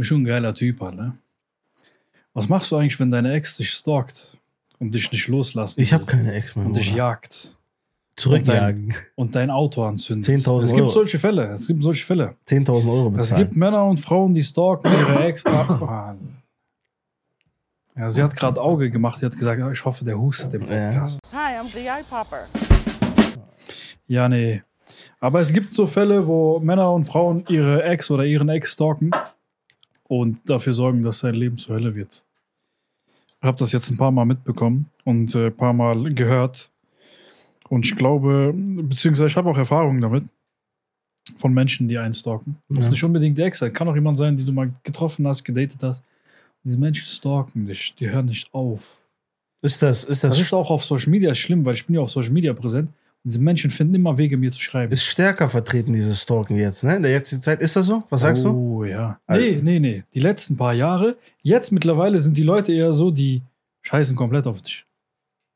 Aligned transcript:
Bist 0.00 0.08
schon 0.08 0.22
ein 0.22 0.24
geiler 0.24 0.54
Typ, 0.54 0.80
ne? 0.80 1.12
Was 2.32 2.48
machst 2.48 2.70
du 2.72 2.76
eigentlich, 2.76 2.98
wenn 3.00 3.10
deine 3.10 3.34
Ex 3.34 3.58
dich 3.58 3.68
stalkt 3.70 4.38
und 4.78 4.94
dich 4.94 5.12
nicht 5.12 5.28
loslassen 5.28 5.78
Ich 5.78 5.92
habe 5.92 6.06
keine 6.06 6.32
Ex 6.32 6.56
mehr. 6.56 6.64
und 6.64 6.74
dich 6.74 6.94
jagt 6.94 7.58
Zurückjagen. 8.16 8.94
und 9.14 9.34
dein 9.34 9.50
Auto 9.50 9.84
anzündet? 9.84 10.30
10.000 10.46 10.62
Es 10.62 10.70
gibt 10.70 10.80
Euro. 10.84 10.90
solche 10.90 11.18
Fälle. 11.18 11.48
Es 11.52 11.66
gibt 11.66 11.82
solche 11.82 12.02
Fälle. 12.02 12.34
10.000 12.48 12.90
Euro 12.90 13.08
Es 13.10 13.14
bezahlen. 13.16 13.42
gibt 13.44 13.56
Männer 13.58 13.84
und 13.84 14.00
Frauen, 14.00 14.32
die 14.32 14.42
stalken 14.42 14.90
ihre 14.90 15.22
Ex. 15.22 15.44
Ja, 15.44 16.16
sie 18.08 18.22
hat 18.22 18.34
gerade 18.34 18.58
Auge 18.58 18.88
gemacht. 18.90 19.18
Sie 19.18 19.26
hat 19.26 19.32
gesagt, 19.36 19.60
ich 19.70 19.84
hoffe, 19.84 20.02
der 20.06 20.18
hustet 20.18 20.54
im. 20.54 20.62
Podcast. 20.62 21.20
Hi, 21.34 21.58
I'm 21.60 21.68
the 21.74 21.80
Eye 21.80 22.04
Popper. 22.08 22.46
Ja, 24.06 24.30
nee. 24.30 24.62
Aber 25.18 25.40
es 25.42 25.52
gibt 25.52 25.74
so 25.74 25.86
Fälle, 25.86 26.26
wo 26.26 26.58
Männer 26.60 26.90
und 26.90 27.04
Frauen 27.04 27.44
ihre 27.50 27.82
Ex 27.82 28.10
oder 28.10 28.24
ihren 28.24 28.48
Ex 28.48 28.72
stalken 28.72 29.10
und 30.10 30.50
dafür 30.50 30.74
sorgen, 30.74 31.02
dass 31.02 31.20
sein 31.20 31.36
Leben 31.36 31.56
zur 31.56 31.76
Hölle 31.76 31.94
wird. 31.94 32.24
Ich 33.28 33.46
habe 33.46 33.56
das 33.58 33.70
jetzt 33.70 33.90
ein 33.90 33.96
paar 33.96 34.10
Mal 34.10 34.24
mitbekommen 34.24 34.90
und 35.04 35.32
äh, 35.36 35.46
ein 35.46 35.56
paar 35.56 35.72
Mal 35.72 36.12
gehört. 36.12 36.68
Und 37.68 37.86
ich 37.86 37.94
glaube, 37.94 38.52
beziehungsweise 38.56 39.28
ich 39.28 39.36
habe 39.36 39.48
auch 39.48 39.56
Erfahrungen 39.56 40.00
damit 40.00 40.24
von 41.38 41.54
Menschen, 41.54 41.86
die 41.86 41.96
einen 41.96 42.12
stalken. 42.12 42.56
Muss 42.68 42.86
Ja. 42.86 42.90
nicht 42.90 43.04
unbedingt 43.04 43.38
die 43.38 43.42
Ex 43.42 43.60
sein. 43.60 43.72
Kann 43.72 43.88
auch 43.88 43.94
jemand 43.94 44.18
sein, 44.18 44.36
die 44.36 44.44
du 44.44 44.52
mal 44.52 44.68
getroffen 44.82 45.28
hast, 45.28 45.44
gedatet 45.44 45.80
hast. 45.84 46.00
Und 46.00 46.70
diese 46.72 46.78
Menschen 46.78 47.06
stalken 47.06 47.64
dich. 47.64 47.94
Die 47.94 48.10
hören 48.10 48.26
nicht 48.26 48.52
auf. 48.52 49.06
Ist 49.62 49.80
das, 49.80 50.02
ist 50.02 50.24
das, 50.24 50.32
Das 50.32 50.40
ist 50.40 50.52
auch 50.52 50.70
auf 50.72 50.84
Social 50.84 51.10
Media 51.10 51.32
schlimm, 51.36 51.64
weil 51.64 51.74
ich 51.74 51.86
bin 51.86 51.94
ja 51.94 52.00
auf 52.00 52.10
Social 52.10 52.32
Media 52.32 52.52
präsent. 52.52 52.90
Diese 53.22 53.38
Menschen 53.38 53.70
finden 53.70 53.96
immer 53.96 54.16
Wege, 54.16 54.38
mir 54.38 54.50
zu 54.50 54.60
schreiben. 54.60 54.90
ist 54.92 55.04
stärker 55.04 55.46
vertreten, 55.48 55.92
dieses 55.92 56.22
Stalken 56.22 56.56
jetzt, 56.56 56.84
ne? 56.84 56.96
In 56.96 57.02
der 57.02 57.12
jetzigen 57.12 57.42
Zeit. 57.42 57.60
Ist 57.60 57.76
das 57.76 57.84
so? 57.86 58.02
Was 58.08 58.22
sagst 58.22 58.44
du? 58.44 58.48
Oh 58.50 58.84
ja. 58.84 59.20
Also- 59.26 59.44
Nee, 59.44 59.60
nee, 59.62 59.78
nee. 59.78 60.02
Die 60.14 60.20
letzten 60.20 60.56
paar 60.56 60.72
Jahre. 60.72 61.16
Jetzt 61.42 61.70
mittlerweile 61.70 62.20
sind 62.20 62.36
die 62.38 62.42
Leute 62.42 62.72
eher 62.72 62.94
so, 62.94 63.10
die 63.10 63.42
scheißen 63.82 64.16
komplett 64.16 64.46
auf 64.46 64.62
dich. 64.62 64.86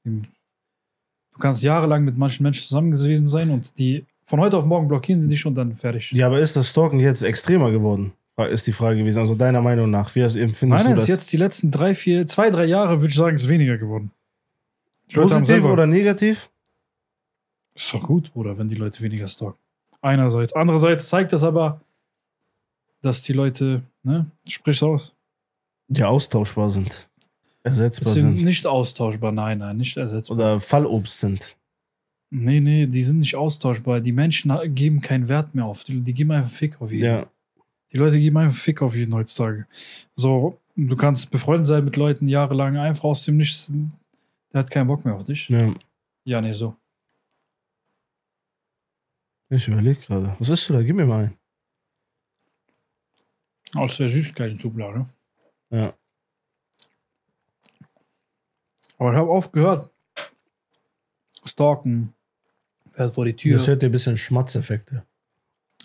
Du 0.04 1.38
kannst 1.40 1.62
jahrelang 1.62 2.04
mit 2.04 2.18
manchen 2.18 2.42
Menschen 2.42 2.66
zusammen 2.68 2.90
gewesen 2.90 3.26
sein 3.26 3.50
und 3.50 3.78
die 3.78 4.04
von 4.26 4.40
heute 4.40 4.56
auf 4.58 4.66
morgen 4.66 4.86
blockieren 4.88 5.20
sie 5.20 5.28
dich 5.28 5.44
und 5.46 5.54
dann 5.54 5.74
fertig. 5.74 6.12
Ja, 6.12 6.26
aber 6.26 6.40
ist 6.40 6.56
das 6.56 6.68
Stalken 6.70 7.00
jetzt 7.00 7.22
extremer 7.22 7.70
geworden? 7.70 8.12
Ist 8.50 8.66
die 8.66 8.72
Frage 8.72 8.98
gewesen. 8.98 9.20
Also 9.20 9.34
deiner 9.34 9.62
Meinung 9.62 9.90
nach, 9.90 10.12
wie 10.14 10.20
empfindest 10.20 10.60
Nein, 10.62 10.78
du 10.82 10.84
nein, 10.88 10.94
das? 10.96 11.02
ist 11.04 11.08
jetzt 11.08 11.32
die 11.32 11.36
letzten 11.36 11.70
drei, 11.70 11.94
vier, 11.94 12.26
zwei, 12.26 12.50
drei 12.50 12.64
Jahre, 12.64 12.98
würde 13.00 13.08
ich 13.10 13.14
sagen, 13.14 13.36
ist 13.36 13.48
weniger 13.48 13.78
geworden. 13.78 14.10
Positiv 15.12 15.64
oder 15.64 15.86
negativ? 15.86 16.50
Ist 17.74 17.92
doch 17.92 18.02
gut, 18.02 18.32
Bruder, 18.32 18.56
wenn 18.56 18.68
die 18.68 18.76
Leute 18.76 19.02
weniger 19.02 19.26
stalken. 19.28 19.58
Einerseits. 20.00 20.52
Andererseits 20.52 21.08
zeigt 21.08 21.32
das 21.32 21.42
aber, 21.42 21.80
dass 23.00 23.22
die 23.22 23.32
Leute, 23.32 23.82
ne, 24.02 24.26
sprich's 24.46 24.82
aus. 24.82 25.14
Die 25.88 26.04
austauschbar 26.04 26.70
sind. 26.70 27.08
Ersetzbar 27.62 28.12
sind 28.12 28.36
sind. 28.36 28.44
nicht 28.44 28.66
austauschbar, 28.66 29.32
nein, 29.32 29.58
nein, 29.58 29.76
nicht 29.78 29.96
ersetzbar. 29.96 30.36
Oder 30.36 30.60
Fallobst 30.60 31.20
sind. 31.20 31.56
Nee, 32.30 32.60
nee, 32.60 32.86
die 32.86 33.02
sind 33.02 33.18
nicht 33.18 33.36
austauschbar. 33.36 34.00
Die 34.00 34.12
Menschen 34.12 34.52
geben 34.74 35.00
keinen 35.00 35.28
Wert 35.28 35.54
mehr 35.54 35.64
auf. 35.64 35.84
Die, 35.84 36.00
die 36.00 36.12
geben 36.12 36.32
einfach 36.32 36.50
Fick 36.50 36.80
auf 36.80 36.90
jeden. 36.92 37.04
Ja. 37.04 37.26
Die 37.92 37.96
Leute 37.96 38.18
geben 38.18 38.36
einfach 38.36 38.56
Fick 38.56 38.82
auf 38.82 38.94
jeden 38.96 39.14
heutzutage. 39.14 39.66
So, 40.16 40.58
du 40.76 40.96
kannst 40.96 41.30
befreundet 41.30 41.66
sein 41.68 41.84
mit 41.84 41.96
Leuten 41.96 42.28
jahrelang, 42.28 42.76
einfach 42.76 43.04
aus 43.04 43.24
dem 43.24 43.36
Nichts. 43.36 43.72
Der 44.52 44.58
hat 44.58 44.70
keinen 44.70 44.88
Bock 44.88 45.04
mehr 45.04 45.14
auf 45.14 45.24
dich. 45.24 45.48
ja. 45.48 45.74
Ja, 46.26 46.40
nee, 46.40 46.54
so. 46.54 46.74
Ich 49.54 49.68
überlege 49.68 50.00
gerade. 50.00 50.34
Was 50.40 50.48
ist 50.48 50.68
du 50.68 50.72
da? 50.72 50.82
Gib 50.82 50.96
mir 50.96 51.06
mal 51.06 51.26
einen. 51.26 51.38
Aus 53.76 53.96
der 53.96 54.08
Süßigkeiten-Schublade. 54.08 55.06
Ja. 55.70 55.94
Aber 58.98 59.12
ich 59.12 59.16
habe 59.16 59.30
oft 59.30 59.52
gehört, 59.52 59.90
Stalken, 61.44 62.14
fährt 62.92 63.14
vor 63.14 63.24
die 63.24 63.34
Tür. 63.34 63.52
Das 63.52 63.68
hört 63.68 63.82
dir 63.82 63.86
ein 63.86 63.92
bisschen 63.92 64.16
Schmatzeffekte. 64.16 65.04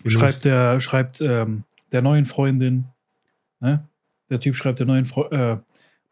schreibt 0.06 0.44
der, 0.44 0.80
schreibt 0.80 1.20
ähm, 1.20 1.64
der 1.92 2.02
neuen 2.02 2.24
Freundin, 2.24 2.86
ne? 3.60 3.86
Der 4.30 4.40
Typ 4.40 4.56
schreibt 4.56 4.78
der 4.78 4.86
neuen 4.86 5.04
Freundin, 5.04 5.38
äh, 5.38 5.58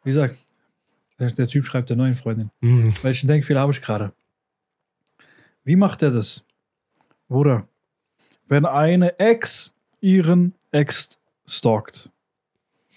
wie 0.02 0.10
gesagt, 0.10 0.36
der, 1.18 1.30
der 1.30 1.48
Typ 1.48 1.64
schreibt 1.64 1.90
der 1.90 1.96
neuen 1.96 2.14
Freundin. 2.14 2.50
Mhm. 2.60 2.94
Welchen 3.02 3.28
Denkfehler 3.28 3.60
habe 3.60 3.72
ich 3.72 3.80
gerade? 3.80 4.12
Wie 5.64 5.76
macht 5.76 6.02
er 6.02 6.10
das? 6.10 6.44
Bruder, 7.28 7.68
wenn 8.46 8.64
eine 8.64 9.18
Ex 9.18 9.74
ihren 10.00 10.54
Ex 10.70 11.18
stalkt 11.46 12.10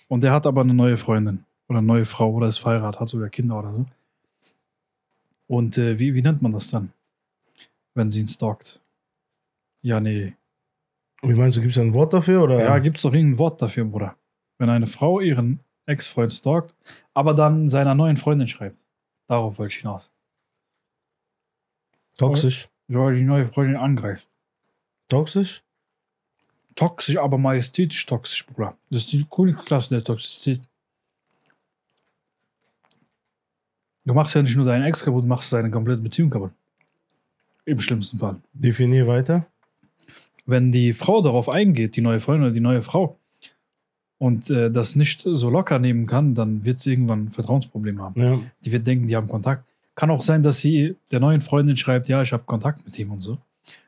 und 0.08 0.24
der 0.24 0.32
hat 0.32 0.46
aber 0.46 0.62
eine 0.62 0.74
neue 0.74 0.98
Freundin 0.98 1.46
oder 1.68 1.80
eine 1.80 1.88
neue 1.88 2.06
Frau 2.06 2.32
oder 2.32 2.48
ist 2.48 2.58
verheiratet, 2.58 3.00
hat 3.00 3.10
sogar 3.10 3.30
Kinder 3.30 3.60
oder 3.60 3.74
so. 3.74 3.86
Und 5.48 5.78
äh, 5.78 6.00
wie, 6.00 6.16
wie 6.16 6.22
nennt 6.22 6.42
man 6.42 6.54
das 6.54 6.70
dann, 6.70 6.94
wenn 7.94 8.10
sie 8.10 8.22
ihn 8.22 8.28
stalkt? 8.28 8.80
Ja, 9.82 10.00
nee. 10.00 10.34
Wie 11.22 11.34
meinst 11.34 11.58
du, 11.58 11.62
gibt 11.62 11.74
es 11.74 11.80
ein 11.80 11.94
Wort 11.94 12.14
dafür? 12.14 12.44
Oder? 12.44 12.64
Ja, 12.64 12.80
gibt 12.80 12.98
es 12.98 13.04
doch 13.04 13.14
irgendein 13.14 13.38
Wort 13.38 13.62
dafür, 13.62 13.86
Bruder. 13.86 14.16
Wenn 14.58 14.70
eine 14.70 14.88
Frau 14.88 15.20
ihren 15.20 15.60
Ex-Freund 15.86 16.32
stalkt, 16.32 16.76
aber 17.14 17.34
dann 17.34 17.68
seiner 17.68 17.96
neuen 17.96 18.16
Freundin 18.16 18.48
schreibt. 18.48 18.78
Darauf 19.28 19.60
wollte 19.60 19.74
ich 19.74 19.82
hinaus. 19.82 20.10
Toxisch. 22.18 22.70
Soll 22.92 23.16
die 23.16 23.24
neue 23.24 23.46
Freundin 23.46 23.78
angreift. 23.78 24.28
Toxisch? 25.08 25.64
Toxisch, 26.76 27.18
aber 27.18 27.38
majestätisch 27.38 28.06
toxisch, 28.06 28.46
Bruder. 28.46 28.78
Das 28.90 29.00
ist 29.00 29.14
die 29.14 29.26
Königsklasse 29.30 29.96
der 29.96 30.04
Toxizität. 30.04 30.62
Du 34.04 34.14
machst 34.14 34.36
ja 34.36 34.42
nicht 34.42 34.56
nur 34.56 34.66
deinen 34.66 34.84
Ex 34.84 35.04
kaputt, 35.04 35.24
du 35.24 35.28
machst 35.28 35.54
deine 35.54 35.70
komplette 35.70 36.02
Beziehung 36.02 36.30
kaputt. 36.30 36.52
Im 37.66 37.80
schlimmsten 37.80 38.18
Fall. 38.18 38.38
Definier 38.54 39.08
weiter. 39.08 39.46
Wenn 40.46 40.72
die 40.72 40.92
Frau 40.92 41.22
darauf 41.22 41.48
eingeht, 41.48 41.96
die 41.96 42.02
neue 42.02 42.20
Freundin 42.20 42.46
oder 42.46 42.54
die 42.54 42.60
neue 42.60 42.82
Frau, 42.82 43.18
und 44.18 44.52
äh, 44.52 44.70
das 44.70 44.96
nicht 44.96 45.22
so 45.22 45.50
locker 45.50 45.80
nehmen 45.80 46.06
kann, 46.06 46.36
dann 46.36 46.64
wird 46.64 46.78
sie 46.78 46.92
irgendwann 46.92 47.26
ein 47.26 47.30
Vertrauensproblem 47.32 48.00
haben. 48.02 48.22
Ja. 48.22 48.40
Die 48.64 48.72
wird 48.72 48.86
denken, 48.86 49.08
die 49.08 49.16
haben 49.16 49.28
Kontakt. 49.28 49.66
Kann 49.96 50.10
auch 50.10 50.22
sein, 50.24 50.42
dass 50.42 50.60
sie 50.60 50.96
der 51.12 51.20
neuen 51.20 51.42
Freundin 51.42 51.76
schreibt, 51.78 52.08
ja, 52.08 52.22
ich 52.22 52.32
habe 52.34 52.44
Kontakt 52.44 52.84
mit 52.86 52.98
ihm 52.98 53.12
und 53.12 53.22
so. 53.22 53.38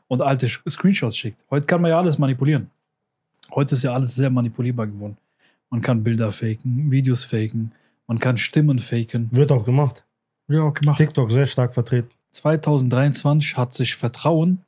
Und 0.07 0.21
alte 0.21 0.47
Screenshots 0.47 1.17
schickt. 1.17 1.45
Heute 1.49 1.65
kann 1.65 1.81
man 1.81 1.89
ja 1.89 1.97
alles 1.97 2.17
manipulieren. 2.17 2.69
Heute 3.55 3.75
ist 3.75 3.83
ja 3.83 3.93
alles 3.93 4.15
sehr 4.15 4.29
manipulierbar 4.29 4.87
geworden. 4.87 5.17
Man 5.69 5.81
kann 5.81 6.03
Bilder 6.03 6.31
faken, 6.31 6.91
Videos 6.91 7.23
faken, 7.23 7.71
man 8.05 8.19
kann 8.19 8.37
Stimmen 8.37 8.79
faken. 8.79 9.29
Wird 9.31 9.51
auch 9.51 9.65
gemacht. 9.65 10.03
Ja, 10.47 10.63
auch 10.63 10.73
gemacht. 10.73 10.97
TikTok 10.97 11.31
sehr 11.31 11.45
stark 11.47 11.73
vertreten. 11.73 12.09
2023 12.31 13.57
hat 13.57 13.73
sich 13.73 13.95
Vertrauen 13.95 14.61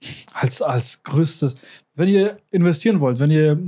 als, 0.34 0.62
als 0.62 1.02
größtes. 1.02 1.56
Wenn 1.94 2.08
ihr 2.08 2.38
investieren 2.50 3.00
wollt, 3.00 3.18
wenn 3.18 3.30
ihr. 3.30 3.58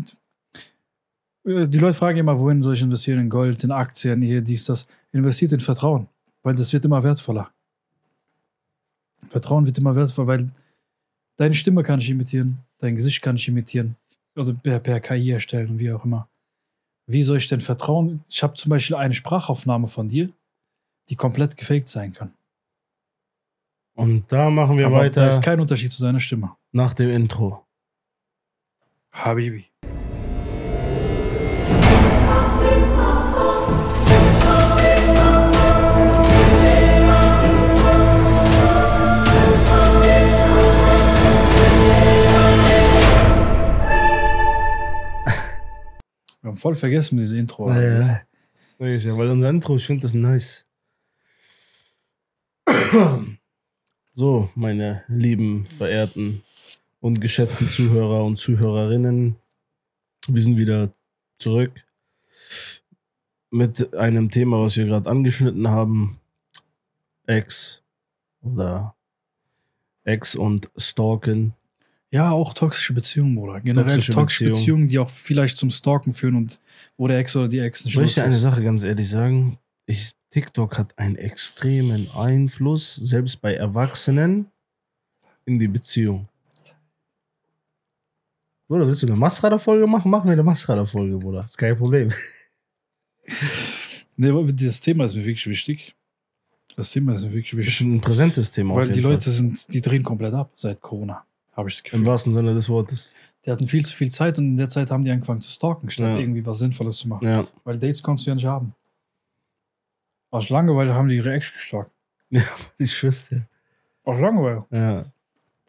äh, 1.44 1.66
Die 1.66 1.78
Leute 1.78 1.94
fragen 1.94 2.18
immer, 2.18 2.38
wohin 2.38 2.62
soll 2.62 2.74
ich 2.74 2.82
investieren? 2.82 3.20
In 3.20 3.28
Gold, 3.30 3.64
in 3.64 3.70
Aktien, 3.70 4.22
hier, 4.22 4.40
dies, 4.42 4.66
das. 4.66 4.86
Investiert 5.12 5.52
in 5.52 5.60
Vertrauen, 5.60 6.08
weil 6.46 6.54
das 6.54 6.72
wird 6.72 6.84
immer 6.84 7.02
wertvoller. 7.02 7.52
Vertrauen 9.28 9.66
wird 9.66 9.78
immer 9.78 9.96
wertvoller, 9.96 10.28
weil 10.28 10.50
deine 11.38 11.54
Stimme 11.54 11.82
kann 11.82 11.98
ich 11.98 12.08
imitieren, 12.08 12.58
dein 12.78 12.94
Gesicht 12.94 13.20
kann 13.20 13.34
ich 13.34 13.48
imitieren 13.48 13.96
oder 14.36 14.54
per, 14.54 14.78
per 14.78 15.00
KI 15.00 15.32
erstellen 15.32 15.70
und 15.70 15.78
wie 15.80 15.90
auch 15.90 16.04
immer. 16.04 16.28
Wie 17.08 17.24
soll 17.24 17.38
ich 17.38 17.48
denn 17.48 17.58
vertrauen? 17.58 18.24
Ich 18.28 18.44
habe 18.44 18.54
zum 18.54 18.70
Beispiel 18.70 18.94
eine 18.94 19.12
Sprachaufnahme 19.12 19.88
von 19.88 20.06
dir, 20.06 20.30
die 21.08 21.16
komplett 21.16 21.56
gefaked 21.56 21.88
sein 21.88 22.12
kann. 22.12 22.32
Und 23.96 24.30
da 24.30 24.48
machen 24.48 24.78
wir 24.78 24.86
Aber 24.86 24.98
weiter 24.98 25.22
da 25.22 25.26
ist 25.26 25.42
kein 25.42 25.58
Unterschied 25.58 25.90
zu 25.90 26.00
deiner 26.00 26.20
Stimme. 26.20 26.54
nach 26.70 26.94
dem 26.94 27.10
Intro. 27.10 27.66
Habibi. 29.10 29.66
Haben 46.56 46.60
voll 46.60 46.74
vergessen 46.74 47.18
dieses 47.18 47.32
Intro. 47.32 47.70
Ja, 47.70 47.82
ja. 47.82 48.86
ja, 48.86 49.16
weil 49.16 49.28
unser 49.28 49.50
Intro, 49.50 49.76
ich 49.76 49.86
finde 49.86 50.02
das 50.02 50.14
nice. 50.14 50.66
So, 54.18 54.48
meine 54.54 55.04
lieben, 55.08 55.66
verehrten 55.76 56.42
und 57.00 57.20
geschätzten 57.20 57.68
Zuhörer 57.68 58.24
und 58.24 58.38
Zuhörerinnen, 58.38 59.36
wir 60.26 60.42
sind 60.42 60.56
wieder 60.56 60.90
zurück 61.36 61.84
mit 63.50 63.92
einem 63.92 64.30
Thema, 64.30 64.62
was 64.62 64.78
wir 64.78 64.86
gerade 64.86 65.10
angeschnitten 65.10 65.68
haben. 65.68 66.18
Ex 67.26 67.82
oder 68.40 68.96
Ex 70.04 70.34
und 70.34 70.70
Stalken. 70.78 71.52
Ja, 72.12 72.30
auch 72.30 72.54
toxische 72.54 72.92
Beziehungen, 72.92 73.34
Bruder. 73.34 73.60
Generell 73.60 73.88
Toxische 73.96 74.12
toxische, 74.12 74.44
Beziehungen. 74.44 74.60
Beziehungen, 74.84 74.88
die 74.88 74.98
auch 74.98 75.10
vielleicht 75.10 75.58
zum 75.58 75.70
Stalken 75.70 76.12
führen 76.12 76.36
und 76.36 76.60
wo 76.96 77.08
der 77.08 77.18
Ex 77.18 77.34
oder 77.36 77.48
die 77.48 77.58
Ex 77.58 77.84
nicht 77.84 77.94
Ich 77.94 78.00
möchte 78.00 78.22
eine 78.22 78.36
ist. 78.36 78.42
Sache 78.42 78.62
ganz 78.62 78.82
ehrlich 78.84 79.08
sagen. 79.08 79.58
Ich, 79.86 80.12
TikTok 80.30 80.78
hat 80.78 80.96
einen 80.98 81.16
extremen 81.16 82.08
Einfluss, 82.16 82.94
selbst 82.94 83.40
bei 83.40 83.54
Erwachsenen, 83.54 84.46
in 85.44 85.58
die 85.58 85.68
Beziehung. 85.68 86.28
Bruder, 88.68 88.86
willst 88.86 89.02
du 89.02 89.06
eine 89.06 89.16
Mascara-Folge 89.16 89.86
machen? 89.86 90.10
Machen 90.10 90.26
wir 90.28 90.32
eine 90.32 90.42
Mascara-Folge, 90.42 91.18
Bruder. 91.18 91.44
Ist 91.44 91.58
kein 91.58 91.76
Problem. 91.76 92.12
Nee, 94.16 94.30
aber 94.30 94.44
das 94.52 94.80
Thema 94.80 95.04
ist 95.04 95.14
mir 95.14 95.22
wirklich 95.24 95.46
wichtig. 95.46 95.94
Das 96.76 96.90
Thema 96.90 97.14
ist 97.14 97.22
mir 97.24 97.32
wirklich 97.32 97.52
Ist 97.52 97.58
wichtig. 97.58 97.80
ein 97.86 98.00
präsentes 98.00 98.50
Thema. 98.50 98.72
auf 98.74 98.78
Weil 98.80 98.88
die 98.92 99.02
Fall. 99.02 99.12
Leute 99.12 99.30
sind, 99.30 99.72
die 99.72 99.80
drehen 99.80 100.02
komplett 100.02 100.34
ab 100.34 100.52
seit 100.56 100.80
Corona. 100.80 101.24
Habe 101.56 101.68
ich 101.68 101.76
das 101.76 101.84
Gefühl. 101.84 102.00
Im 102.00 102.06
wahrsten 102.06 102.32
Sinne 102.32 102.54
des 102.54 102.68
Wortes. 102.68 103.12
Die 103.44 103.50
hatten 103.50 103.66
viel 103.66 103.84
zu 103.84 103.94
viel 103.94 104.10
Zeit 104.10 104.38
und 104.38 104.44
in 104.46 104.56
der 104.56 104.68
Zeit 104.68 104.90
haben 104.90 105.04
die 105.04 105.10
angefangen 105.10 105.40
zu 105.40 105.50
stalken, 105.50 105.88
statt 105.90 106.06
Ja. 106.14 106.18
irgendwie 106.18 106.44
was 106.44 106.58
Sinnvolles 106.58 106.98
zu 106.98 107.08
machen. 107.08 107.26
Ja. 107.26 107.46
Weil 107.64 107.78
Dates 107.78 108.02
konntest 108.02 108.26
du 108.26 108.30
ja 108.30 108.34
nicht 108.34 108.44
haben. 108.46 108.74
Aus 110.30 110.50
Langeweile 110.50 110.94
haben 110.94 111.08
die 111.08 111.16
ihre 111.16 111.32
Ex 111.32 111.52
gestalkt. 111.52 111.92
Ich 112.78 112.94
schwör's 112.94 113.30
Aus 114.04 114.20
Langeweile. 114.20 114.66
Ja. 114.70 115.04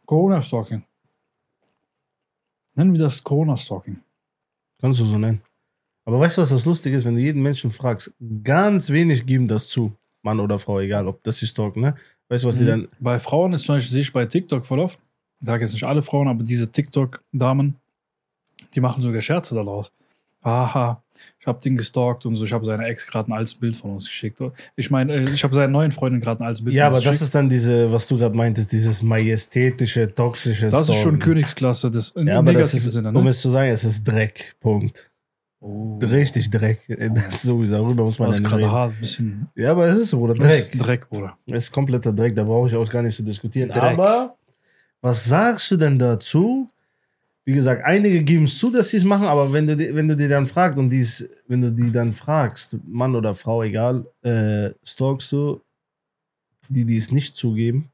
Corona-Stalking. 0.06 0.84
Nennen 2.76 2.94
wir 2.94 3.00
das 3.00 3.24
Corona-Stalking. 3.24 4.00
Kannst 4.80 5.00
du 5.00 5.06
so 5.06 5.18
nennen. 5.18 5.42
Aber 6.06 6.20
weißt 6.20 6.38
du, 6.38 6.42
was 6.42 6.50
das 6.50 6.66
Lustige 6.66 6.96
ist? 6.96 7.06
Wenn 7.06 7.16
du 7.16 7.22
jeden 7.22 7.42
Menschen 7.44 7.72
fragst, 7.72 8.14
ganz 8.44 8.90
wenig 8.90 9.26
geben 9.26 9.48
das 9.48 9.68
zu. 9.70 9.94
Mann 10.22 10.40
oder 10.40 10.60
Frau, 10.60 10.80
egal, 10.80 11.08
ob 11.08 11.24
das 11.24 11.42
ist 11.42 11.50
stalken, 11.50 11.82
ne? 11.82 11.96
Weißt 12.30 12.44
du, 12.44 12.48
was 12.48 12.58
die 12.58 12.64
Mhm. 12.64 12.68
dann. 12.68 12.88
Bei 13.00 13.20
Frauen 13.20 13.54
ist 13.54 13.64
zum 13.64 13.76
Beispiel, 13.76 13.92
sehe 13.92 14.02
ich 14.02 14.14
bei 14.14 14.26
TikTok 14.26 14.66
voll 14.66 14.80
oft, 14.80 15.00
ich 15.40 15.46
sage 15.46 15.64
jetzt 15.64 15.74
nicht 15.74 15.84
alle 15.84 16.02
Frauen, 16.02 16.28
aber 16.28 16.44
diese 16.44 16.70
TikTok-Damen, 16.72 17.76
die 18.74 18.80
machen 18.82 19.02
sogar 19.02 19.22
Scherze 19.22 19.56
daraus. 19.56 19.92
Haha, 20.44 21.02
ich 21.40 21.48
habe 21.48 21.60
den 21.62 21.76
gestalkt 21.78 22.26
und 22.26 22.36
so, 22.36 22.46
ich 22.46 22.54
habe 22.54 22.66
seiner 22.66 22.86
Ex 22.86 23.06
gerade 23.08 23.30
ein 23.30 23.34
altes 23.34 23.56
Bild 23.56 23.76
von 23.76 23.92
uns 23.94 24.06
geschickt. 24.06 24.40
Ich 24.76 24.90
meine, 24.92 25.14
äh, 25.14 25.30
ich 25.34 25.44
habe 25.44 25.54
seiner 25.54 25.68
neuen 25.68 25.92
Freundin 25.92 26.22
gerade 26.22 26.42
ein 26.44 26.48
altes 26.48 26.64
Bild 26.64 26.76
Ja, 26.76 26.84
von 26.86 26.88
aber 26.90 26.98
uns 26.98 27.04
das 27.06 27.12
geschickt. 27.14 27.24
ist 27.26 27.36
dann 27.36 27.50
diese, 27.50 27.92
was 27.92 28.08
du 28.08 28.18
gerade 28.18 28.36
meintest, 28.38 28.72
dieses 28.72 29.02
majestätische, 29.02 30.14
toxische 30.14 30.70
Das 30.70 30.88
ist 30.88 30.96
schon. 31.02 31.20
Königsklasse 31.20 31.92
in 32.16 32.28
Ja, 32.28 32.38
aber 32.40 32.54
das 32.54 32.74
ist, 32.74 32.92
Sinne, 32.92 33.10
um 33.10 33.24
ne? 33.24 33.32
es 33.32 33.42
zu 33.42 33.50
sagen, 33.50 33.70
es 33.70 33.84
ist 33.84 34.04
Dreck. 34.04 34.56
Punkt. 34.60 35.12
Oh, 35.60 35.98
Richtig 35.98 36.52
Dreck. 36.52 36.82
Das 36.88 37.28
ist 37.30 37.42
sowieso, 37.42 37.76
darüber 37.76 38.04
muss 38.06 38.20
man 38.20 38.30
das 38.30 38.38
ja 38.38 38.42
nicht 38.44 38.50
gerade 38.52 38.64
reden. 38.64 38.72
hart, 38.72 39.00
bisschen 39.00 39.48
Ja, 39.56 39.72
aber 39.72 39.88
es 39.88 39.98
ist 39.98 40.12
so, 40.12 40.20
Bruder, 40.20 40.36
Dreck. 40.36 40.72
Dreck. 40.72 40.80
Dreck, 40.80 41.10
Bruder. 41.10 41.36
Es 41.48 41.64
ist 41.64 41.72
kompletter 41.72 42.14
Dreck, 42.14 42.36
da 42.36 42.44
brauche 42.44 42.68
ich 42.70 42.76
auch 42.76 42.88
gar 42.90 43.02
nicht 43.02 43.16
zu 43.16 43.24
diskutieren. 43.24 43.70
Dreck. 43.70 43.82
Aber 43.82 44.37
was 45.02 45.26
sagst 45.26 45.72
du 45.72 45.78
denn 45.78 45.98
dazu? 46.00 46.70
Wie 47.46 47.54
gesagt, 47.54 47.84
einige 47.86 48.24
geben 48.24 48.44
es 48.44 48.58
zu, 48.60 48.70
dass 48.70 48.90
sie 48.90 48.98
es 48.98 49.04
machen, 49.06 49.26
aber 49.26 49.54
wenn 49.54 49.66
du, 49.68 49.78
die- 49.78 49.96
wenn 49.96 50.08
du 50.08 50.16
die 50.18 50.28
dann 50.28 50.48
fragst 50.48 50.78
und 50.78 50.90
dies, 50.90 51.30
wenn 51.48 51.62
du 51.62 51.72
die 51.72 51.92
dann 51.92 52.12
fragst, 52.12 52.78
Mann 52.86 53.16
oder 53.16 53.34
Frau, 53.36 53.64
egal, 53.64 54.06
äh, 54.22 54.72
stalkst 54.84 55.32
du 55.32 55.62
die, 56.68 56.84
die 56.84 56.98
es 56.98 57.12
nicht 57.12 57.36
zugeben? 57.38 57.90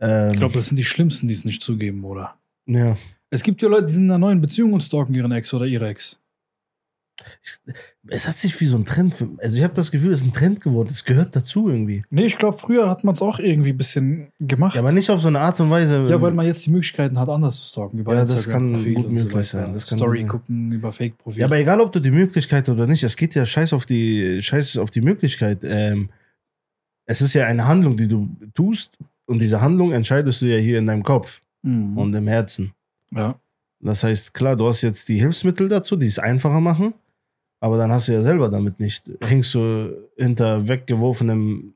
Ähm, 0.00 0.32
Ich 0.32 0.38
glaube, 0.38 0.54
das 0.54 0.66
sind 0.66 0.76
die 0.76 0.84
Schlimmsten, 0.84 1.26
die 1.28 1.34
es 1.34 1.44
nicht 1.44 1.62
zugeben, 1.62 2.00
Bruder. 2.02 2.34
ja. 2.66 2.96
Es 3.30 3.42
gibt 3.42 3.60
ja 3.62 3.68
Leute, 3.68 3.86
die 3.86 3.92
sind 3.92 4.04
in 4.04 4.10
einer 4.12 4.18
neuen 4.18 4.40
Beziehung 4.40 4.74
und 4.74 4.80
stalken 4.80 5.12
ihren 5.12 5.32
Ex 5.32 5.52
oder 5.52 5.66
ihre 5.66 5.88
Ex. 5.88 6.20
Es 8.08 8.28
hat 8.28 8.36
sich 8.36 8.60
wie 8.60 8.66
so 8.66 8.76
ein 8.76 8.84
Trend, 8.84 9.14
für, 9.14 9.28
also 9.38 9.56
ich 9.56 9.62
habe 9.62 9.72
das 9.72 9.90
Gefühl, 9.90 10.12
es 10.12 10.20
ist 10.20 10.26
ein 10.26 10.32
Trend 10.32 10.60
geworden, 10.60 10.88
es 10.90 11.04
gehört 11.04 11.34
dazu 11.34 11.68
irgendwie. 11.70 12.02
Nee, 12.10 12.24
ich 12.24 12.36
glaube, 12.36 12.56
früher 12.58 12.90
hat 12.90 13.02
man 13.04 13.14
es 13.14 13.22
auch 13.22 13.38
irgendwie 13.38 13.70
ein 13.70 13.76
bisschen 13.76 14.28
gemacht. 14.40 14.74
Ja, 14.74 14.80
aber 14.82 14.92
nicht 14.92 15.08
auf 15.10 15.20
so 15.20 15.28
eine 15.28 15.40
Art 15.40 15.58
und 15.60 15.70
Weise. 15.70 16.06
Ja, 16.08 16.20
weil 16.20 16.32
man 16.32 16.44
jetzt 16.44 16.66
die 16.66 16.70
Möglichkeiten 16.70 17.18
hat, 17.18 17.28
anders 17.28 17.56
zu 17.56 17.68
stalken. 17.68 17.98
Über 18.00 18.12
Ja, 18.14 18.20
das 18.20 18.48
kann 18.48 18.72
gut 18.72 18.82
so 19.04 19.10
möglich 19.10 19.32
weiter. 19.32 19.44
sein. 19.44 19.72
Das 19.72 19.86
kann 19.88 19.98
Story 19.98 20.22
gut- 20.22 20.30
gucken 20.30 20.72
über 20.72 20.92
Fake-Profil. 20.92 21.40
Ja, 21.40 21.46
aber 21.46 21.56
egal, 21.58 21.80
ob 21.80 21.92
du 21.92 22.00
die 22.00 22.10
Möglichkeit 22.10 22.68
oder 22.68 22.86
nicht, 22.86 23.02
es 23.04 23.16
geht 23.16 23.34
ja 23.34 23.46
scheiß 23.46 23.72
auf 23.72 23.86
die, 23.86 24.42
scheiß 24.42 24.76
auf 24.78 24.90
die 24.90 25.00
Möglichkeit. 25.00 25.60
Ähm, 25.64 26.10
es 27.06 27.20
ist 27.22 27.32
ja 27.34 27.46
eine 27.46 27.66
Handlung, 27.66 27.96
die 27.96 28.08
du 28.08 28.28
tust 28.54 28.98
und 29.26 29.40
diese 29.40 29.60
Handlung 29.60 29.92
entscheidest 29.92 30.42
du 30.42 30.46
ja 30.46 30.58
hier 30.58 30.78
in 30.78 30.86
deinem 30.86 31.02
Kopf 31.02 31.40
Mhm. 31.62 31.96
und 31.96 32.14
im 32.14 32.26
Herzen. 32.28 32.72
ja. 33.12 33.38
Das 33.80 34.02
heißt, 34.02 34.32
klar, 34.32 34.56
du 34.56 34.66
hast 34.66 34.80
jetzt 34.80 35.10
die 35.10 35.18
Hilfsmittel 35.18 35.68
dazu, 35.68 35.96
die 35.96 36.06
es 36.06 36.18
einfacher 36.18 36.60
machen, 36.60 36.94
aber 37.64 37.78
dann 37.78 37.90
hast 37.90 38.08
du 38.08 38.12
ja 38.12 38.20
selber 38.20 38.50
damit 38.50 38.78
nicht. 38.78 39.10
Hängst 39.22 39.54
du 39.54 39.90
hinter 40.18 40.68
weggeworfenem 40.68 41.72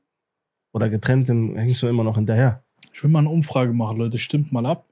oder 0.71 0.87
getrenntem, 0.87 1.55
hängst 1.57 1.81
du 1.81 1.87
immer 1.87 2.03
noch 2.03 2.15
hinterher. 2.15 2.61
Ich 2.93 3.03
will 3.03 3.09
mal 3.09 3.19
eine 3.19 3.29
Umfrage 3.29 3.73
machen, 3.73 3.97
Leute. 3.97 4.19
Stimmt 4.19 4.51
mal 4.51 4.67
ab. 4.67 4.85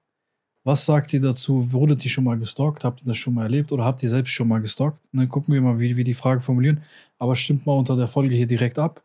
Was 0.64 0.88
sagt 0.88 1.14
ihr 1.14 1.22
dazu? 1.22 1.72
Wurdet 1.72 2.04
ihr 2.04 2.10
schon 2.10 2.24
mal 2.24 2.40
gestalkt? 2.40 2.84
Habt 2.84 3.04
ihr 3.04 3.06
das 3.06 3.18
schon 3.18 3.36
mal 3.36 3.44
erlebt? 3.44 3.72
Oder 3.72 3.86
habt 3.86 4.02
ihr 4.02 4.10
selbst 4.10 4.32
schon 4.32 4.48
mal 4.48 4.60
gestalkt? 4.60 4.98
Und 5.14 5.20
dann 5.20 5.30
gucken 5.30 5.54
wir 5.54 5.62
mal, 5.62 5.80
wie 5.80 5.96
wir 5.96 6.04
die 6.04 6.16
Frage 6.16 6.42
formulieren. 6.42 6.82
Aber 7.20 7.36
stimmt 7.36 7.68
mal 7.68 7.74
unter 7.74 7.96
der 7.96 8.08
Folge 8.08 8.34
hier 8.34 8.48
direkt 8.48 8.80
ab. 8.80 9.04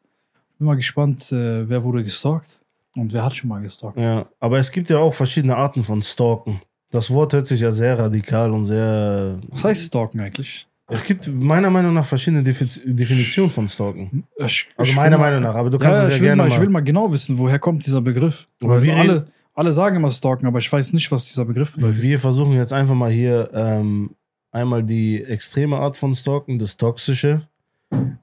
Bin 0.57 0.69
mal 0.69 0.77
gespannt, 0.77 1.31
äh, 1.31 1.69
wer 1.69 1.85
wurde 1.85 2.03
gestalkt 2.03 2.63
und 2.97 3.13
wer 3.13 3.23
hat 3.23 3.37
schon 3.37 3.51
mal 3.51 3.61
gestalkt. 3.61 3.99
Ja, 3.99 4.31
aber 4.41 4.59
es 4.59 4.73
gibt 4.73 4.89
ja 4.89 4.97
auch 4.97 5.13
verschiedene 5.13 5.57
Arten 5.57 5.85
von 5.85 6.01
Stalken. 6.01 6.63
Das 6.91 7.11
Wort 7.13 7.35
hört 7.35 7.47
sich 7.47 7.61
ja 7.61 7.71
sehr 7.71 7.99
radikal 7.99 8.51
und 8.51 8.65
sehr. 8.65 9.39
Was 9.51 9.65
heißt 9.65 9.85
stalken 9.89 10.21
eigentlich? 10.21 10.67
Es 10.93 11.03
gibt 11.05 11.29
meiner 11.33 11.71
Meinung 11.71 11.95
nach 11.95 12.05
verschiedene 12.05 12.43
Defi- 12.43 12.81
Definitionen 12.85 13.51
von 13.51 13.67
Stalken. 13.69 14.25
Ich, 14.39 14.69
Also 14.77 14.91
ich 14.91 14.97
meiner 14.97 15.19
Meinung 15.19 15.43
nach, 15.43 15.55
aber 15.55 15.71
du 15.71 15.79
kannst 15.79 16.01
ja, 16.01 16.05
es 16.07 16.11
ja 16.11 16.17
ich, 16.17 16.21
will 16.23 16.29
gerne 16.29 16.43
mal, 16.43 16.49
mal. 16.49 16.55
ich 16.55 16.61
will 16.61 16.69
mal 16.69 16.81
genau 16.81 17.13
wissen, 17.13 17.39
woher 17.39 17.59
kommt 17.59 17.85
dieser 17.87 18.01
Begriff. 18.01 18.49
Aber 18.63 18.83
wir 18.83 18.97
alle, 18.97 19.27
alle 19.55 19.73
sagen 19.73 19.97
immer 19.97 20.11
stalken, 20.11 20.47
aber 20.47 20.59
ich 20.59 20.73
weiß 20.73 20.93
nicht, 20.93 21.11
was 21.13 21.27
dieser 21.27 21.45
Begriff 21.45 21.75
bedeutet. 21.75 22.03
Wir 22.03 22.19
versuchen 22.19 22.53
jetzt 22.55 22.73
einfach 22.73 22.95
mal 22.95 23.11
hier 23.11 23.49
ähm, 23.55 24.11
einmal 24.51 24.83
die 24.83 25.23
extreme 25.23 25.77
Art 25.79 25.97
von 25.97 26.15
Stalken, 26.15 26.59
das 26.59 26.77
Toxische, 26.77 27.49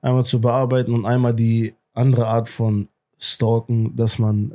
einmal 0.01 0.25
zu 0.25 0.39
bearbeiten 0.41 0.93
und 0.93 1.05
einmal 1.05 1.33
die 1.33 1.73
andere 1.93 2.27
Art 2.27 2.47
von 2.49 2.87
Stalken, 3.17 3.95
dass 3.95 4.19
man 4.19 4.53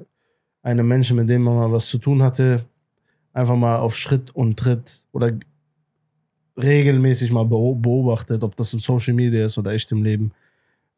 einem 0.62 0.86
Menschen, 0.88 1.16
mit 1.16 1.28
dem 1.28 1.42
man 1.42 1.56
mal 1.56 1.72
was 1.72 1.86
zu 1.88 1.98
tun 1.98 2.22
hatte, 2.22 2.64
einfach 3.32 3.56
mal 3.56 3.76
auf 3.78 3.96
Schritt 3.96 4.34
und 4.34 4.58
Tritt 4.58 5.04
oder 5.12 5.32
regelmäßig 6.56 7.30
mal 7.32 7.44
beo- 7.44 7.74
beobachtet, 7.80 8.42
ob 8.44 8.56
das 8.56 8.72
im 8.72 8.80
Social 8.80 9.14
Media 9.14 9.44
ist 9.46 9.58
oder 9.58 9.72
echt 9.72 9.90
im 9.92 10.02
Leben. 10.02 10.32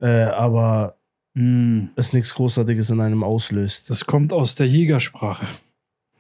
Äh, 0.00 0.24
aber 0.24 0.96
Hm, 1.34 1.90
es 1.96 2.14
nichts 2.14 2.32
Großartiges 2.34 2.88
in 2.88 2.98
einem 3.00 3.22
auslöst. 3.22 3.90
Das 3.90 4.06
kommt 4.06 4.32
aus 4.32 4.54
der 4.54 4.66
Jägersprache. 4.66 5.46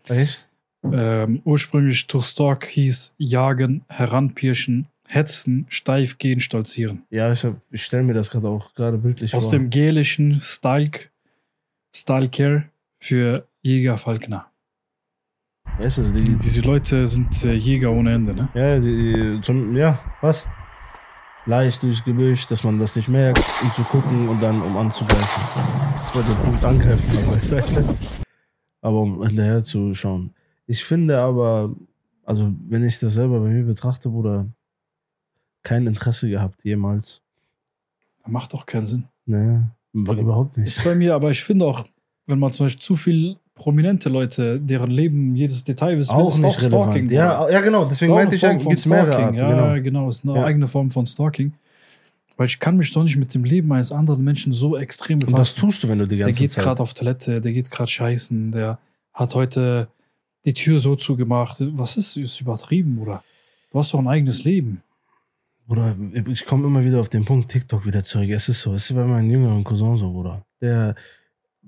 Echt? 0.08 0.46
Ähm, 0.84 1.40
ursprünglich 1.44 2.06
to 2.06 2.20
stalk 2.20 2.66
hieß 2.66 3.14
jagen, 3.16 3.82
heranpirschen, 3.88 4.86
hetzen, 5.08 5.64
steif 5.70 6.18
gehen, 6.18 6.38
stolzieren. 6.40 7.04
Ja, 7.08 7.32
ich, 7.32 7.46
ich 7.70 7.82
stelle 7.82 8.02
mir 8.02 8.12
das 8.12 8.30
gerade 8.30 8.46
auch 8.48 8.74
gerade 8.74 8.98
bildlich 8.98 9.32
Aus 9.34 9.44
vor. 9.44 9.52
dem 9.58 9.70
gälischen 9.70 10.38
Stalk, 10.42 11.10
Stalker 11.94 12.64
für 13.00 13.46
Jäger, 13.62 13.96
Falkner. 13.96 14.50
Weißt 15.78 15.98
du, 15.98 16.02
die, 16.12 16.34
Diese 16.36 16.62
Leute 16.62 17.06
sind 17.06 17.44
äh, 17.44 17.52
Jäger 17.54 17.92
ohne 17.92 18.14
Ende, 18.14 18.34
ne? 18.34 18.48
Ja, 18.54 18.78
die, 18.80 19.40
zum, 19.42 19.76
ja, 19.76 19.98
passt. 20.20 20.48
Leicht 21.44 21.82
durchs 21.82 22.02
Gebüsch, 22.02 22.46
dass 22.46 22.64
man 22.64 22.78
das 22.78 22.96
nicht 22.96 23.08
merkt, 23.08 23.42
um 23.62 23.70
zu 23.72 23.84
gucken 23.84 24.28
und 24.28 24.40
dann 24.42 24.60
um 24.62 24.76
anzugreifen. 24.76 25.42
Ich 26.08 26.14
wollte 26.14 26.30
den 26.30 26.42
Punkt 26.44 26.64
angreifen, 26.64 27.18
aber, 27.26 27.36
ich 27.36 27.42
sag- 27.44 27.64
aber 28.80 29.00
um 29.00 29.24
hinterher 29.24 29.62
zu 29.62 29.94
schauen. 29.94 30.34
Ich 30.66 30.82
finde 30.82 31.20
aber, 31.20 31.72
also 32.24 32.52
wenn 32.68 32.82
ich 32.82 32.98
das 32.98 33.12
selber 33.14 33.38
bei 33.38 33.48
mir 33.48 33.62
betrachte, 33.64 34.08
Bruder, 34.08 34.48
kein 35.62 35.86
Interesse 35.86 36.28
gehabt 36.28 36.64
jemals. 36.64 37.22
Macht 38.26 38.52
doch 38.52 38.66
keinen 38.66 38.86
Sinn. 38.86 39.04
Nee, 39.26 39.60
überhaupt 39.92 40.56
nicht. 40.56 40.66
Ist 40.66 40.82
bei 40.82 40.96
mir, 40.96 41.14
aber 41.14 41.30
ich 41.30 41.44
finde 41.44 41.66
auch, 41.66 41.84
wenn 42.26 42.40
man 42.40 42.52
zum 42.52 42.66
Beispiel 42.66 42.82
zu 42.82 42.96
viel 42.96 43.36
prominente 43.56 44.08
Leute, 44.08 44.60
deren 44.60 44.90
Leben 44.90 45.34
jedes 45.34 45.64
Detail 45.64 45.98
wissen 45.98 46.12
Auch 46.12 46.38
nicht 46.38 46.62
relevant. 46.62 47.10
Ja, 47.10 47.50
ja, 47.50 47.60
genau, 47.60 47.86
deswegen 47.86 48.12
meinte 48.12 48.36
ich 48.36 48.42
gibt 48.42 48.72
es 48.78 48.86
mehrere 48.86 49.06
Stalking. 49.14 49.40
Arten. 49.40 49.58
Ja, 49.58 49.72
Genau. 49.74 49.82
genau, 49.82 50.08
ist 50.08 50.24
eine 50.24 50.36
Ja. 50.38 50.44
eigene 50.44 50.68
Form 50.68 50.90
von 50.90 51.04
Stalking. 51.06 51.52
Weil 52.36 52.46
ich 52.46 52.60
kann 52.60 52.76
mich 52.76 52.92
doch 52.92 53.02
nicht 53.02 53.16
mit 53.16 53.32
dem 53.34 53.44
Leben 53.44 53.72
eines 53.72 53.90
anderen 53.92 54.22
Menschen 54.22 54.52
so 54.52 54.76
extrem 54.76 55.14
Und 55.18 55.22
das 55.22 55.30
befassen. 55.30 55.60
tust 55.60 55.82
du, 55.82 55.88
wenn 55.88 55.98
du 55.98 56.06
die 56.06 56.16
Der 56.18 56.26
ganze 56.26 56.38
geht 56.42 56.52
Zeit... 56.52 56.64
gerade 56.64 56.82
auf 56.82 56.92
Toilette, 56.92 57.40
der 57.40 57.52
geht 57.52 57.70
gerade 57.70 57.90
scheißen, 57.90 58.52
der 58.52 58.78
hat 59.14 59.34
heute 59.34 59.88
die 60.44 60.52
Tür 60.52 60.78
so 60.78 60.94
zugemacht. 60.96 61.56
Was 61.60 61.96
ist, 61.96 62.18
ist 62.18 62.38
übertrieben, 62.42 62.98
oder? 62.98 63.24
Du 63.72 63.78
hast 63.78 63.94
doch 63.94 63.98
ein 64.00 64.06
eigenes 64.08 64.44
Leben. 64.44 64.82
Bruder, 65.66 65.96
ich 66.30 66.44
komme 66.44 66.66
immer 66.66 66.84
wieder 66.84 67.00
auf 67.00 67.08
den 67.08 67.24
Punkt 67.24 67.50
TikTok 67.50 67.86
wieder 67.86 68.04
zurück. 68.04 68.28
Es 68.28 68.50
ist 68.50 68.60
so, 68.60 68.74
es 68.74 68.90
ist 68.90 68.94
bei 68.96 69.04
meinem 69.04 69.30
jüngeren 69.30 69.64
Cousin 69.64 69.96
so, 69.96 70.12
Bruder. 70.12 70.44
Der, 70.60 70.94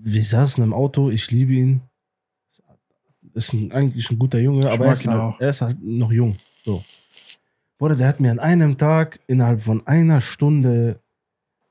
wir 0.01 0.23
saßen 0.23 0.63
im 0.63 0.73
Auto, 0.73 1.11
ich 1.11 1.31
liebe 1.31 1.53
ihn. 1.53 1.81
Ist 3.35 3.53
ein, 3.53 3.73
eigentlich 3.73 4.11
ein 4.11 4.19
guter 4.19 4.39
Junge, 4.39 4.67
Ich 4.67 4.73
aber 4.73 4.87
er 4.87 4.93
ist, 4.93 5.07
halt, 5.07 5.35
er 5.41 5.49
ist 5.51 5.61
halt 5.61 5.79
noch 5.83 6.13
jung. 6.13 6.37
So. 6.65 6.83
Bruder, 7.79 7.95
der 7.95 8.09
hat 8.09 8.21
mir 8.21 8.31
an 8.31 8.41
einem 8.41 8.79
Tag 8.79 9.21
innerhalb 9.27 9.63
von 9.63 9.87
einer 9.87 10.21
Stunde 10.21 11.01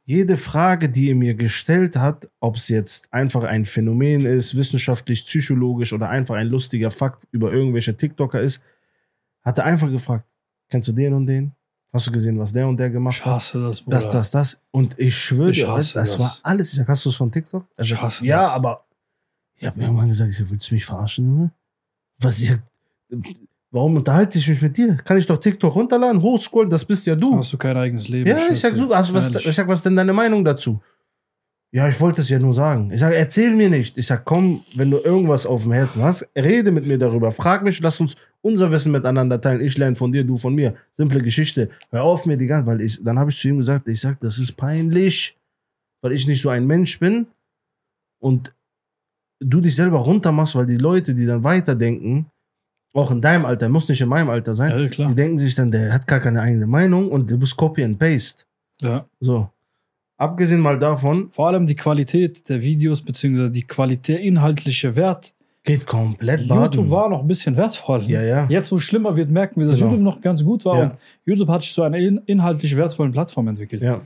jede 0.06 0.38
Frage, 0.38 0.88
die 0.88 1.10
er 1.10 1.16
mir 1.16 1.36
gestellt 1.36 1.98
hat, 1.98 2.30
ob 2.40 2.56
es 2.56 2.70
jetzt 2.70 3.14
einfach 3.14 3.44
ein 3.44 3.66
Phänomen 3.66 4.26
ist, 4.26 4.56
wissenschaftlich, 4.56 5.26
psychologisch 5.26 5.92
oder 5.92 6.10
einfach 6.10 6.36
ein 6.36 6.48
lustiger 6.48 6.92
Fakt 6.92 7.28
über 7.32 7.52
irgendwelche 7.52 7.98
TikToker 7.98 8.40
ist, 8.40 8.62
hat 9.44 9.58
er 9.58 9.66
einfach 9.66 9.90
gefragt, 9.90 10.26
kennst 10.70 10.88
du 10.88 10.94
den 10.94 11.14
und 11.14 11.28
den? 11.28 11.52
Hast 11.98 12.08
du 12.08 12.12
gesehen, 12.12 12.38
was 12.38 12.54
der 12.54 12.68
und 12.68 12.80
der 12.80 12.90
gemacht 12.92 13.18
Ich 13.18 13.26
hat? 13.26 13.34
hasse 13.34 13.60
das, 13.62 13.82
Bruder. 13.82 13.98
Das, 13.98 14.10
das, 14.12 14.30
das. 14.32 14.60
Und 14.72 14.94
ich 15.00 15.18
schwöre 15.18 15.50
Ich 15.50 15.58
dir, 15.60 15.66
das, 15.68 15.94
das. 15.94 16.20
war 16.20 16.38
alles. 16.44 16.70
Ich 16.72 16.76
sag, 16.78 16.88
hast 16.88 17.04
du 17.06 17.10
es 17.10 17.16
von 17.16 17.32
TikTok? 17.32 17.66
Er 17.76 17.84
Ich 17.84 18.00
hasse 18.02 18.24
ja, 18.26 18.42
das. 18.42 18.52
aber 18.52 18.86
ich 19.56 19.66
habe 19.66 19.82
irgendwann 19.82 20.08
gesagt, 20.08 20.30
ich 20.32 20.50
willst 20.50 20.70
du 20.70 20.76
mich 20.76 20.86
verarschen, 20.86 21.26
Junge? 21.26 21.52
Was 22.20 22.40
ich, 22.40 22.54
warum 23.72 23.96
unterhalte 23.96 24.38
ich 24.38 24.48
mich 24.48 24.62
mit 24.62 24.78
dir? 24.78 24.96
Kann 24.98 25.18
ich 25.18 25.26
doch 25.26 25.38
TikTok 25.38 25.74
runterladen, 25.74 26.22
hochscrollen, 26.22 26.70
das 26.70 26.86
bist 26.86 27.06
ja 27.08 27.16
du. 27.16 27.36
Hast 27.36 27.52
du 27.54 27.58
kein 27.58 27.76
eigenes 27.76 28.08
Leben? 28.10 28.30
Ja, 28.30 28.38
ich 28.52 28.62
sag, 28.62 28.76
du, 28.76 28.90
was, 28.90 29.36
ich 29.36 29.56
sag, 29.56 29.68
was 29.68 29.80
ist 29.80 29.86
denn 29.86 29.96
deine 29.96 30.14
Meinung 30.14 30.46
dazu? 30.46 30.80
Ja, 31.72 31.90
ich 31.90 32.00
wollte 32.00 32.22
es 32.22 32.30
ja 32.30 32.40
nur 32.40 32.54
sagen. 32.54 32.92
Ich 32.92 33.02
sage, 33.02 33.16
erzähl 33.16 33.52
mir 33.54 33.70
nicht. 33.70 33.98
Ich 33.98 34.08
sag, 34.08 34.24
komm, 34.24 34.64
wenn 34.76 34.90
du 34.90 35.00
irgendwas 35.00 35.46
auf 35.46 35.64
dem 35.64 35.74
Herzen 35.74 36.02
hast, 36.02 36.28
rede 36.36 36.72
mit 36.72 36.88
mir 36.88 36.98
darüber. 36.98 37.32
Frag 37.34 37.64
mich, 37.64 37.80
lass 37.82 38.00
uns 38.00 38.16
unser 38.42 38.72
Wissen 38.72 38.92
miteinander 38.92 39.42
teilen. 39.42 39.60
Ich 39.60 39.78
lerne 39.78 39.96
von 39.96 40.12
dir, 40.12 40.24
du 40.24 40.38
von 40.38 40.56
mir. 40.56 40.74
Simple 40.94 41.22
Geschichte. 41.22 41.70
Hör 41.92 42.04
auf 42.04 42.26
mir 42.26 42.38
die 42.38 42.48
ganze, 42.48 42.72
weil 42.72 42.82
ich, 42.82 43.04
dann 43.04 43.20
habe 43.20 43.32
ich 43.32 43.38
zu 43.38 43.50
ihm 43.50 43.58
gesagt, 43.58 43.88
ich 43.90 44.00
sag, 44.00 44.20
das 44.22 44.38
ist 44.38 44.54
peinlich, 44.54 45.38
weil 46.02 46.14
ich 46.14 46.26
nicht 46.26 46.42
so 46.42 46.50
ein 46.50 46.66
Mensch 46.66 47.00
bin 47.00 47.28
und 48.20 48.54
du 49.40 49.60
dich 49.60 49.76
selber 49.76 50.00
runtermachst, 50.00 50.56
weil 50.56 50.66
die 50.66 50.78
Leute, 50.78 51.14
die 51.14 51.26
dann 51.26 51.44
weiterdenken, 51.44 52.28
auch 52.94 53.12
in 53.12 53.22
deinem 53.22 53.46
Alter, 53.46 53.70
muss 53.70 53.88
nicht 53.90 54.02
in 54.02 54.10
meinem 54.10 54.30
Alter 54.30 54.56
sein, 54.56 54.72
Ja, 54.72 55.08
die 55.08 55.16
denken 55.16 55.38
sich 55.38 55.54
dann, 55.54 55.70
der 55.70 55.94
hat 55.94 56.08
gar 56.08 56.20
keine 56.20 56.42
eigene 56.42 56.66
Meinung 56.66 57.10
und 57.10 57.30
du 57.30 57.38
bist 57.38 57.56
Copy 57.56 57.84
and 57.84 58.00
Paste. 58.00 58.46
Ja. 58.82 59.08
So. 59.20 59.50
Abgesehen 60.18 60.60
mal 60.62 60.80
davon, 60.80 61.30
Vor 61.30 61.48
allem 61.48 61.66
die 61.66 61.76
Qualität 61.76 62.50
der 62.50 62.62
Videos, 62.62 63.02
beziehungsweise 63.02 63.52
die 63.52 63.64
Qualität, 63.64 64.20
inhaltliche 64.20 64.96
Wert. 64.96 65.34
geht 65.64 65.86
komplett 65.86 66.42
YouTube 66.42 66.60
baden. 66.72 66.92
war 66.92 67.10
noch 67.10 67.22
ein 67.22 67.28
bisschen 67.28 67.56
wertvoll. 67.58 68.04
Ja, 68.10 68.22
ja. 68.24 68.48
Jetzt, 68.50 68.72
wo 68.72 68.78
es 68.78 68.84
schlimmer 68.84 69.16
wird, 69.18 69.30
merken 69.30 69.60
wir, 69.60 69.68
dass 69.68 69.78
Genau. 69.80 69.92
YouTube 69.92 70.04
noch 70.06 70.22
ganz 70.22 70.44
gut 70.44 70.64
war 70.66 70.78
Ja. 70.78 70.84
und 70.86 70.98
YouTube 71.26 71.50
hat 71.50 71.62
sich 71.62 71.74
zu 71.74 71.84
einer 71.84 71.98
in 71.98 72.22
inhaltlich 72.26 72.76
wertvollen 72.78 73.12
Plattform 73.12 73.48
entwickelt. 73.50 73.84
Ja. 73.84 74.00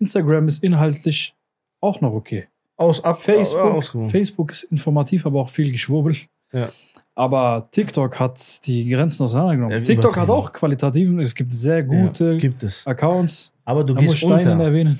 Instagram 0.00 0.48
ist 0.48 0.64
inhaltlich 0.64 1.34
auch 1.80 2.00
noch 2.00 2.12
okay. 2.12 2.46
Aus, 2.76 3.04
ab, 3.04 3.20
Facebook, 3.20 3.60
ausgewogen. 3.60 4.10
Facebook 4.10 4.50
ist 4.50 4.64
informativ, 4.64 5.26
aber 5.26 5.40
auch 5.42 5.48
viel 5.48 5.70
Geschwurbel. 5.70 6.16
Ja. 6.52 6.68
Aber 7.14 7.62
TikTok 7.70 8.18
hat 8.18 8.66
die 8.66 8.88
Grenzen 8.88 9.22
auseinandergenommen. 9.22 9.76
Ja, 9.76 9.82
TikTok 9.84 10.16
hat 10.16 10.28
auch 10.30 10.52
qualitativen, 10.52 11.20
es 11.20 11.34
gibt 11.34 11.52
sehr 11.52 11.82
gute 11.84 12.32
ja, 12.32 12.38
gibt. 12.38 12.64
Accounts. 12.86 13.52
Aber 13.64 13.84
du 13.84 13.94
Da 13.94 14.00
muss 14.00 14.10
gehst 14.12 14.24
Steinen 14.24 14.52
unter. 14.52 14.64
erwähnen. 14.64 14.98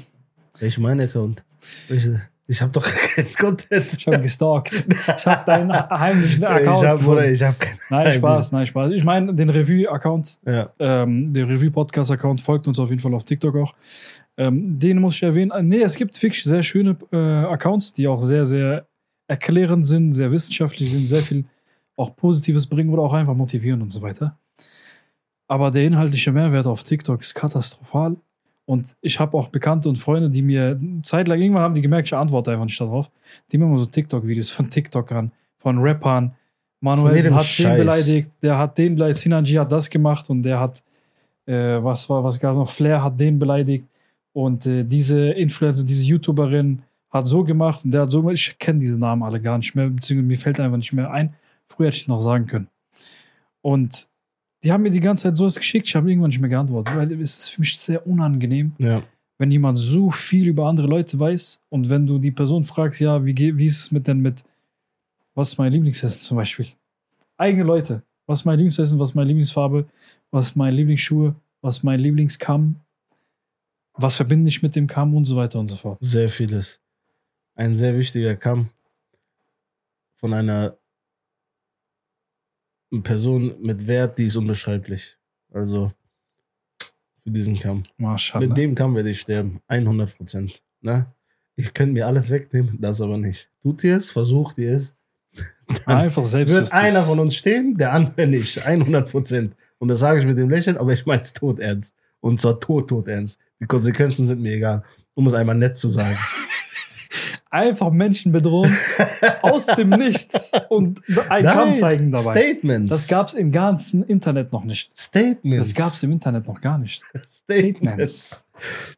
Ich 0.61 0.78
mein 0.78 1.00
Account. 1.00 1.42
Ich, 1.88 2.06
ich 2.46 2.61
habe 2.61 2.70
doch 2.73 2.87
keinen 3.14 3.32
Content. 3.34 3.87
Ich 3.96 4.06
habe 4.06 4.20
gestalkt. 4.20 4.73
Ich 5.16 5.26
habe 5.26 5.44
deinen 5.44 5.73
heimlichen 5.73 6.42
Ich 6.42 6.49
Account 6.49 6.87
habe 6.87 6.99
gefunden. 6.99 7.32
ich 7.34 7.42
hab 7.42 7.58
keinen. 7.58 7.78
Nein, 7.90 8.12
Spaß, 8.14 8.52
nein, 8.52 8.66
Spaß. 8.66 8.92
Ich 8.92 9.04
meine, 9.04 9.34
den 9.34 9.50
Revue-Account, 9.50 10.38
Ja. 10.46 10.66
ähm, 10.78 11.32
der 11.32 11.49
Revue-Podcast-Account 11.49 12.40
folgt 12.40 12.68
uns 12.68 12.78
auf 12.78 12.90
jeden 12.90 13.00
Fall 13.00 13.14
auf 13.14 13.25
TikTok 13.25 13.56
auch. 13.56 13.75
Ähm, 14.37 14.62
den 14.66 15.00
muss 15.00 15.16
ich 15.16 15.23
erwähnen. 15.23 15.50
Äh, 15.52 15.62
Nee, 15.62 15.82
es 15.82 15.94
gibt 15.96 16.20
wirklich 16.23 16.42
sehr 16.44 16.62
schöne 16.62 16.96
äh, 17.12 17.16
Accounts, 17.16 17.92
die 17.92 18.06
auch 18.08 18.23
sehr, 18.23 18.44
sehr 18.46 18.87
erklärend 19.26 19.87
sind, 19.87 20.12
sehr 20.12 20.30
wissenschaftlich 20.32 20.90
sind, 20.92 21.06
sehr 21.06 21.23
viel 21.23 21.44
auch 21.96 22.14
Positives 22.16 22.66
bringen 22.66 22.90
oder 22.90 23.02
auch 23.02 23.12
einfach 23.14 23.34
motivieren 23.34 23.80
und 23.80 23.90
so 23.90 24.02
weiter. 24.02 24.37
Aber 25.46 25.70
der 25.70 25.84
inhaltliche 25.84 26.32
Mehrwert 26.32 26.66
auf 26.66 26.82
TikTok 26.82 27.20
ist 27.20 27.34
katastrophal. 27.34 28.16
Und 28.66 28.97
ich 29.02 29.21
habe 29.21 29.37
auch 29.37 29.49
Bekannte 29.49 29.88
und 29.88 29.97
Freunde, 29.97 30.30
die 30.30 30.42
mir 30.42 30.80
zeitlang, 31.02 31.40
irgendwann 31.40 31.62
haben 31.62 31.75
die 31.75 31.83
gemerkt, 31.83 32.09
ich 32.09 32.14
antworte 32.14 32.50
einfach 32.52 32.64
nicht 32.64 32.80
darauf, 32.80 33.11
die 33.50 33.59
mir 33.59 33.66
immer 33.66 33.78
so 33.78 33.87
TikTok-Videos 33.87 34.50
von 34.50 34.71
TikTokern, 34.71 35.33
von 35.59 35.78
Rappern, 35.78 36.30
Von 36.30 36.37
Manuel 36.80 37.16
jedem 37.16 37.35
hat 37.35 37.42
den 37.42 37.47
Scheiß. 37.47 37.78
beleidigt, 37.78 38.30
der 38.42 38.59
hat 38.59 38.78
den 38.78 38.94
beleidigt, 38.94 39.21
Sinanji 39.21 39.54
hat 39.54 39.71
das 39.71 39.90
gemacht 39.90 40.30
und 40.30 40.42
der 40.42 40.61
hat, 40.61 40.83
äh, 41.47 41.83
was 41.83 42.09
war, 42.09 42.25
was 42.25 42.40
gab 42.40 42.56
noch, 42.56 42.68
Flair 42.68 43.02
hat 43.02 43.21
den 43.21 43.38
beleidigt 43.38 43.87
und 44.33 44.64
äh, 44.66 44.83
diese 44.85 45.30
Influencer, 45.30 45.85
diese 45.85 46.04
YouTuberin 46.04 46.83
hat 47.11 47.26
so 47.26 47.44
gemacht 47.44 47.85
und 47.85 47.92
der 47.92 48.02
hat 48.02 48.11
so 48.11 48.21
gemacht, 48.21 48.35
ich 48.37 48.59
kenne 48.59 48.78
diese 48.78 48.99
Namen 48.99 49.23
alle 49.23 49.40
gar 49.40 49.59
nicht 49.59 49.75
mehr, 49.75 49.88
beziehungsweise 49.88 50.26
mir 50.26 50.38
fällt 50.38 50.61
einfach 50.61 50.78
nicht 50.78 50.92
mehr 50.92 51.11
ein. 51.11 51.35
Früher 51.66 51.87
hätte 51.87 51.99
ich 51.99 52.09
noch 52.09 52.21
sagen 52.21 52.47
können. 52.47 52.68
Und 53.62 54.09
die 54.64 54.73
haben 54.73 54.83
mir 54.83 54.90
die 54.90 55.00
ganze 55.00 55.25
Zeit 55.25 55.37
sowas 55.37 55.56
geschickt, 55.56 55.87
ich 55.87 55.94
habe 55.94 56.09
irgendwann 56.11 56.30
nicht 56.30 56.40
mehr 56.40 56.50
geantwortet, 56.50 56.97
weil 56.97 57.12
es 57.21 57.37
ist 57.38 57.49
für 57.50 57.61
mich 57.61 57.78
sehr 57.78 58.06
unangenehm, 58.06 58.73
Ja. 58.78 59.02
wenn 59.38 59.50
jemand 59.50 59.78
so 59.78 60.11
viel 60.11 60.49
über 60.49 60.66
andere 60.66 60.87
Leute 60.87 61.18
weiß 61.21 61.61
und 61.68 61.90
wenn 61.90 62.06
du 62.06 62.18
die 62.18 62.30
Person 62.30 62.64
fragst, 62.64 63.00
ja, 63.00 63.25
wie, 63.26 63.37
wie 63.59 63.66
ist 63.66 63.78
es 63.78 63.90
mit 63.92 64.06
denn 64.06 64.21
mit, 64.21 64.42
was 65.35 65.50
ist 65.50 65.59
mein 65.59 65.71
Lieblingsessen 65.73 66.21
zum 66.21 66.37
Beispiel? 66.38 66.66
Eigene 67.37 67.64
Leute, 67.64 68.02
was 68.26 68.40
ist 68.40 68.44
mein 68.47 68.59
Lieblingsessen, 68.59 68.99
was 68.99 69.11
ist 69.11 69.14
meine 69.14 69.28
Lieblingsfarbe, 69.28 69.87
was 70.30 70.49
ist 70.50 70.56
meine 70.56 70.76
Lieblingsschuhe, 70.76 71.35
was 71.61 71.78
ist 71.78 71.83
mein 71.85 72.00
Lieblingskamm, 72.00 72.76
was 73.94 74.16
verbinde 74.16 74.49
ich 74.49 74.62
mit 74.62 74.75
dem 74.76 74.87
Kamm 74.87 75.14
und 75.14 75.25
so 75.25 75.37
weiter 75.37 75.59
und 75.61 75.66
so 75.66 75.76
fort. 75.76 75.99
Sehr 76.00 76.28
vieles. 76.28 76.80
Ein 77.54 77.75
sehr 77.75 77.97
wichtiger 77.97 78.35
Kamm 78.35 78.71
von 80.16 80.33
einer 80.33 80.76
Person 83.02 83.54
mit 83.60 83.86
Wert, 83.86 84.18
die 84.18 84.26
ist 84.26 84.36
unbeschreiblich. 84.36 85.16
Also 85.52 85.90
für 87.24 87.30
diesen 87.30 87.58
Kamm. 87.58 87.82
Maschallah. 87.96 88.46
Mit 88.46 88.56
dem 88.56 88.74
Kamm 88.74 88.94
werde 88.94 89.10
ich 89.10 89.20
sterben. 89.20 89.60
100 89.66 90.16
Prozent. 90.16 90.62
Ne? 90.80 91.06
Ich 91.56 91.72
könnte 91.72 91.94
mir 91.94 92.06
alles 92.06 92.28
wegnehmen, 92.30 92.76
das 92.80 93.00
aber 93.00 93.16
nicht. 93.16 93.50
Tut 93.62 93.82
ihr 93.84 93.96
es, 93.96 94.10
versucht 94.10 94.58
ihr 94.58 94.74
es. 94.74 94.96
Einfach 95.86 96.24
selbst. 96.24 96.54
Wird 96.54 96.72
einer 96.72 97.02
von 97.02 97.18
uns 97.18 97.34
stehen, 97.34 97.76
der 97.76 97.92
andere 97.92 98.26
nicht. 98.26 98.66
100 98.66 99.10
Prozent. 99.10 99.56
Und 99.78 99.88
das 99.88 100.00
sage 100.00 100.20
ich 100.20 100.26
mit 100.26 100.38
dem 100.38 100.50
Lächeln, 100.50 100.76
aber 100.76 100.92
ich 100.92 101.06
meine 101.06 101.22
es 101.22 101.32
tot 101.32 101.60
ernst. 101.60 101.94
Und 102.20 102.40
zwar 102.40 102.60
tot, 102.60 102.88
tot 102.88 103.08
ernst. 103.08 103.38
Die 103.60 103.66
Konsequenzen 103.66 104.26
sind 104.26 104.40
mir 104.40 104.54
egal. 104.54 104.84
Um 105.14 105.26
es 105.26 105.34
einmal 105.34 105.56
nett 105.56 105.76
zu 105.76 105.88
sagen. 105.88 106.16
Einfach 107.54 107.92
Menschen 107.92 108.32
bedrohen 108.32 108.76
aus 109.42 109.66
dem 109.66 109.90
Nichts 109.90 110.50
und 110.70 111.00
ein 111.28 111.44
Kamm 111.44 111.68
Nein, 111.68 111.75
zeigen 111.76 112.11
dabei. 112.11 112.32
Statements. 112.32 112.92
Das 112.92 113.06
gab 113.06 113.28
es 113.28 113.34
im 113.34 113.52
ganzen 113.52 114.02
Internet 114.02 114.52
noch 114.52 114.64
nicht. 114.64 114.90
Statements. 114.99 115.68
Das 115.68 115.76
gab 115.76 115.92
es 115.92 116.02
im 116.02 116.11
Internet 116.11 116.49
noch 116.49 116.61
gar 116.61 116.78
nicht. 116.78 117.04
Statements. 117.28 118.44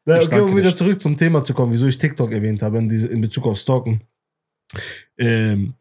Na, 0.07 0.17
Ich 0.19 0.27
okay, 0.29 0.41
um 0.41 0.57
wieder 0.57 0.69
nicht. 0.69 0.79
zurück 0.79 0.99
zum 0.99 1.19
Thema 1.19 1.43
zu 1.43 1.53
kommen, 1.53 1.71
wieso 1.71 1.87
ich 1.87 1.99
TikTok 1.99 2.33
erwähnt 2.33 2.63
habe 2.63 2.79
in, 2.79 2.89
diese, 2.89 3.09
in 3.09 3.21
Bezug 3.21 3.45
auf 3.47 3.59
Stalken. 3.59 4.01
Ähm, 5.19 5.75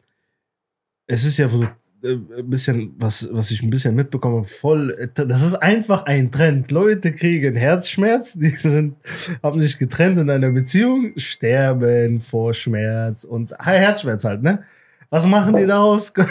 es 1.06 1.24
ist 1.24 1.38
ja 1.38 1.48
so 1.48 1.66
ein 2.12 2.48
bisschen, 2.50 2.94
was, 2.98 3.28
was 3.32 3.50
ich 3.50 3.62
ein 3.62 3.70
bisschen 3.70 3.94
mitbekomme, 3.94 4.44
voll, 4.44 4.90
äh, 4.98 5.26
das 5.26 5.42
ist 5.42 5.54
einfach 5.54 6.04
ein 6.04 6.30
Trend. 6.30 6.70
Leute 6.70 7.12
kriegen 7.12 7.56
Herzschmerz, 7.56 8.34
die 8.34 8.50
sind, 8.50 8.96
haben 9.42 9.58
sich 9.58 9.78
getrennt 9.78 10.18
in 10.18 10.30
einer 10.30 10.50
Beziehung, 10.50 11.12
sterben 11.16 12.20
vor 12.20 12.54
Schmerz 12.54 13.24
und 13.24 13.52
Herzschmerz 13.58 14.24
halt, 14.24 14.42
ne? 14.42 14.62
Was 15.10 15.26
machen 15.26 15.54
die 15.54 15.66
daraus? 15.66 16.12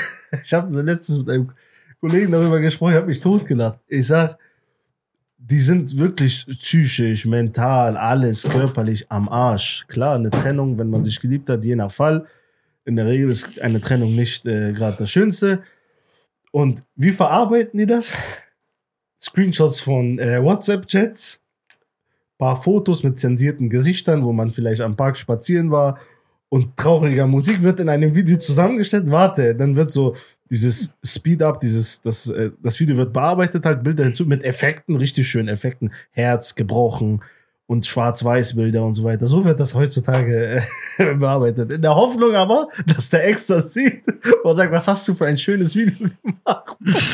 Ich 0.43 0.53
habe 0.53 0.69
so 0.69 0.81
letztens 0.81 1.19
mit 1.19 1.29
einem 1.29 1.51
Kollegen 2.01 2.31
darüber 2.31 2.59
gesprochen, 2.59 2.91
ich 2.91 2.97
habe 2.97 3.07
mich 3.07 3.21
totgelacht. 3.21 3.79
Ich 3.87 4.07
sag, 4.07 4.37
die 5.37 5.59
sind 5.59 5.97
wirklich 5.97 6.45
psychisch, 6.59 7.25
mental, 7.25 7.95
alles 7.95 8.43
körperlich 8.43 9.09
am 9.09 9.29
Arsch. 9.29 9.85
Klar, 9.87 10.15
eine 10.15 10.29
Trennung, 10.29 10.77
wenn 10.77 10.89
man 10.89 11.03
sich 11.03 11.19
geliebt 11.19 11.49
hat, 11.49 11.63
je 11.63 11.75
nach 11.75 11.91
Fall. 11.91 12.25
In 12.85 12.95
der 12.95 13.07
Regel 13.07 13.29
ist 13.29 13.59
eine 13.59 13.81
Trennung 13.81 14.15
nicht 14.15 14.45
äh, 14.45 14.71
gerade 14.71 14.97
das 14.97 15.09
Schönste. 15.09 15.63
Und 16.51 16.83
wie 16.95 17.11
verarbeiten 17.11 17.77
die 17.77 17.87
das? 17.87 18.13
Screenshots 19.19 19.81
von 19.81 20.19
äh, 20.19 20.41
WhatsApp-Chats, 20.43 21.41
paar 22.37 22.61
Fotos 22.61 23.01
mit 23.03 23.17
zensierten 23.17 23.69
Gesichtern, 23.69 24.23
wo 24.23 24.31
man 24.31 24.51
vielleicht 24.51 24.81
am 24.81 24.95
Park 24.95 25.17
spazieren 25.17 25.71
war 25.71 25.99
und 26.49 26.77
trauriger 26.77 27.25
Musik 27.25 27.63
wird 27.63 27.79
in 27.79 27.89
einem 27.89 28.13
Video 28.13 28.37
zusammengestellt. 28.37 29.09
Warte, 29.09 29.55
dann 29.55 29.75
wird 29.75 29.91
so 29.91 30.15
dieses 30.51 30.93
Speed-Up, 31.03 31.59
dieses, 31.59 32.01
das, 32.01 32.27
äh, 32.27 32.51
das 32.61 32.79
Video 32.79 32.97
wird 32.97 33.13
bearbeitet, 33.13 33.65
halt 33.65 33.83
Bilder 33.83 34.03
hinzu 34.03 34.25
mit 34.25 34.43
Effekten, 34.45 34.95
richtig 34.95 35.27
schönen 35.27 35.47
Effekten. 35.47 35.91
Herz 36.11 36.53
gebrochen 36.53 37.21
und 37.67 37.85
Schwarz-Weiß-Bilder 37.85 38.83
und 38.83 38.93
so 38.93 39.03
weiter. 39.03 39.25
So 39.27 39.43
wird 39.43 39.59
das 39.59 39.73
heutzutage 39.73 40.61
äh, 40.97 41.15
bearbeitet. 41.15 41.71
In 41.71 41.81
der 41.81 41.95
Hoffnung 41.95 42.35
aber, 42.35 42.69
dass 42.85 43.09
der 43.09 43.27
Ex 43.27 43.47
das 43.47 43.73
sieht 43.73 44.03
und 44.43 44.55
sagt, 44.55 44.71
was 44.71 44.87
hast 44.87 45.07
du 45.07 45.15
für 45.15 45.25
ein 45.25 45.37
schönes 45.37 45.75
Video 45.75 46.09
gemacht? 46.23 46.77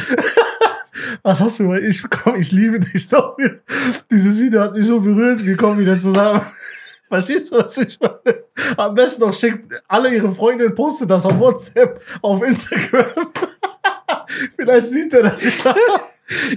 Was 1.24 1.40
hast 1.40 1.60
du? 1.60 1.74
Ich, 1.74 2.04
komm, 2.10 2.36
ich 2.36 2.52
liebe 2.52 2.80
dich 2.80 3.08
doch. 3.08 3.38
Dieses 4.10 4.40
Video 4.40 4.62
hat 4.62 4.74
mich 4.74 4.86
so 4.86 5.00
berührt. 5.00 5.46
Wir 5.46 5.58
kommen 5.58 5.80
wieder 5.80 5.98
zusammen. 5.98 6.42
Verstehst 7.10 7.52
du, 7.52 7.58
was 7.58 7.78
ich 7.78 8.00
meine? 8.00 8.46
Am 8.78 8.96
besten 8.96 9.22
noch 9.22 9.34
schickt 9.34 9.84
alle 9.90 10.16
ihre 10.16 10.34
Freunde, 10.34 10.70
postet 10.70 11.10
das 11.10 11.26
auf 11.26 11.38
WhatsApp, 11.38 12.02
auf 12.22 12.42
Instagram. 12.42 13.32
Vielleicht 14.56 14.92
sieht 14.94 15.14
er 15.14 15.24
das. 15.24 15.44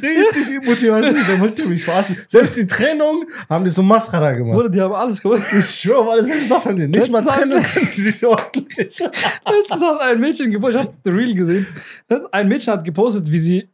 Richtig 0.02 0.62
Motivation. 0.64 1.16
Ich 1.16 1.40
wollte 1.40 1.64
mich 1.66 1.84
verarschen. 1.84 2.16
Selbst 2.28 2.56
die 2.56 2.66
Trennung 2.66 3.24
haben 3.48 3.64
die 3.64 3.70
so 3.70 3.82
Mascara 3.82 4.32
gemacht. 4.32 4.54
Bruder, 4.56 4.68
die 4.68 4.80
haben 4.80 4.94
alles 4.94 5.20
gemacht. 5.20 5.42
Ich 5.58 5.66
schwöre 5.80 5.98
auf 5.98 6.08
alles, 6.10 6.26
selbst 6.26 6.50
das 6.50 6.66
haben 6.66 6.76
die. 6.76 6.86
Nicht 6.86 7.10
mal 7.10 7.18
Letztes 7.18 7.36
Mal- 7.36 7.48
können 7.48 7.62
die 7.62 8.00
sich 8.00 8.26
ordentlich. 8.26 8.98
Letztens 8.98 9.82
hat 9.82 10.00
ein 10.00 10.20
Mädchen 10.20 10.50
gepostet, 10.50 10.80
ich 10.82 10.86
habe 10.88 10.96
The 11.04 11.10
Reel 11.10 11.34
gesehen. 11.34 11.66
Ein 12.32 12.48
Mädchen 12.48 12.72
hat 12.72 12.84
gepostet, 12.84 13.30
wie 13.30 13.38
sie 13.38 13.68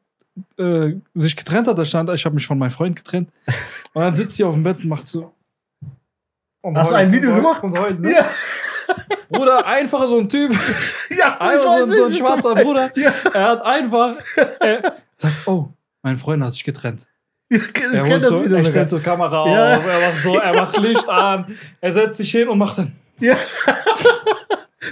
äh, 0.58 0.94
sich 1.14 1.36
getrennt 1.36 1.68
hat. 1.68 1.78
Da 1.78 1.84
stand, 1.84 2.08
ich 2.10 2.24
habe 2.24 2.34
mich 2.34 2.46
von 2.46 2.58
meinem 2.58 2.70
Freund 2.70 2.96
getrennt. 2.96 3.30
Und 3.92 4.02
dann 4.02 4.14
sitzt 4.14 4.36
sie 4.36 4.44
auf 4.44 4.54
dem 4.54 4.62
Bett 4.62 4.78
und 4.78 4.88
macht 4.88 5.06
so. 5.06 5.32
Und 6.62 6.76
Hast 6.76 6.90
du 6.92 6.96
ein 6.96 7.10
Video 7.12 7.30
und 7.30 7.36
gemacht? 7.36 7.62
Und 7.64 7.78
heult, 7.78 8.00
ne? 8.00 8.12
Ja, 8.12 8.26
Bruder, 9.30 9.64
einfach 9.66 10.06
so 10.08 10.18
ein 10.18 10.28
Typ, 10.28 10.52
ja, 11.16 11.36
einfach 11.40 11.62
so, 11.62 11.68
ein- 11.70 11.86
so 11.94 12.04
ein 12.04 12.12
schwarzer 12.12 12.54
Bruder. 12.54 12.90
Ja. 12.96 13.12
Er 13.32 13.42
hat 13.50 13.62
einfach 13.64 14.16
er 14.58 14.94
sagt, 15.16 15.46
oh, 15.46 15.68
mein 16.02 16.18
Freund 16.18 16.42
hat 16.42 16.52
sich 16.52 16.64
getrennt. 16.64 17.06
Ich 17.52 17.60
Er, 17.60 17.72
kenne 17.72 18.02
holt 18.12 18.22
das 18.22 18.30
so, 18.30 18.44
Video 18.44 18.56
er 18.58 18.64
stellt 18.64 18.88
so 18.90 18.98
Kamera 19.00 19.48
Ja. 19.52 19.76
auf, 19.78 19.84
er 19.84 20.00
macht 20.08 20.22
so, 20.22 20.34
er 20.38 20.54
macht 20.54 20.76
Licht 20.78 21.08
an, 21.08 21.44
er 21.80 21.92
setzt 21.92 22.18
sich 22.18 22.30
hin 22.30 22.48
und 22.48 22.58
macht 22.58 22.78
dann. 22.78 22.92
Ja. 23.18 23.36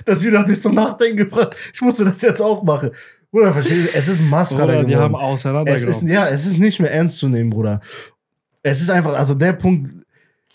Das 0.05 0.23
Video 0.25 0.39
hat 0.39 0.49
mich 0.49 0.61
zum 0.61 0.75
Nachdenken 0.75 1.17
gebracht. 1.17 1.57
Ich 1.73 1.81
musste 1.81 2.05
das 2.05 2.21
jetzt 2.23 2.41
auch 2.41 2.63
machen. 2.63 2.91
Bruder, 3.31 3.53
verstehst 3.53 3.95
du? 3.95 3.99
Es 3.99 4.09
ist 4.09 4.21
ein 4.21 4.29
Mascara 4.29 4.67
Bruder, 4.67 4.85
die 4.85 4.97
haben 4.97 5.13
geworden. 5.15 5.35
Es 5.35 5.83
ist, 5.83 5.89
auseinandergenommen. 5.89 6.09
ja, 6.09 6.29
es 6.29 6.47
ist 6.47 6.59
nicht 6.59 6.81
mehr 6.81 6.93
ernst 6.93 7.19
zu 7.19 7.29
nehmen, 7.29 7.51
Bruder. 7.51 7.81
Es 8.63 8.81
ist 8.81 8.91
einfach, 8.91 9.15
also 9.15 9.35
der 9.35 9.53
Punkt, 9.53 9.91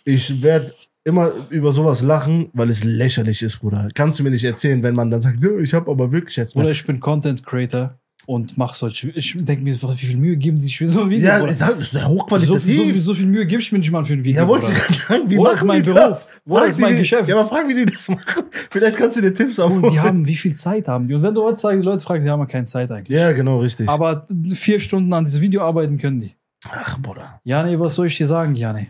ich 0.05 0.41
werde 0.41 0.74
immer 1.03 1.31
über 1.50 1.72
sowas 1.72 2.01
lachen, 2.01 2.50
weil 2.53 2.69
es 2.69 2.83
lächerlich 2.83 3.41
ist, 3.41 3.60
Bruder. 3.60 3.89
Kannst 3.93 4.19
du 4.19 4.24
mir 4.24 4.29
nicht 4.31 4.43
erzählen, 4.43 4.81
wenn 4.83 4.95
man 4.95 5.10
dann 5.10 5.22
sagt, 5.22 5.39
"Nö, 5.41 5.62
ich 5.62 5.74
habe 5.74 5.89
aber 5.91 6.12
wirklich 6.12 6.38
jetzt 6.38 6.55
Oder 6.55 6.69
ich 6.69 6.86
bin 6.86 7.00
Content 7.00 7.45
Creator 7.45 8.00
und 8.25 8.58
mache 8.58 8.75
solche. 8.77 9.10
Ich 9.12 9.36
denke 9.38 9.63
mir, 9.63 9.74
wie 9.75 9.96
viel 10.06 10.18
Mühe 10.18 10.38
geben 10.38 10.58
die 10.58 10.63
sich 10.63 10.77
für 10.77 10.88
so 10.88 11.01
ein 11.03 11.10
Video? 11.10 11.27
Ja, 11.27 11.46
ich 11.48 11.58
sag, 11.58 11.70
das 11.77 11.80
ist 11.80 11.92
so, 11.92 12.03
hochqualitativ. 12.06 12.63
viel, 12.63 12.77
so, 12.77 12.84
viel, 12.84 13.01
so 13.01 13.13
viel 13.13 13.25
Mühe 13.25 13.46
gebe 13.46 13.62
ich 13.62 13.72
mir 13.72 13.80
nicht 13.80 13.92
mal 13.92 14.03
für 14.06 14.13
ein 14.13 14.24
Video. 14.24 14.42
Ja, 14.42 14.48
wollte 14.48 14.72
ich 14.72 14.77
gerade 14.77 14.94
sagen, 14.94 15.30
wie 15.30 15.36
Bruder, 15.36 15.51
machen 15.51 15.56
ist 15.62 15.68
mein 15.68 15.84
die 15.84 15.89
Beruf. 15.89 16.00
das? 16.08 16.27
Frag 16.48 16.68
ist 16.68 16.77
die, 16.77 16.82
mein 16.82 16.94
wie- 16.96 17.00
Geschäft. 17.00 17.30
Ja, 17.30 17.36
aber 17.38 17.48
frag, 17.50 17.68
wie 17.68 17.75
die 17.75 17.86
das 17.86 18.08
machen. 18.10 18.44
Vielleicht 18.72 18.98
kannst 18.98 19.18
du 19.18 19.22
dir 19.22 19.34
Tipps 19.34 19.60
abholen. 19.60 19.84
Und 19.84 19.92
die 19.94 20.00
haben, 20.00 20.25
wie 20.25 20.36
viel 20.36 20.53
Zeit 20.56 20.88
haben 20.88 21.08
die? 21.08 21.13
Und 21.15 21.24
wenn 21.24 21.34
du 21.34 21.44
heutzutage 21.44 21.77
die 21.80 21.86
Leute 21.86 22.00
fragst, 22.03 22.25
die 22.25 22.32
haben 22.32 22.39
ja 22.39 22.46
keine 22.46 22.65
Zeit 22.65 22.89
eigentlich. 22.92 23.18
ja, 23.18 23.32
genau, 23.34 23.60
richtig. 23.60 23.89
Aber 23.89 24.25
vier 24.53 24.80
Stunden 24.80 25.12
an 25.13 25.25
diesem 25.25 25.42
Video 25.42 25.62
arbeiten 25.62 25.98
können 25.98 26.20
die. 26.20 26.34
Ach, 26.70 26.98
Bruder. 27.00 27.42
Jane, 27.44 27.77
was 27.80 27.96
soll 27.96 28.08
ich 28.08 28.18
dir 28.18 28.25
sagen, 28.27 28.56
Jane? 28.56 28.88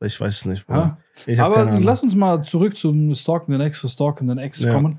Ich 0.00 0.20
weiß 0.20 0.36
es 0.40 0.44
nicht, 0.46 0.64
Ja? 0.68 0.74
Bruder. 0.74 0.98
Keine 1.26 1.42
Aber 1.42 1.80
lass 1.80 2.02
uns 2.02 2.14
mal 2.14 2.42
zurück 2.42 2.76
zum 2.76 3.12
Stalkenden 3.14 3.60
Ex, 3.60 3.80
für 3.80 3.88
Stalkenden 3.88 4.38
Ex 4.38 4.62
Ja. 4.62 4.72
kommen. 4.72 4.98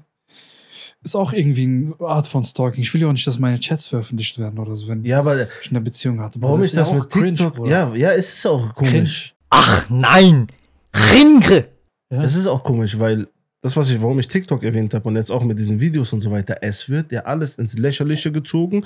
Ist 1.01 1.15
auch 1.15 1.32
irgendwie 1.32 1.63
eine 1.63 1.96
Art 2.01 2.27
von 2.27 2.44
Stalking. 2.44 2.82
Ich 2.82 2.94
will 2.94 3.01
ja 3.01 3.08
auch 3.08 3.13
nicht, 3.13 3.25
dass 3.25 3.39
meine 3.39 3.58
Chats 3.60 3.88
veröffentlicht 3.88 4.38
werden 4.38 4.60
oder 4.60 4.75
so, 4.75 4.88
wenn 4.89 5.06
Ja, 5.06 5.20
aber 5.20 5.48
ich 5.62 5.70
eine 5.70 5.79
Beziehung 5.79 6.20
hatte. 6.20 6.41
warum 6.41 6.56
Bruder, 6.58 6.65
ist 6.65 6.75
das 6.75 6.89
ja 6.89 6.98
auch 6.98 7.00
mit 7.00 7.10
TikTok? 7.10 7.56
Bruder. 7.56 7.70
ja, 7.70 7.96
ja, 7.96 8.12
es 8.12 8.34
ist 8.34 8.46
auch 8.46 8.74
komisch. 8.75 8.91
Cringe. 8.91 9.39
Ach 9.50 9.89
nein, 9.89 10.48
Ringre. 10.94 11.70
Ja. 12.12 12.24
Es 12.24 12.36
ist 12.36 12.48
auch 12.48 12.63
komisch, 12.63 13.00
weil 13.00 13.27
das, 13.62 13.77
was 13.77 13.89
ich, 13.89 14.01
warum 14.01 14.20
ich 14.20 14.27
TikTok 14.27 14.63
erwähnt 14.63 14.94
habe 14.94 15.08
und 15.08 15.15
jetzt 15.15 15.32
auch 15.32 15.44
mit 15.44 15.58
diesen 15.58 15.79
Videos 15.79 16.12
und 16.12 16.22
so 16.22 16.32
weiter, 16.32 16.58
es 16.62 16.89
wird 16.89 17.12
ja 17.12 17.22
alles 17.22 17.56
ins 17.56 17.77
Lächerliche 17.77 18.32
gezogen, 18.32 18.86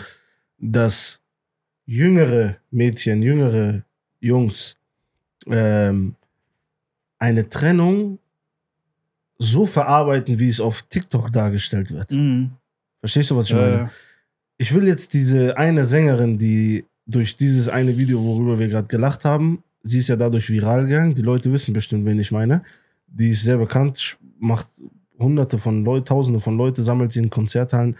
dass 0.59 1.19
jüngere 1.85 2.57
Mädchen, 2.69 3.21
jüngere 3.23 3.83
Jungs 4.19 4.75
ähm, 5.47 6.15
eine 7.19 7.47
Trennung 7.47 8.19
so 9.43 9.65
verarbeiten, 9.65 10.39
wie 10.39 10.47
es 10.49 10.59
auf 10.59 10.83
TikTok 10.83 11.31
dargestellt 11.31 11.91
wird. 11.91 12.11
Mhm. 12.11 12.51
Verstehst 12.99 13.31
du, 13.31 13.35
was 13.35 13.45
ich 13.47 13.51
Ja, 13.51 13.57
meine? 13.61 13.75
ja. 13.75 13.91
Ich 14.57 14.73
will 14.73 14.87
jetzt 14.87 15.13
diese 15.13 15.57
eine 15.57 15.85
Sängerin, 15.85 16.37
die 16.37 16.85
durch 17.05 17.35
dieses 17.35 17.67
eine 17.67 17.97
Video, 17.97 18.23
worüber 18.23 18.57
wir 18.59 18.67
gerade 18.69 18.87
gelacht 18.87 19.25
haben, 19.25 19.63
sie 19.81 19.99
ist 19.99 20.07
ja 20.09 20.15
dadurch 20.15 20.49
viral 20.49 20.85
gegangen. 20.87 21.15
Die 21.15 21.21
Leute 21.21 21.51
wissen 21.51 21.73
bestimmt, 21.73 22.05
wen 22.05 22.19
ich 22.19 22.31
meine. 22.31 22.61
Die 23.07 23.29
ist 23.31 23.43
sehr 23.43 23.57
bekannt, 23.57 24.17
macht 24.39 24.67
hunderte 25.19 25.57
von 25.57 25.83
Leuten, 25.83 26.05
tausende 26.05 26.39
von 26.39 26.57
Leuten, 26.57 26.83
sammelt 26.83 27.11
sie 27.11 27.19
in 27.19 27.29
Konzerthallen. 27.29 27.95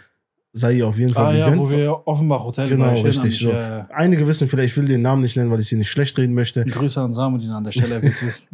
Sei 0.56 0.74
ihr 0.74 0.86
auf 0.86 0.96
jeden 0.96 1.12
Fall 1.12 1.26
Ah 1.26 1.36
ja, 1.36 1.48
gegönnt. 1.50 1.62
wo 1.62 1.70
wir 1.76 2.06
Offenbach 2.06 2.44
Hotel 2.44 2.68
Genau. 2.68 2.92
Ich 2.94 3.04
richtig, 3.04 3.36
so. 3.40 3.50
ja, 3.50 3.58
ja. 3.78 3.88
Einige 3.92 4.24
wissen 4.28 4.46
vielleicht, 4.48 4.68
ich 4.72 4.76
will 4.76 4.86
den 4.86 5.02
Namen 5.02 5.20
nicht 5.22 5.36
nennen, 5.36 5.50
weil 5.50 5.58
ich 5.58 5.66
sie 5.68 5.74
nicht 5.74 5.90
schlecht 5.90 6.16
reden 6.16 6.32
möchte. 6.32 6.64
Grüße 6.64 7.00
an 7.00 7.12
Samudin 7.12 7.50
an 7.50 7.64
der 7.64 7.72
Stelle, 7.72 7.96
er 7.96 8.02
will's 8.02 8.24
wissen. 8.24 8.46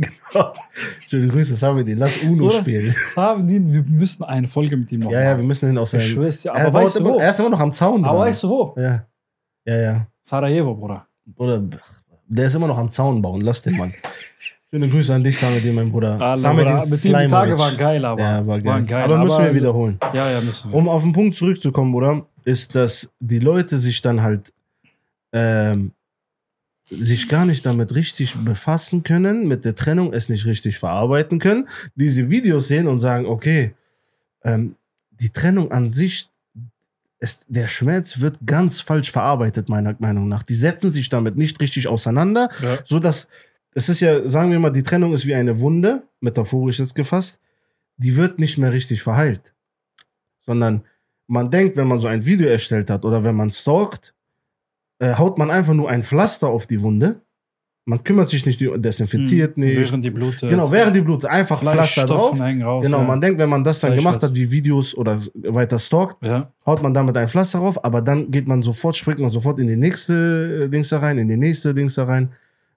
Schöne 1.10 1.28
Grüße, 1.28 1.56
Samedi. 1.56 1.92
Lass 1.92 2.22
Uno 2.22 2.46
Oder? 2.46 2.60
spielen. 2.60 2.94
Samudin, 3.14 3.70
wir 3.70 3.82
müssen 3.82 4.24
eine 4.24 4.46
Folge 4.48 4.78
mit 4.78 4.90
ihm 4.92 5.00
noch 5.00 5.10
Ja, 5.12 5.20
ja, 5.20 5.26
wir 5.28 5.34
machen. 5.34 5.46
müssen 5.48 5.66
hin 5.68 5.76
aus 5.76 5.92
Ich 5.92 6.00
seinem. 6.02 6.10
schwör's 6.14 6.40
dir, 6.40 6.48
Er, 6.52 6.54
aber 6.62 6.70
baut 6.70 6.82
weißt 6.84 6.96
du 7.00 7.04
wo? 7.04 7.18
er 7.18 7.30
ist 7.30 7.40
immer 7.40 7.50
noch 7.50 7.60
am 7.60 7.72
Zaun 7.74 8.02
Aber 8.06 8.16
dran. 8.18 8.28
weißt 8.28 8.42
du 8.44 8.48
wo? 8.48 8.74
Ja, 8.78 9.06
ja, 9.66 9.76
ja. 9.80 10.06
Sarajevo, 10.22 10.74
Bruder. 10.74 11.06
Bruder, 11.26 11.62
der 12.28 12.46
ist 12.46 12.54
immer 12.54 12.66
noch 12.68 12.78
am 12.78 12.90
Zaun 12.90 13.20
bauen. 13.20 13.42
Lass 13.42 13.60
den 13.60 13.76
Mann. 13.76 13.92
Schöne 14.72 14.88
Grüße 14.88 15.12
an 15.14 15.24
dich, 15.24 15.36
Samedi, 15.36 15.72
mein 15.72 15.90
Bruder. 15.90 16.20
Alle, 16.20 16.36
Samedi 16.36 16.70
Bruder. 16.70 16.84
Ihm 16.84 17.18
die 17.26 17.26
Tage 17.26 17.58
waren 17.58 17.76
geil, 17.76 18.04
aber. 18.04 18.20
Ja, 18.22 18.46
war 18.46 18.60
geil. 18.60 18.84
Geil, 18.84 19.02
aber 19.04 19.18
müssen 19.18 19.38
wir 19.38 19.44
aber- 19.46 19.54
wiederholen. 19.54 19.98
Ja, 20.14 20.30
ja, 20.30 20.40
müssen 20.40 20.70
wir. 20.70 20.76
Um 20.76 20.88
auf 20.88 21.02
den 21.02 21.12
Punkt 21.12 21.34
zurückzukommen, 21.34 21.90
Bruder, 21.90 22.18
ist, 22.44 22.74
dass 22.76 23.10
die 23.18 23.40
Leute 23.40 23.78
sich 23.78 24.00
dann 24.00 24.22
halt 24.22 24.52
ähm, 25.32 25.92
sich 26.88 27.28
gar 27.28 27.44
nicht 27.46 27.66
damit 27.66 27.94
richtig 27.96 28.34
befassen 28.36 29.02
können, 29.02 29.48
mit 29.48 29.64
der 29.64 29.74
Trennung 29.74 30.12
es 30.12 30.28
nicht 30.28 30.46
richtig 30.46 30.78
verarbeiten 30.78 31.38
können, 31.40 31.68
diese 31.96 32.30
Videos 32.30 32.68
sehen 32.68 32.86
und 32.86 33.00
sagen, 33.00 33.26
okay, 33.26 33.74
ähm, 34.44 34.76
die 35.10 35.30
Trennung 35.30 35.70
an 35.72 35.90
sich, 35.90 36.28
es, 37.18 37.44
der 37.48 37.66
Schmerz 37.66 38.20
wird 38.20 38.38
ganz 38.46 38.80
falsch 38.80 39.10
verarbeitet, 39.10 39.68
meiner 39.68 39.94
Meinung 39.98 40.28
nach. 40.28 40.42
Die 40.44 40.54
setzen 40.54 40.90
sich 40.90 41.08
damit 41.08 41.36
nicht 41.36 41.60
richtig 41.60 41.86
auseinander, 41.88 42.48
Ja. 42.62 42.78
so 42.84 42.98
dass 43.00 43.28
es 43.74 43.88
ist 43.88 44.00
ja, 44.00 44.28
sagen 44.28 44.50
wir 44.50 44.58
mal, 44.58 44.70
die 44.70 44.82
Trennung 44.82 45.12
ist 45.12 45.26
wie 45.26 45.34
eine 45.34 45.60
Wunde, 45.60 46.02
metaphorisch 46.20 46.80
jetzt 46.80 46.94
gefasst, 46.94 47.40
die 47.96 48.16
wird 48.16 48.38
nicht 48.38 48.58
mehr 48.58 48.72
richtig 48.72 49.02
verheilt. 49.02 49.54
Sondern 50.44 50.82
man 51.26 51.50
denkt, 51.50 51.76
wenn 51.76 51.86
man 51.86 52.00
so 52.00 52.08
ein 52.08 52.24
Video 52.24 52.48
erstellt 52.48 52.90
hat 52.90 53.04
oder 53.04 53.22
wenn 53.22 53.36
man 53.36 53.50
stalkt, 53.50 54.14
äh, 54.98 55.14
haut 55.14 55.38
man 55.38 55.50
einfach 55.50 55.74
nur 55.74 55.88
ein 55.88 56.02
Pflaster 56.02 56.48
auf 56.48 56.66
die 56.66 56.80
Wunde. 56.80 57.20
Man 57.86 58.04
kümmert 58.04 58.28
sich 58.28 58.44
nicht, 58.46 58.60
desinfiziert 58.60 59.56
nicht. 59.56 59.76
Hm. 59.76 59.82
Während 59.84 60.04
die 60.04 60.10
Blut. 60.10 60.38
genau, 60.40 60.70
während 60.70 60.94
die 60.94 61.00
Blut 61.00 61.24
einfach 61.24 61.60
Pflaster 61.60 62.06
drauf. 62.06 62.38
raus. 62.38 62.38
Genau, 62.82 62.82
ja. 62.82 63.02
man 63.04 63.20
denkt, 63.20 63.38
wenn 63.38 63.48
man 63.48 63.64
das 63.64 63.80
dann 63.80 63.92
Fleisch 63.92 64.02
gemacht 64.02 64.22
was. 64.22 64.30
hat, 64.30 64.36
wie 64.36 64.50
Videos 64.50 64.94
oder 64.94 65.20
weiter 65.34 65.78
stalkt, 65.78 66.22
Ja. 66.22 66.52
haut 66.66 66.82
man 66.82 66.92
damit 66.92 67.16
ein 67.16 67.28
Pflaster 67.28 67.58
drauf, 67.58 67.82
aber 67.82 68.02
dann 68.02 68.30
geht 68.30 68.46
man 68.46 68.62
sofort, 68.62 68.96
springt 68.96 69.18
man 69.20 69.30
sofort 69.30 69.58
in 69.58 69.66
die 69.66 69.76
nächste 69.76 70.64
äh, 70.64 70.68
Dings 70.68 70.90
da 70.90 70.98
rein, 70.98 71.18
in 71.18 71.28
die 71.28 71.36
nächste 71.36 71.72
Dings 71.72 71.94
da 71.94 72.04
rein, 72.04 72.30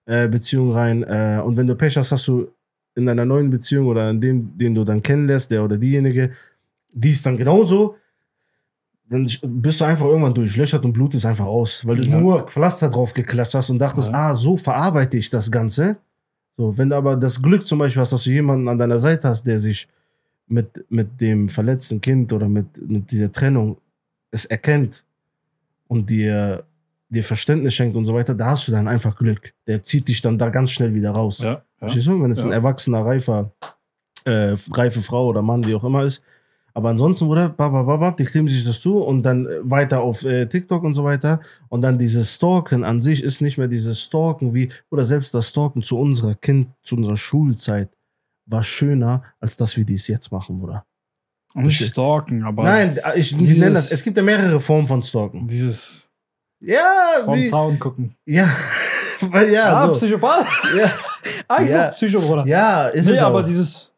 äh, 0.05 0.27
Beziehung 0.27 0.71
rein. 0.73 1.03
Äh, 1.03 1.41
und 1.43 1.57
wenn 1.57 1.67
du 1.67 1.75
Pech 1.75 1.95
hast, 1.97 2.11
hast 2.11 2.27
du 2.27 2.47
in 2.95 3.05
deiner 3.05 3.25
neuen 3.25 3.49
Beziehung 3.49 3.87
oder 3.87 4.09
in 4.09 4.21
dem, 4.21 4.57
den 4.57 4.75
du 4.75 4.83
dann 4.83 5.01
kennenlässt, 5.01 5.49
der 5.51 5.63
oder 5.63 5.77
diejenige, 5.77 6.31
die 6.91 7.09
ist 7.11 7.25
dann 7.25 7.37
genauso, 7.37 7.95
dann 9.09 9.27
bist 9.43 9.81
du 9.81 9.85
einfach 9.85 10.05
irgendwann 10.05 10.33
durchlöchert 10.33 10.83
und 10.85 10.93
Blut 10.93 11.13
ist 11.15 11.25
einfach 11.25 11.45
aus, 11.45 11.85
weil 11.87 11.97
du 11.97 12.03
Ja. 12.03 12.19
nur 12.19 12.47
Pflaster 12.47 12.89
drauf 12.89 13.13
geklatscht 13.13 13.53
hast 13.55 13.69
und 13.69 13.79
dachtest, 13.79 14.09
Ja. 14.11 14.29
ah, 14.29 14.33
so 14.33 14.57
verarbeite 14.57 15.17
ich 15.17 15.29
das 15.29 15.51
Ganze. 15.51 15.97
So, 16.57 16.77
wenn 16.77 16.89
du 16.89 16.95
aber 16.95 17.15
das 17.15 17.41
Glück 17.41 17.65
zum 17.65 17.79
Beispiel 17.79 18.01
hast, 18.01 18.13
dass 18.13 18.23
du 18.23 18.29
jemanden 18.31 18.67
an 18.67 18.77
deiner 18.77 18.99
Seite 18.99 19.27
hast, 19.27 19.43
der 19.47 19.59
sich 19.59 19.87
mit, 20.47 20.85
mit 20.89 21.19
dem 21.19 21.49
verletzten 21.49 21.99
Kind 21.99 22.31
oder 22.31 22.47
mit, 22.47 22.65
mit 22.89 23.09
dieser 23.11 23.31
Trennung 23.31 23.77
es 24.29 24.45
erkennt 24.45 25.03
und 25.87 26.09
dir, 26.09 26.63
dir 27.13 27.23
Verständnis 27.23 27.73
schenkt 27.73 27.95
und 27.95 28.05
so 28.05 28.13
weiter, 28.13 28.35
da 28.35 28.47
hast 28.47 28.67
du 28.67 28.71
dann 28.73 28.87
einfach 28.87 29.15
Glück. 29.17 29.53
Der 29.67 29.83
zieht 29.83 30.07
dich 30.07 30.21
dann 30.21 30.37
da 30.37 30.49
ganz 30.49 30.71
schnell 30.71 30.93
wieder 30.93 31.11
raus. 31.11 31.39
Ja. 31.39 31.51
ja. 31.51 31.63
Verstehst 31.77 32.07
du? 32.07 32.21
Wenn 32.21 32.31
es 32.31 32.43
ein 32.43 32.49
Ja. 32.49 32.55
erwachsener, 32.55 33.05
reifer, 33.05 33.51
äh, 34.25 34.55
reife 34.73 35.01
Frau 35.01 35.27
oder 35.27 35.41
Mann, 35.41 35.65
wie 35.65 35.75
auch 35.75 35.83
immer 35.83 36.03
ist. 36.03 36.23
Aber 36.75 36.89
ansonsten, 36.89 37.29
babababab, 37.29 38.17
die 38.17 38.25
kleben 38.25 38.47
sich 38.47 38.63
das 38.65 38.81
zu 38.81 38.97
und 38.97 39.21
dann 39.21 39.45
äh, 39.45 39.59
weiter 39.61 40.01
auf 40.01 40.23
äh, 40.25 40.47
TikTok 40.47 40.83
und 40.83 40.95
so 40.95 41.03
weiter. 41.03 41.39
Und 41.69 41.81
dann 41.81 41.99
dieses 41.99 42.33
Stalken 42.33 42.83
an 42.83 42.99
sich 42.99 43.21
ist 43.21 43.41
nicht 43.41 43.57
mehr 43.59 43.67
dieses 43.67 44.01
Stalken 44.01 44.55
wie, 44.55 44.69
oder 44.89 45.03
selbst 45.03 45.33
das 45.35 45.49
Stalken 45.49 45.83
zu 45.83 45.99
unserer 45.99 46.33
Kind, 46.35 46.69
zu 46.81 46.95
unserer 46.95 47.17
Schulzeit 47.17 47.89
war 48.47 48.63
schöner, 48.63 49.23
als 49.39 49.55
das, 49.55 49.77
wie 49.77 49.85
die 49.85 49.95
es 49.95 50.07
jetzt 50.07 50.31
machen. 50.31 50.59
Und 51.53 51.65
nicht 51.65 51.83
stalken, 51.83 52.43
aber 52.43 52.63
Nein, 52.63 52.99
ich 53.15 53.37
dieses- 53.37 53.57
nenne 53.59 53.73
das, 53.73 53.91
es 53.91 54.03
gibt 54.03 54.17
ja 54.17 54.23
mehrere 54.23 54.59
Formen 54.59 54.87
von 54.87 55.03
Stalken. 55.03 55.47
dieses 55.47 56.09
Ja, 56.65 57.21
vom 57.25 57.35
wie, 57.35 57.47
Zaun 57.47 57.77
gucken. 57.79 58.13
ja, 58.25 58.49
weil 59.21 59.51
ja, 59.53 59.75
ah, 59.75 59.87
so. 59.87 59.93
Psychopath? 59.93 60.45
ja, 60.77 60.91
Eigentlich 61.47 61.71
Ja. 61.71 61.89
auch 61.89 61.93
Psycho, 61.93 62.19
Bruder. 62.21 62.45
ja, 62.47 62.87
ist 62.87 63.05
nee, 63.05 63.11
es 63.13 63.19
aber 63.19 63.39
auch. 63.41 63.45
dieses 63.45 63.91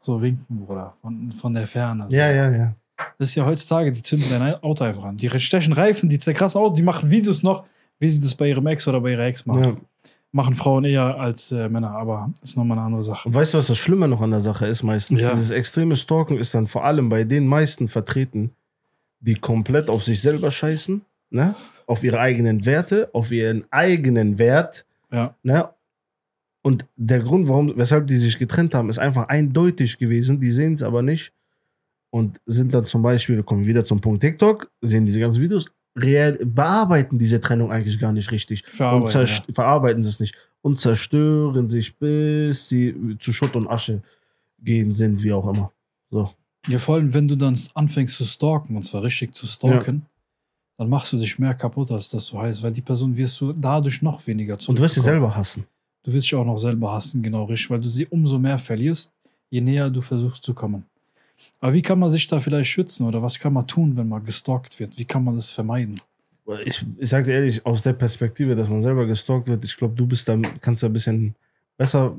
so 0.00 0.20
winken, 0.20 0.64
Bruder, 0.66 0.94
von, 1.00 1.30
von 1.32 1.52
der 1.52 1.66
Ferne. 1.66 2.06
Ja, 2.10 2.30
ja, 2.30 2.50
ja. 2.50 2.74
Das 3.18 3.28
ist 3.30 3.34
ja 3.34 3.44
heutzutage, 3.44 3.90
die 3.90 4.02
zünden 4.02 4.28
dein 4.30 4.54
Auto 4.62 4.84
einfach 4.84 5.04
an. 5.04 5.16
Die 5.16 5.28
stechen 5.40 5.72
Reifen, 5.72 6.08
die 6.08 6.18
zerkrassen 6.18 6.60
Auto, 6.60 6.74
die 6.76 6.82
machen 6.82 7.10
Videos 7.10 7.42
noch, 7.42 7.64
wie 7.98 8.08
sie 8.08 8.20
das 8.20 8.34
bei 8.34 8.48
ihrem 8.48 8.66
Ex 8.66 8.86
oder 8.86 9.00
bei 9.00 9.12
ihrer 9.12 9.24
Ex 9.24 9.46
machen. 9.46 9.62
ja. 9.62 9.76
Machen 10.32 10.54
Frauen 10.56 10.84
eher 10.84 11.16
als 11.16 11.52
äh, 11.52 11.68
Männer, 11.68 11.92
aber 11.92 12.28
ist 12.42 12.56
nochmal 12.56 12.76
eine 12.76 12.86
andere 12.88 13.02
Sache. 13.04 13.28
Und 13.28 13.34
weißt 13.36 13.54
du, 13.54 13.58
was 13.58 13.68
das 13.68 13.78
Schlimme 13.78 14.08
noch 14.08 14.20
an 14.20 14.32
der 14.32 14.40
Sache 14.40 14.66
ist 14.66 14.82
meistens? 14.82 15.20
Ja. 15.20 15.30
Dieses 15.30 15.52
extreme 15.52 15.94
Stalken 15.94 16.36
ist 16.38 16.54
dann 16.54 16.66
vor 16.66 16.84
allem 16.84 17.08
bei 17.08 17.22
den 17.22 17.46
meisten 17.46 17.86
vertreten, 17.86 18.50
die 19.20 19.36
komplett 19.36 19.88
auf 19.88 20.02
sich 20.02 20.20
selber 20.20 20.50
scheißen, 20.50 21.02
ne? 21.30 21.54
auf 21.86 22.02
ihre 22.04 22.18
eigenen 22.20 22.64
Werte, 22.66 23.10
auf 23.12 23.30
ihren 23.30 23.64
eigenen 23.70 24.38
Wert. 24.38 24.86
Ja. 25.12 25.34
Ne? 25.42 25.68
Und 26.62 26.86
der 26.96 27.20
Grund, 27.20 27.48
warum, 27.48 27.72
weshalb 27.76 28.06
die 28.06 28.16
sich 28.16 28.38
getrennt 28.38 28.74
haben, 28.74 28.88
ist 28.88 28.98
einfach 28.98 29.28
eindeutig 29.28 29.98
gewesen. 29.98 30.40
Die 30.40 30.50
sehen 30.50 30.72
es 30.72 30.82
aber 30.82 31.02
nicht 31.02 31.32
und 32.10 32.40
sind 32.46 32.74
dann 32.74 32.86
zum 32.86 33.02
Beispiel, 33.02 33.36
wir 33.36 33.42
kommen 33.42 33.66
wieder 33.66 33.84
zum 33.84 34.00
Punkt 34.00 34.22
TikTok, 34.22 34.70
sehen 34.80 35.04
diese 35.04 35.20
ganzen 35.20 35.42
Videos, 35.42 35.66
real, 35.96 36.32
bearbeiten 36.44 37.18
diese 37.18 37.38
Trennung 37.40 37.70
eigentlich 37.70 37.98
gar 37.98 38.12
nicht 38.12 38.30
richtig. 38.32 38.64
und 38.66 38.72
Verarbeiten, 38.74 39.10
zerst- 39.10 39.52
verarbeiten 39.52 40.02
sie 40.02 40.08
es 40.08 40.20
nicht 40.20 40.34
und 40.62 40.78
zerstören 40.78 41.68
sich, 41.68 41.98
bis 41.98 42.68
sie 42.68 43.16
zu 43.18 43.32
Schutt 43.34 43.54
und 43.56 43.68
Asche 43.68 44.02
gehen 44.58 44.92
sind, 44.92 45.22
wie 45.22 45.32
auch 45.32 45.46
immer. 45.46 45.70
So. 46.10 46.30
Ja, 46.68 46.78
vor 46.78 46.94
allem, 46.94 47.12
wenn 47.12 47.28
du 47.28 47.36
dann 47.36 47.58
anfängst 47.74 48.16
zu 48.16 48.24
stalken, 48.24 48.74
und 48.74 48.84
zwar 48.84 49.02
richtig 49.02 49.34
zu 49.34 49.46
stalken, 49.46 50.06
dann 50.76 50.88
machst 50.88 51.12
du 51.12 51.18
dich 51.18 51.38
mehr 51.38 51.54
kaputt, 51.54 51.90
als 51.90 52.10
das 52.10 52.26
so 52.26 52.40
heißt, 52.40 52.62
weil 52.62 52.72
die 52.72 52.82
Person 52.82 53.16
wirst 53.16 53.40
du 53.40 53.52
dadurch 53.52 54.02
noch 54.02 54.26
weniger 54.26 54.58
zu 54.58 54.70
Und 54.70 54.78
du 54.78 54.82
wirst 54.82 54.96
sie 54.96 55.00
selber 55.00 55.34
hassen. 55.34 55.66
Du 56.02 56.12
wirst 56.12 56.26
dich 56.26 56.34
auch 56.34 56.44
noch 56.44 56.58
selber 56.58 56.92
hassen, 56.92 57.22
genau 57.22 57.44
richtig, 57.44 57.70
weil 57.70 57.80
du 57.80 57.88
sie 57.88 58.06
umso 58.06 58.38
mehr 58.38 58.58
verlierst, 58.58 59.12
je 59.50 59.60
näher 59.60 59.88
du 59.88 60.00
versuchst 60.00 60.42
zu 60.42 60.52
kommen. 60.52 60.84
Aber 61.60 61.72
wie 61.72 61.82
kann 61.82 61.98
man 61.98 62.10
sich 62.10 62.26
da 62.26 62.38
vielleicht 62.40 62.70
schützen 62.70 63.06
oder 63.06 63.22
was 63.22 63.38
kann 63.38 63.52
man 63.52 63.66
tun, 63.66 63.96
wenn 63.96 64.08
man 64.08 64.24
gestalkt 64.24 64.78
wird? 64.78 64.98
Wie 64.98 65.04
kann 65.04 65.24
man 65.24 65.34
das 65.34 65.50
vermeiden? 65.50 66.00
Ich, 66.64 66.84
ich 66.98 67.08
sag 67.08 67.24
dir 67.24 67.32
ehrlich, 67.32 67.64
aus 67.64 67.82
der 67.82 67.94
Perspektive, 67.94 68.54
dass 68.54 68.68
man 68.68 68.82
selber 68.82 69.06
gestalkt 69.06 69.48
wird, 69.48 69.64
ich 69.64 69.76
glaube, 69.76 69.94
du 69.94 70.06
bist 70.06 70.28
da, 70.28 70.36
kannst 70.60 70.82
da 70.82 70.88
ein 70.88 70.92
bisschen 70.92 71.34
besser 71.76 72.16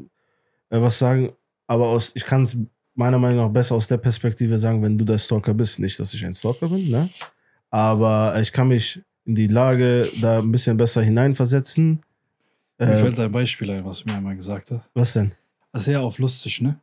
äh, 0.69 0.81
was 0.81 0.97
sagen, 0.97 1.31
aber 1.67 1.87
aus, 1.87 2.11
ich 2.15 2.25
kann 2.25 2.43
es 2.43 2.57
meiner 2.95 3.19
Meinung 3.19 3.45
nach 3.45 3.49
besser 3.49 3.75
aus 3.75 3.87
der 3.87 3.97
Perspektive 3.97 4.57
sagen, 4.57 4.81
wenn 4.81 4.97
du 4.97 5.05
der 5.05 5.19
Stalker 5.19 5.53
bist. 5.53 5.79
Nicht, 5.79 5.99
dass 5.99 6.13
ich 6.13 6.25
ein 6.25 6.33
Stalker 6.33 6.69
bin, 6.69 6.89
ne? 6.89 7.09
Aber 7.75 8.39
ich 8.39 8.53
kann 8.53 8.69
mich 8.69 9.01
in 9.25 9.35
die 9.35 9.47
Lage 9.47 10.07
da 10.21 10.37
ein 10.39 10.49
bisschen 10.51 10.77
besser 10.77 11.01
hineinversetzen. 11.01 12.01
Mir 12.79 12.87
Äh, 12.87 12.95
fällt 12.97 13.19
ein 13.19 13.31
Beispiel 13.33 13.69
ein, 13.71 13.83
was 13.83 13.99
du 14.03 14.09
mir 14.09 14.15
einmal 14.15 14.35
gesagt 14.35 14.71
hast. 14.71 14.91
was 14.93 15.11
denn? 15.13 15.33
Ja 15.85 15.99
auf 15.99 16.17
lustig, 16.19 16.61
ne? 16.61 16.79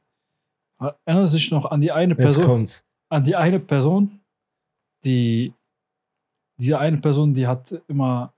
Erinnerst 1.06 1.32
du 1.32 1.38
dich 1.38 1.50
noch 1.50 1.64
an 1.70 1.80
die 1.80 1.90
eine 1.92 2.12
Jetzt 2.12 2.22
Person, 2.22 2.44
kommt's. 2.44 2.84
an 3.08 3.22
die 3.24 3.34
eine 3.34 3.58
Person, 3.58 4.20
die 5.02 5.54
diese 6.60 6.78
eine 6.78 6.98
Person, 6.98 7.32
die 7.32 7.46
hat 7.46 7.74
immer 7.88 8.34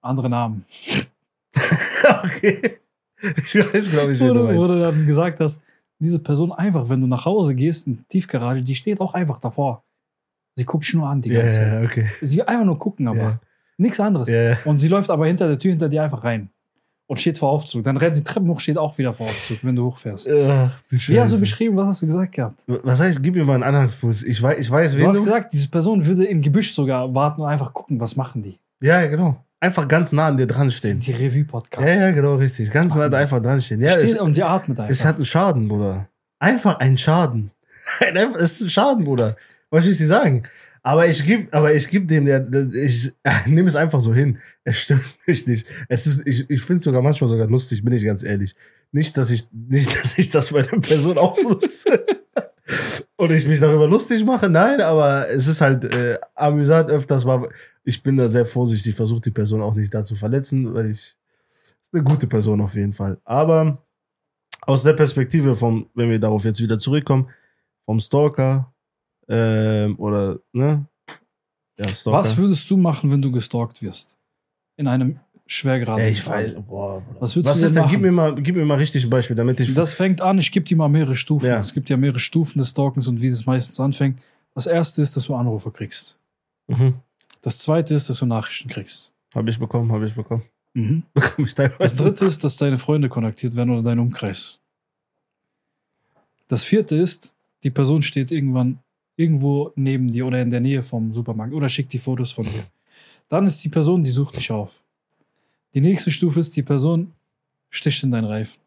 andere 0.00 0.30
Namen. 0.30 0.64
okay. 2.24 2.78
Ich 3.20 3.54
weiß, 3.56 3.90
glaube 3.90 4.12
ich, 4.12 4.20
wie 4.20 4.28
du 4.28 4.34
du, 4.34 4.40
wo 4.42 4.44
meinst. 4.44 4.70
du 4.70 4.78
dann 4.80 5.06
gesagt 5.06 5.40
hast, 5.40 5.58
diese 5.98 6.20
Person 6.20 6.52
einfach, 6.52 6.88
wenn 6.88 7.00
du 7.00 7.06
nach 7.08 7.24
Hause 7.24 7.54
gehst, 7.56 7.86
in 7.88 7.96
die 7.96 8.04
Tiefgarage, 8.04 8.62
die 8.62 8.74
steht 8.76 9.00
auch 9.00 9.14
einfach 9.14 9.38
davor. 9.40 9.82
Sie 10.56 10.64
guckt 10.64 10.84
dich 10.84 10.94
nur 10.94 11.08
an 11.08 11.20
die 11.20 11.30
ganze 11.30 11.56
Zeit. 11.56 11.84
okay. 11.84 12.06
Sie 12.22 12.36
will 12.36 12.44
einfach 12.44 12.64
nur 12.64 12.78
gucken, 12.78 13.08
aber 13.08 13.18
Ja. 13.18 13.40
nichts 13.76 13.98
anderes. 14.00 14.28
Ja, 14.28 14.56
Und 14.64 14.78
sie 14.78 14.88
läuft 14.88 15.10
aber 15.10 15.26
hinter 15.26 15.48
der 15.48 15.58
Tür 15.58 15.70
hinter 15.72 15.88
dir 15.88 16.02
einfach 16.02 16.22
rein. 16.24 16.50
Und 17.06 17.20
steht 17.20 17.36
vor 17.36 17.50
Aufzug. 17.50 17.82
Dann 17.84 17.98
rennt 17.98 18.14
sie 18.14 18.24
Treppen 18.24 18.48
hoch, 18.48 18.60
steht 18.60 18.78
auch 18.78 18.96
wieder 18.96 19.12
vor 19.12 19.26
Aufzug, 19.26 19.58
wenn 19.62 19.76
du 19.76 19.84
hochfährst. 19.84 20.26
Ach, 20.26 20.70
du 20.90 20.96
Wie 20.96 21.20
hast 21.20 21.34
du 21.34 21.40
beschrieben, 21.40 21.76
was 21.76 21.86
hast 21.88 22.02
du 22.02 22.06
gesagt 22.06 22.32
gehabt? 22.32 22.62
Was 22.66 22.98
heißt, 23.00 23.22
gib 23.22 23.34
mir 23.34 23.44
mal 23.44 23.54
einen 23.54 23.62
Anhangspunkt. 23.62 24.22
Ich 24.26 24.40
weiß, 24.40 24.58
ich 24.58 24.70
weiß, 24.70 24.94
Du 24.96 25.06
hast 25.06 25.16
du. 25.18 25.22
gesagt, 25.24 25.52
diese 25.52 25.68
Person 25.68 26.04
würde 26.06 26.24
im 26.24 26.40
Gebüsch 26.40 26.72
sogar 26.72 27.14
warten 27.14 27.42
und 27.42 27.48
einfach 27.48 27.74
gucken, 27.74 28.00
was 28.00 28.16
machen 28.16 28.42
die. 28.42 28.58
Ja, 28.80 29.02
ja, 29.02 29.08
genau. 29.08 29.36
Einfach 29.60 29.86
ganz 29.86 30.12
nah 30.12 30.28
an 30.28 30.36
dir 30.38 30.46
dran 30.46 30.68
Das 30.68 30.76
stehen. 30.76 31.00
sind 31.00 31.06
die 31.06 31.12
Revue-Podcasts. 31.24 31.90
Ja, 31.94 32.06
ja, 32.06 32.10
genau, 32.12 32.36
richtig. 32.36 32.70
Ganz 32.70 32.94
nah 32.94 33.08
da 33.10 33.18
einfach 33.18 33.40
dran 33.40 33.60
stehen. 33.60 33.80
Ja, 33.82 33.94
es, 33.96 34.10
Steht 34.10 34.20
und 34.20 34.32
sie 34.34 34.42
atmet 34.42 34.80
einfach. 34.80 34.90
es 34.92 35.04
hat 35.04 35.16
einen 35.16 35.26
Schaden, 35.26 35.68
Bruder. 35.68 36.08
Einfach 36.38 36.78
einen 36.78 36.96
Schaden. 36.96 37.50
Es 38.38 38.52
ist 38.52 38.60
ein 38.62 38.70
Schaden, 38.70 39.04
Bruder. 39.04 39.36
Was 39.74 39.84
soll 39.84 39.92
ich 39.92 39.98
dir 39.98 40.06
sagen? 40.06 40.44
Aber 40.84 41.08
ich 41.08 41.24
gebe, 41.24 41.48
aber 41.50 41.74
ich 41.74 41.88
gebe 41.88 42.06
dem, 42.06 42.26
der, 42.26 42.38
der 42.38 42.72
ich 42.74 43.10
nehme 43.46 43.68
es 43.68 43.74
einfach 43.74 44.00
so 44.00 44.14
hin. 44.14 44.38
Es 44.62 44.76
stimmt 44.78 45.02
mich 45.26 45.46
nicht. 45.48 45.66
Es 45.88 46.06
ist, 46.06 46.26
ich, 46.28 46.48
ich 46.48 46.60
finde 46.60 46.76
es 46.76 46.84
sogar 46.84 47.02
manchmal 47.02 47.28
sogar 47.28 47.48
lustig, 47.48 47.82
bin 47.82 47.92
ich 47.92 48.04
ganz 48.04 48.22
ehrlich. 48.22 48.54
Nicht, 48.92 49.16
dass 49.16 49.30
ich, 49.30 49.48
nicht, 49.52 49.92
dass 50.00 50.16
ich 50.16 50.30
das 50.30 50.52
bei 50.52 50.62
der 50.62 50.78
Person 50.78 51.18
ausnutze. 51.18 52.06
Und 53.16 53.32
ich 53.32 53.48
mich 53.48 53.58
darüber 53.58 53.88
lustig 53.88 54.24
mache, 54.24 54.48
nein, 54.48 54.80
aber 54.80 55.28
es 55.28 55.48
ist 55.48 55.60
halt 55.60 55.84
äh, 55.86 56.18
amüsant 56.36 56.90
öfters 56.90 57.24
mal. 57.24 57.48
Ich 57.82 58.00
bin 58.02 58.16
da 58.16 58.28
sehr 58.28 58.46
vorsichtig, 58.46 58.94
versuche 58.94 59.22
die 59.22 59.30
Person 59.32 59.60
auch 59.60 59.74
nicht 59.74 59.92
da 59.92 60.04
zu 60.04 60.14
verletzen, 60.14 60.72
weil 60.72 60.90
ich 60.90 61.16
eine 61.92 62.04
gute 62.04 62.28
Person 62.28 62.60
auf 62.60 62.74
jeden 62.76 62.92
Fall. 62.92 63.18
Aber 63.24 63.84
aus 64.60 64.84
der 64.84 64.92
Perspektive 64.92 65.56
vom, 65.56 65.88
wenn 65.94 66.10
wir 66.10 66.20
darauf 66.20 66.44
jetzt 66.44 66.60
wieder 66.60 66.78
zurückkommen, 66.78 67.28
vom 67.84 67.98
Stalker 68.00 68.73
ähm, 69.28 69.98
oder 69.98 70.38
ne, 70.52 70.86
ja 71.78 71.86
was 72.04 72.36
würdest 72.36 72.70
du 72.70 72.76
machen, 72.76 73.10
wenn 73.10 73.22
du 73.22 73.30
gestalkt 73.32 73.82
wirst? 73.82 74.18
In 74.76 74.86
einem 74.86 75.18
schwer 75.46 75.78
geradenen 75.78 76.06
Ey, 76.08 76.12
ich 76.12 76.26
weiß, 76.26 76.54
boah. 76.66 77.02
Was 77.20 77.36
würdest 77.36 77.54
was 77.54 77.60
du 77.60 77.66
ist 77.66 77.74
denn 77.76 77.82
denn? 77.82 77.90
Gib 77.90 78.00
machen? 78.00 78.02
mir 78.02 78.12
mal, 78.12 78.34
gib 78.42 78.56
mir 78.56 78.64
mal 78.64 78.78
richtig 78.78 79.04
ein 79.04 79.10
Beispiel, 79.10 79.36
damit 79.36 79.60
ich. 79.60 79.74
Das 79.74 79.94
fängt 79.94 80.20
an, 80.20 80.38
ich 80.38 80.50
gebe 80.52 80.64
dir 80.66 80.76
mal 80.76 80.88
mehrere 80.88 81.14
Stufen. 81.14 81.46
Ja. 81.46 81.60
Es 81.60 81.74
gibt 81.74 81.90
ja 81.90 81.96
mehrere 81.96 82.18
Stufen 82.18 82.58
des 82.58 82.70
Stalkens 82.70 83.06
und 83.08 83.20
wie 83.22 83.26
es 83.28 83.46
meistens 83.46 83.78
anfängt. 83.80 84.20
Das 84.54 84.66
erste 84.66 85.02
ist, 85.02 85.16
dass 85.16 85.24
du 85.26 85.34
Anrufe 85.34 85.70
kriegst. 85.70 86.18
mhm. 86.68 86.94
Das 87.42 87.58
zweite 87.58 87.94
ist, 87.94 88.08
dass 88.08 88.18
du 88.18 88.26
Nachrichten 88.26 88.70
kriegst. 88.70 89.12
Habe 89.34 89.50
ich 89.50 89.58
bekommen, 89.58 89.92
habe 89.92 90.06
ich 90.06 90.14
bekommen. 90.14 90.42
Mhm. 90.72 91.02
Bekomme 91.14 91.46
ich 91.46 91.54
Das 91.54 91.70
teilweise. 91.70 91.96
dritte 91.96 92.24
ist, 92.24 92.42
dass 92.42 92.56
deine 92.56 92.78
Freunde 92.78 93.08
kontaktiert 93.10 93.54
werden 93.54 93.70
oder 93.70 93.82
dein 93.82 93.98
Umkreis. 93.98 94.60
Das 96.48 96.64
vierte 96.64 96.96
ist, 96.96 97.34
die 97.62 97.70
Person 97.70 98.02
steht 98.02 98.30
irgendwann 98.30 98.78
irgendwo 99.16 99.72
neben 99.76 100.10
dir 100.10 100.26
oder 100.26 100.40
in 100.42 100.50
der 100.50 100.60
Nähe 100.60 100.82
vom 100.82 101.12
Supermarkt 101.12 101.52
oder 101.54 101.68
schickt 101.68 101.92
die 101.92 101.98
Fotos 101.98 102.32
von 102.32 102.44
dir. 102.44 102.64
Dann 103.28 103.46
ist 103.46 103.62
die 103.64 103.68
Person, 103.68 104.02
die 104.02 104.10
sucht 104.10 104.36
dich 104.36 104.50
auf. 104.50 104.82
Die 105.74 105.80
nächste 105.80 106.10
Stufe 106.10 106.40
ist, 106.40 106.56
die 106.56 106.62
Person 106.62 107.12
sticht 107.70 108.02
in 108.02 108.10
deinen 108.10 108.26
Reifen. 108.26 108.60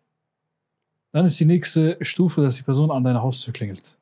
Dann 1.12 1.26
ist 1.26 1.40
die 1.40 1.46
nächste 1.46 1.98
Stufe, 2.02 2.42
dass 2.42 2.56
die 2.58 2.64
Person 2.64 2.92
an 2.92 3.04
deiner 3.04 3.22
Haustür 3.22 3.54
klingelt. 3.54 3.98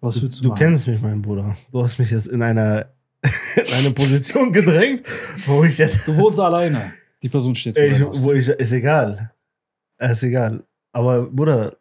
Was 0.00 0.20
willst 0.20 0.38
du, 0.40 0.44
Du 0.44 0.48
machen? 0.50 0.58
kennst 0.58 0.86
mich, 0.86 1.00
mein 1.00 1.22
Bruder. 1.22 1.56
Du 1.70 1.82
hast 1.82 1.98
mich 1.98 2.10
jetzt 2.10 2.26
in 2.26 2.42
einer 2.42 2.86
in 3.56 3.72
eine 3.78 3.90
Position 3.90 4.52
gedrängt, 4.52 5.02
wo 5.46 5.64
ich 5.64 5.78
jetzt. 5.78 6.06
Du 6.06 6.14
wohnst 6.16 6.38
alleine. 6.38 6.92
Die 7.22 7.28
Person 7.30 7.54
steht 7.54 7.74
vor 7.74 7.84
Ich, 7.84 8.22
wo 8.22 8.32
ich, 8.32 8.48
ist 8.48 8.72
egal. 8.72 9.32
Ist 9.98 10.22
egal. 10.22 10.62
Aber, 10.92 11.22
Bruder, 11.22 11.74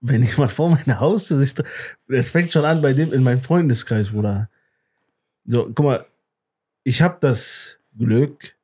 wenn 0.00 0.22
jemand 0.22 0.52
vor 0.52 0.70
meiner 0.70 1.00
Haustür 1.00 1.40
ist, 1.40 1.62
es 2.08 2.30
fängt 2.30 2.52
schon 2.52 2.64
an 2.64 2.82
bei 2.82 2.92
dem 2.92 3.12
in 3.12 3.22
meinem 3.22 3.40
Freundeskreis, 3.40 4.10
Bruder. 4.10 4.48
So, 5.44 5.64
guck 5.74 5.84
mal, 5.84 6.06
ich 6.84 7.02
habe 7.02 7.18
das 7.20 7.78
Glück, 7.96 8.56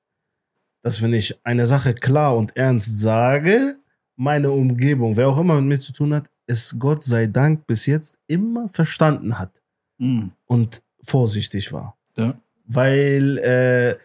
dass 0.83 1.01
wenn 1.03 1.15
ich 1.15 1.39
eine 1.45 1.67
Sache 1.67 1.95
klar 1.95 2.37
und 2.37 2.57
ernst 2.57 3.01
sage, 3.01 3.77
meine 4.17 4.51
Umgebung, 4.51 5.17
wer 5.17 5.29
auch 5.29 5.39
immer 5.39 5.57
mit 5.61 5.65
mir 5.65 5.81
zu 5.81 5.93
tun 5.93 6.15
hat, 6.15 6.29
es 6.47 6.77
Gott 6.79 7.03
sei 7.03 7.27
Dank 7.27 7.67
bis 7.67 7.87
jetzt 7.87 8.19
immer 8.27 8.69
verstanden 8.69 9.39
hat 9.39 9.63
Mhm. 9.99 10.33
und 10.47 10.83
vorsichtig 11.05 11.73
war. 11.73 11.97
Ja. 12.17 12.35
Weil, 12.67 13.39
äh, 13.39 13.97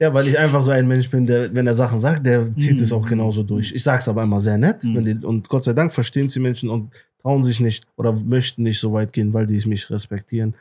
ja, 0.00 0.12
weil 0.14 0.26
ich 0.26 0.38
einfach 0.38 0.62
so 0.62 0.70
ein 0.70 0.88
Mensch 0.88 1.10
bin, 1.10 1.24
der, 1.24 1.54
wenn 1.54 1.66
er 1.66 1.74
Sachen 1.74 1.98
sagt, 1.98 2.24
der 2.26 2.54
zieht 2.56 2.78
Mhm. 2.78 2.82
es 2.84 2.92
auch 2.92 3.06
genauso 3.06 3.42
durch. 3.42 3.72
Ich 3.72 3.82
sag's 3.82 4.08
aber 4.08 4.22
immer 4.22 4.40
sehr 4.40 4.58
nett. 4.58 4.82
Mhm. 4.84 5.04
Die, 5.04 5.26
und 5.26 5.48
Gott 5.48 5.64
sei 5.64 5.72
Dank 5.72 5.92
verstehen 5.92 6.28
sie 6.28 6.40
Menschen 6.40 6.68
und 6.70 6.92
trauen 7.22 7.42
sich 7.42 7.60
nicht 7.60 7.84
oder 7.96 8.12
möchten 8.24 8.62
nicht 8.62 8.80
so 8.80 8.92
weit 8.92 9.12
gehen, 9.12 9.32
weil 9.34 9.46
die 9.46 9.66
mich 9.68 9.88
respektieren. 9.90 10.54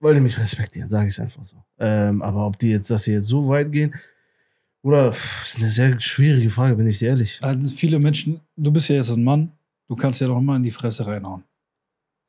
Weil 0.00 0.14
die 0.14 0.20
mich 0.20 0.38
respektieren, 0.38 0.88
sage 0.88 1.08
ich 1.08 1.18
einfach 1.20 1.44
so. 1.44 1.56
Ähm, 1.78 2.20
aber 2.22 2.46
ob 2.46 2.58
die 2.58 2.70
jetzt, 2.70 2.90
dass 2.90 3.04
sie 3.04 3.12
jetzt 3.12 3.26
so 3.26 3.46
weit 3.48 3.70
gehen, 3.72 3.94
oder 4.82 5.14
ist 5.42 5.58
eine 5.60 5.70
sehr 5.70 5.98
schwierige 6.00 6.50
Frage, 6.50 6.74
bin 6.76 6.86
ich 6.86 6.98
dir 6.98 7.08
ehrlich. 7.08 7.38
Also 7.42 7.70
viele 7.74 7.98
Menschen, 7.98 8.40
du 8.56 8.70
bist 8.70 8.88
ja 8.90 8.96
jetzt 8.96 9.10
ein 9.10 9.24
Mann, 9.24 9.50
du 9.88 9.96
kannst 9.96 10.20
ja 10.20 10.26
doch 10.26 10.38
immer 10.38 10.56
in 10.56 10.62
die 10.62 10.70
Fresse 10.70 11.06
reinhauen. 11.06 11.42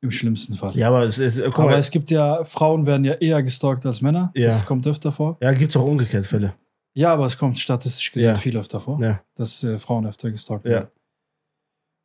Im 0.06 0.10
schlimmsten 0.12 0.54
Fall. 0.54 0.76
Ja, 0.76 0.86
aber 0.88 1.02
es 1.02 1.18
ist, 1.18 1.42
guck 1.46 1.58
Aber 1.58 1.70
mal, 1.70 1.78
es 1.78 1.90
gibt 1.90 2.10
ja, 2.12 2.44
Frauen 2.44 2.86
werden 2.86 3.04
ja 3.04 3.14
eher 3.14 3.42
gestalkt 3.42 3.84
als 3.86 4.00
Männer. 4.00 4.30
Ja. 4.36 4.46
Das 4.46 4.64
kommt 4.64 4.86
öfter 4.86 5.10
vor. 5.10 5.36
ja, 5.42 5.52
gibt's 5.52 5.76
auch 5.76 5.84
umgekehrt 5.84 6.26
Fälle. 6.26 6.54
Ja, 6.94 7.12
aber 7.12 7.26
es 7.26 7.36
kommt 7.36 7.58
statistisch 7.58 8.12
gesehen 8.12 8.28
Ja. 8.30 8.34
viel 8.36 8.56
öfter 8.56 8.78
vor, 8.80 9.00
Ja, 9.02 9.20
dass 9.34 9.64
äh, 9.64 9.78
Frauen 9.78 10.06
öfter 10.06 10.30
gestalkt 10.30 10.64
Ja. 10.64 10.70
werden. 10.70 10.88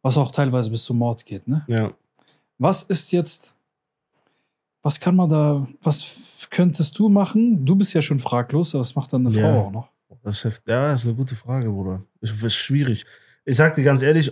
Was 0.01 0.17
auch 0.17 0.31
teilweise 0.31 0.71
bis 0.71 0.83
zum 0.83 0.97
Mord 0.97 1.23
geht, 1.25 1.47
ne? 1.47 1.63
ja. 1.67 1.91
Was 2.57 2.83
ist 2.83 3.11
jetzt, 3.11 3.59
was 4.81 4.99
kann 4.99 5.15
man 5.15 5.29
da, 5.29 5.65
was 5.81 6.47
könntest 6.49 6.97
du 6.97 7.07
machen? 7.09 7.63
Du 7.65 7.75
bist 7.75 7.93
ja 7.93 8.01
schon 8.01 8.19
fraglos, 8.19 8.73
aber 8.73 8.81
was 8.81 8.95
macht 8.95 9.13
dann 9.13 9.25
eine 9.27 9.35
Ja. 9.35 9.43
Frau 9.51 9.67
auch 9.67 9.71
noch? 9.71 9.89
Das 10.23 10.43
ist, 10.45 10.61
ja, 10.67 10.91
das 10.91 11.01
ist 11.01 11.07
eine 11.07 11.15
gute 11.15 11.35
Frage, 11.35 11.69
Bruder. 11.69 12.03
Das 12.19 12.31
ist 12.31 12.55
schwierig. 12.55 13.05
Ich 13.45 13.57
sag 13.57 13.73
dir 13.75 13.83
ganz 13.83 14.01
ehrlich, 14.01 14.31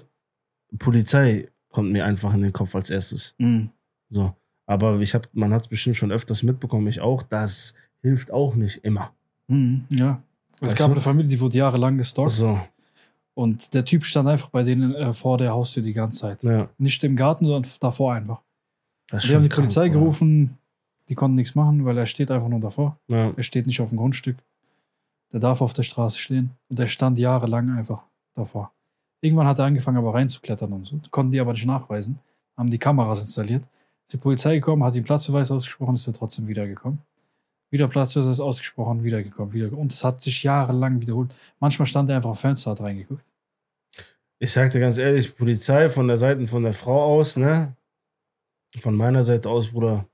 Polizei 0.77 1.47
kommt 1.69 1.91
mir 1.91 2.05
einfach 2.05 2.33
in 2.33 2.41
den 2.41 2.53
Kopf 2.53 2.75
als 2.75 2.89
erstes. 2.89 3.35
Mhm. 3.37 3.69
So. 4.09 4.33
Aber 4.65 4.99
ich 4.99 5.13
hab, 5.15 5.27
man 5.33 5.53
hat 5.53 5.63
es 5.63 5.67
bestimmt 5.67 5.95
schon 5.95 6.11
öfters 6.11 6.43
mitbekommen, 6.43 6.87
ich 6.87 7.01
auch, 7.01 7.23
das 7.23 7.73
hilft 8.01 8.31
auch 8.31 8.55
nicht 8.55 8.83
immer. 8.83 9.13
Mhm. 9.47 9.85
Ja. 9.89 10.21
Es 10.55 10.61
Weißt 10.61 10.77
gab 10.77 10.87
du? 10.87 10.93
eine 10.93 11.01
Familie, 11.01 11.29
die 11.29 11.39
wurde 11.39 11.57
jahrelang 11.57 11.97
gestalkt. 11.97 12.31
So, 12.31 12.59
Und 13.33 13.73
der 13.73 13.85
Typ 13.85 14.03
stand 14.05 14.27
einfach 14.27 14.49
bei 14.49 14.63
denen 14.63 14.93
äh, 14.93 15.13
vor 15.13 15.37
der 15.37 15.51
Haustür 15.51 15.81
die 15.83 15.93
ganze 15.93 16.19
Zeit. 16.19 16.43
ja. 16.43 16.69
Nicht 16.77 17.03
im 17.03 17.15
Garten, 17.15 17.45
sondern 17.45 17.69
davor 17.79 18.13
einfach. 18.13 18.41
Das 19.07 19.23
Die 19.23 19.33
haben 19.35 19.43
die 19.43 19.49
Polizei 19.49 19.83
krank, 19.83 19.93
Bruder. 19.93 20.03
gerufen, 20.05 20.57
die 21.07 21.15
konnten 21.15 21.35
nichts 21.35 21.55
machen, 21.55 21.83
weil 21.85 21.97
er 21.97 22.05
steht 22.05 22.29
einfach 22.29 22.47
nur 22.49 22.59
davor. 22.59 22.99
Ja. 23.07 23.31
Er 23.35 23.43
steht 23.43 23.65
nicht 23.65 23.81
auf 23.81 23.89
dem 23.89 23.97
Grundstück. 23.97 24.37
Der 25.31 25.39
darf 25.39 25.61
auf 25.61 25.73
der 25.73 25.83
Straße 25.83 26.19
stehen. 26.19 26.51
Und 26.69 26.79
er 26.79 26.87
stand 26.87 27.17
jahrelang 27.17 27.75
einfach 27.75 28.03
davor. 28.35 28.71
Irgendwann 29.21 29.47
hat 29.47 29.59
er 29.59 29.65
angefangen, 29.65 29.97
aber 29.97 30.13
reinzuklettern 30.13 30.71
und 30.71 30.85
so. 30.85 30.99
Konnten 31.11 31.31
die 31.31 31.39
aber 31.39 31.51
nicht 31.53 31.65
nachweisen. 31.65 32.19
Haben 32.57 32.69
die 32.69 32.77
Kameras 32.77 33.21
installiert. 33.21 33.63
Ist 33.65 34.13
die 34.13 34.17
Polizei 34.17 34.55
gekommen, 34.55 34.83
hat 34.83 34.95
ihm 34.95 35.03
Platzverweis 35.03 35.51
ausgesprochen, 35.51 35.95
ist 35.95 36.07
er 36.07 36.13
trotzdem 36.13 36.47
wiedergekommen. 36.47 36.99
Wieder 37.71 37.87
Platzverweis 37.87 38.39
ausgesprochen, 38.39 39.03
wiedergekommen, 39.03 39.53
wieder. 39.53 39.71
Und 39.77 39.91
es 39.91 40.03
hat 40.03 40.21
sich 40.21 40.41
jahrelang 40.43 41.01
wiederholt. 41.01 41.35
Manchmal 41.59 41.85
stand 41.85 42.09
er 42.09 42.15
einfach 42.15 42.31
auf 42.31 42.39
Fenster, 42.39 42.71
hat 42.71 42.81
reingeguckt. 42.81 43.25
Ich 44.39 44.51
sag 44.51 44.71
dir 44.71 44.79
ganz 44.79 44.97
ehrlich, 44.97 45.35
Polizei 45.35 45.89
von 45.89 46.07
der 46.07 46.17
Seite 46.17 46.47
von 46.47 46.63
der 46.63 46.73
Frau 46.73 47.19
aus, 47.19 47.35
ne? 47.35 47.75
Von 48.79 48.95
meiner 48.95 49.23
Seite 49.23 49.49
aus, 49.49 49.67
Bruder. 49.67 50.05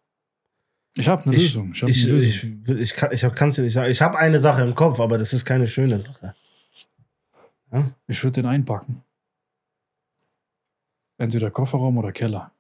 Ich 0.98 1.08
habe 1.08 1.24
eine 1.26 1.36
Ich, 1.36 1.44
Lösung. 1.54 1.72
Ich 1.74 1.84
ich, 1.84 2.04
eine 2.06 2.14
Lösung. 2.16 2.30
ich, 2.30 2.68
will- 2.68 2.82
ich, 2.82 2.96
kann 2.96 3.50
es 3.50 3.56
dir 3.56 3.62
nicht 3.62 3.74
sagen. 3.74 3.92
Ich 3.92 4.02
habe 4.02 4.18
eine 4.18 4.40
Sache 4.40 4.64
im 4.64 4.74
Kopf, 4.74 5.00
aber 5.00 5.18
das 5.18 5.32
ist 5.34 5.46
keine 5.46 5.68
schöne 5.68 6.00
Sache. 6.00 6.34
Ich 8.08 8.24
würde 8.24 8.42
den 8.42 8.46
einpacken. 8.46 9.04
Entweder 11.18 11.50
Kofferraum 11.52 11.98
oder 11.98 12.12
Keller. 12.12 12.52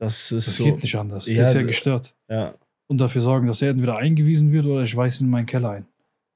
Das 0.00 0.32
ist 0.32 0.48
Das 0.48 0.56
so. 0.56 0.64
geht 0.64 0.82
nicht 0.82 0.94
anders. 0.96 1.26
Ja, 1.26 1.36
das 1.36 1.48
ist 1.48 1.54
ja 1.54 1.60
d- 1.60 1.66
gestört. 1.66 2.16
Ja. 2.28 2.54
Und 2.88 3.00
dafür 3.00 3.20
sorgen, 3.20 3.46
dass 3.46 3.62
er 3.62 3.70
entweder 3.70 3.96
eingewiesen 3.98 4.50
wird 4.52 4.66
oder 4.66 4.82
ich 4.82 4.96
weiß 4.96 5.20
ihn 5.20 5.26
in 5.26 5.30
meinen 5.30 5.46
Keller 5.46 5.70
ein. 5.70 5.86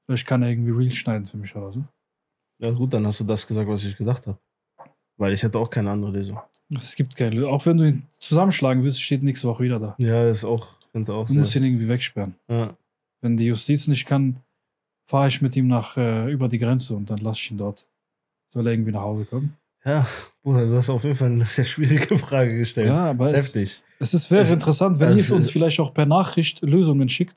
Vielleicht 0.05 0.27
kann 0.27 0.43
er 0.43 0.49
irgendwie 0.49 0.71
Reels 0.71 0.95
schneiden 0.95 1.25
für 1.25 1.37
mich 1.37 1.55
oder 1.55 1.71
so. 1.71 1.83
ja, 2.59 2.71
gut, 2.71 2.93
dann 2.93 3.05
hast 3.07 3.19
du 3.19 3.23
das 3.23 3.45
gesagt, 3.47 3.67
was 3.67 3.83
ich 3.83 3.95
gedacht 3.97 4.27
habe. 4.27 4.37
Weil 5.17 5.33
ich 5.33 5.43
hätte 5.43 5.57
auch 5.59 5.69
keine 5.69 5.91
andere 5.91 6.11
Lösung. 6.11 6.39
Es 6.73 6.95
gibt 6.95 7.15
keine 7.15 7.31
Lösung. 7.35 7.51
Auch 7.51 7.65
wenn 7.65 7.77
du 7.77 7.87
ihn 7.87 8.03
zusammenschlagen 8.19 8.83
willst, 8.83 9.01
steht 9.01 9.23
nächste 9.23 9.47
Woche 9.47 9.63
wieder 9.63 9.79
da. 9.79 9.95
Ja, 9.97 10.27
ist 10.29 10.43
auch, 10.43 10.67
könnte 10.91 11.13
auch 11.13 11.27
Du 11.27 11.33
musst 11.35 11.55
ihn 11.55 11.63
irgendwie 11.63 11.87
wegsperren. 11.87 12.35
Ja. 12.49 12.75
Wenn 13.21 13.37
die 13.37 13.45
Justiz 13.45 13.87
nicht 13.87 14.05
kann, 14.05 14.37
fahre 15.05 15.27
ich 15.27 15.41
mit 15.41 15.55
ihm 15.55 15.67
nach 15.67 15.97
äh, 15.97 16.31
über 16.31 16.47
die 16.47 16.57
Grenze 16.59 16.95
und 16.95 17.09
dann 17.09 17.19
lasse 17.19 17.39
ich 17.41 17.51
ihn 17.51 17.57
dort. 17.57 17.87
Soll 18.53 18.65
er 18.67 18.73
irgendwie 18.73 18.91
nach 18.91 19.01
Hause 19.01 19.25
kommen? 19.25 19.53
ja, 19.85 20.07
Bruder, 20.41 20.65
du 20.65 20.75
hast 20.75 20.89
auf 20.89 21.03
jeden 21.03 21.15
Fall 21.15 21.31
eine 21.31 21.43
sehr 21.45 21.65
schwierige 21.65 22.17
Frage 22.17 22.57
gestellt. 22.57 22.87
Ja, 22.87 23.09
aber 23.09 23.31
es, 23.31 23.53
Heftig. 23.53 23.81
es 23.99 24.13
ist, 24.13 24.31
wäre 24.31 24.43
Es- 24.43 24.51
interessant, 24.51 24.99
wenn 24.99 25.11
es- 25.13 25.29
ihr 25.29 25.35
uns 25.35 25.49
vielleicht 25.49 25.79
auch 25.79 25.93
per 25.93 26.05
Nachricht 26.05 26.61
Lösungen 26.61 27.09
schickt. 27.09 27.35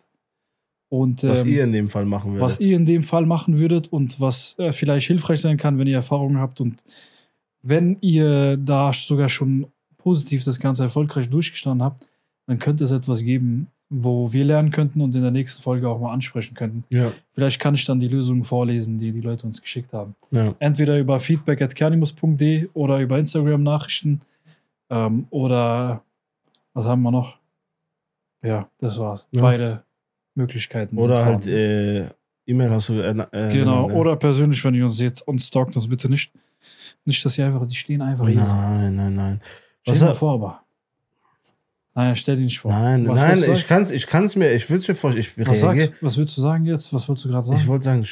Und, 0.89 1.25
Was 1.25 1.43
ähm, 1.43 1.49
ihr 1.49 1.65
in 1.65 1.73
dem 1.73 1.89
Fall 1.89 2.05
machen 2.05 2.31
würdet. 2.31 2.43
was 2.43 2.61
ihr 2.61 2.77
in 2.77 2.85
dem 2.87 3.03
Fall 3.03 3.27
machen 3.27 3.59
würdet 3.59 3.89
und 3.89 4.21
was 4.21 4.57
äh, 4.61 4.71
vielleicht 4.71 5.09
hilfreich 5.09 5.41
sein 5.41 5.57
kann, 5.57 5.81
wenn 5.81 5.89
ihr 5.89 5.97
Erfahrungen 5.97 6.39
habt 6.39 6.61
und 6.61 6.85
wenn 7.63 7.97
ihr 8.03 8.57
da 8.57 8.93
sogar 8.93 9.29
schon 9.29 9.67
positiv 9.97 10.45
das 10.45 10.61
Ganze 10.61 10.85
erfolgreich 10.85 11.29
durchgestanden 11.29 11.83
habt, 11.85 12.09
dann 12.47 12.61
könnte 12.61 12.85
es 12.85 12.93
etwas 12.93 13.23
geben, 13.23 13.67
wo 13.89 14.33
wir 14.33 14.45
lernen 14.45 14.71
könnten 14.73 15.01
und 15.01 15.15
in 15.15 15.23
der 15.23 15.31
nächsten 15.31 15.63
Folge 15.63 15.89
auch 15.89 16.01
mal 16.01 16.13
ansprechen 16.13 16.55
könnten. 16.55 16.85
ja, 16.91 17.13
Vielleicht 17.33 17.61
kann 17.61 17.75
ich 17.75 17.85
dann 17.85 18.01
die 18.01 18.09
Lösungen 18.09 18.43
vorlesen, 18.43 18.99
die 18.99 19.13
die 19.13 19.21
Leute 19.21 19.47
uns 19.47 19.63
geschickt 19.63 19.93
haben. 19.93 20.15
ja. 20.33 20.55
Entweder 20.59 20.99
über 20.99 21.21
feedback.kernimus.de 21.21 22.69
oder 22.75 22.99
über 23.01 23.19
Instagram-Nachrichten 23.19 24.21
ähm, 24.91 25.27
oder 25.31 26.03
was 26.75 26.85
haben 26.87 27.03
wir 27.03 27.11
noch? 27.13 27.39
Ja, 28.43 28.69
das 28.79 28.99
war's. 28.99 29.27
Ja. 29.31 29.41
Beide 29.43 29.85
Möglichkeiten. 30.35 30.99
Oder 30.99 31.25
halt 31.25 31.47
äh, 31.47 32.07
E-Mail 32.47 32.71
hast 32.71 32.89
du. 32.91 32.95
Äh, 33.01 33.11
äh, 33.33 33.53
Genau, 33.53 33.91
oder 33.91 34.17
persönlich, 34.17 34.63
wenn 34.65 34.75
ihr 34.75 34.85
uns 34.85 34.97
seht 34.97 35.23
und 35.23 35.39
stalkt 35.41 35.75
uns 35.77 35.89
bitte 35.89 36.09
nicht. 36.11 36.33
Nicht, 37.05 37.25
dass 37.25 37.39
ihr 37.39 37.47
einfach, 37.47 37.67
die 37.67 37.75
stehen 37.75 38.03
einfach 38.03 38.27
hier. 38.29 38.43
Nein, 38.43 38.95
nein, 38.95 39.15
nein. 39.15 39.41
Stell 39.83 40.09
dir 40.09 40.15
vor, 40.15 40.35
aber. 40.35 40.61
Nein, 41.97 42.15
stell 42.15 42.37
dir 42.37 42.43
nicht 42.43 42.61
vor. 42.61 42.71
Nein, 42.71 43.09
Was 43.09 43.41
nein, 43.41 43.55
ich 43.55 43.67
kann's, 43.67 43.91
ich 43.91 44.07
kann's 44.07 44.37
mir, 44.37 44.53
ich 44.53 44.69
will 44.69 44.77
es 44.77 44.87
mir 44.87 44.95
vorstellen. 44.95 45.27
Ich 45.35 45.49
Was, 45.49 45.61
sagst, 45.61 45.93
was 46.03 46.19
willst 46.19 46.37
du 46.37 46.43
sagen 46.43 46.67
jetzt? 46.67 46.93
Was 46.93 47.09
wolltest 47.09 47.25
du 47.25 47.31
gerade 47.31 47.47
sagen? 47.47 47.59
Ich 47.59 47.67
wollte 47.67 47.85
sagen, 47.85 48.07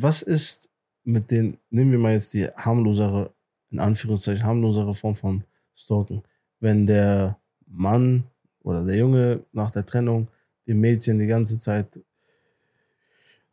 was 0.00 0.22
ist 0.22 0.68
mit 1.04 1.30
den, 1.30 1.56
nehmen 1.70 1.92
wir 1.92 2.00
mal 2.00 2.14
jetzt 2.14 2.34
die 2.34 2.48
harmlosere, 2.48 3.30
in 3.70 3.78
Anführungszeichen, 3.78 4.44
harmlosere 4.44 4.92
Form 4.92 5.14
von 5.14 5.44
Stalken. 5.72 6.24
Wenn 6.58 6.84
der 6.84 7.38
Mann 7.68 8.24
oder 8.64 8.84
der 8.84 8.96
Junge 8.96 9.44
nach 9.52 9.70
der 9.70 9.86
Trennung 9.86 10.26
dem 10.66 10.80
Mädchen 10.80 11.20
die 11.20 11.28
ganze 11.28 11.60
Zeit 11.60 11.86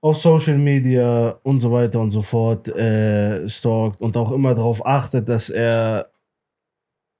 auf 0.01 0.17
Social 0.17 0.57
Media 0.57 1.29
und 1.43 1.59
so 1.59 1.71
weiter 1.71 1.99
und 1.99 2.09
so 2.09 2.23
fort 2.23 2.69
äh, 2.69 3.47
stalkt 3.47 4.01
und 4.01 4.17
auch 4.17 4.31
immer 4.31 4.55
darauf 4.55 4.83
achtet, 4.83 5.29
dass 5.29 5.51
er 5.51 6.09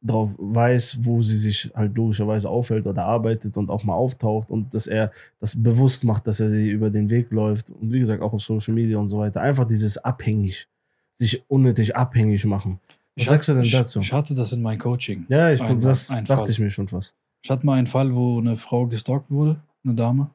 darauf 0.05 0.35
weiß, 0.37 0.97
wo 1.05 1.21
sie 1.21 1.35
sich 1.37 1.71
halt 1.73 1.97
logischerweise 1.97 2.49
aufhält 2.49 2.85
oder 2.85 3.05
arbeitet 3.05 3.57
und 3.57 3.69
auch 3.71 3.83
mal 3.83 3.95
auftaucht 3.95 4.49
und 4.51 4.73
dass 4.73 4.87
er 4.87 5.11
das 5.39 5.61
bewusst 5.61 6.03
macht, 6.03 6.27
dass 6.27 6.39
er 6.39 6.49
sie 6.49 6.69
über 6.69 6.89
den 6.89 7.09
Weg 7.09 7.31
läuft 7.31 7.71
und 7.71 7.91
wie 7.91 7.99
gesagt 7.99 8.21
auch 8.21 8.33
auf 8.33 8.41
Social 8.41 8.73
Media 8.73 8.97
und 8.97 9.07
so 9.09 9.17
weiter. 9.17 9.41
Einfach 9.41 9.65
dieses 9.65 9.97
abhängig, 9.97 10.67
sich 11.15 11.43
unnötig 11.49 11.95
abhängig 11.95 12.45
machen. 12.45 12.79
Was 13.15 13.23
Ich 13.23 13.25
sagst 13.29 13.49
du 13.49 13.53
denn 13.55 13.69
dazu? 13.71 13.99
Ich 14.01 14.13
hatte 14.13 14.35
das 14.35 14.51
in 14.53 14.61
meinem 14.61 14.79
Coaching. 14.79 15.25
ja, 15.29 15.51
ich 15.51 15.61
ein- 15.61 15.79
das 15.81 16.09
ein 16.11 16.25
dachte 16.25 16.43
Fall. 16.43 16.51
ich 16.51 16.59
mir 16.59 16.69
schon 16.69 16.87
fast. 16.87 17.13
Ich 17.41 17.49
hatte 17.49 17.65
mal 17.65 17.73
einen 17.77 17.87
Fall, 17.87 18.13
wo 18.15 18.39
eine 18.39 18.55
Frau 18.57 18.85
gestalkt 18.87 19.31
wurde, 19.31 19.59
eine 19.83 19.95
Dame. 19.95 20.29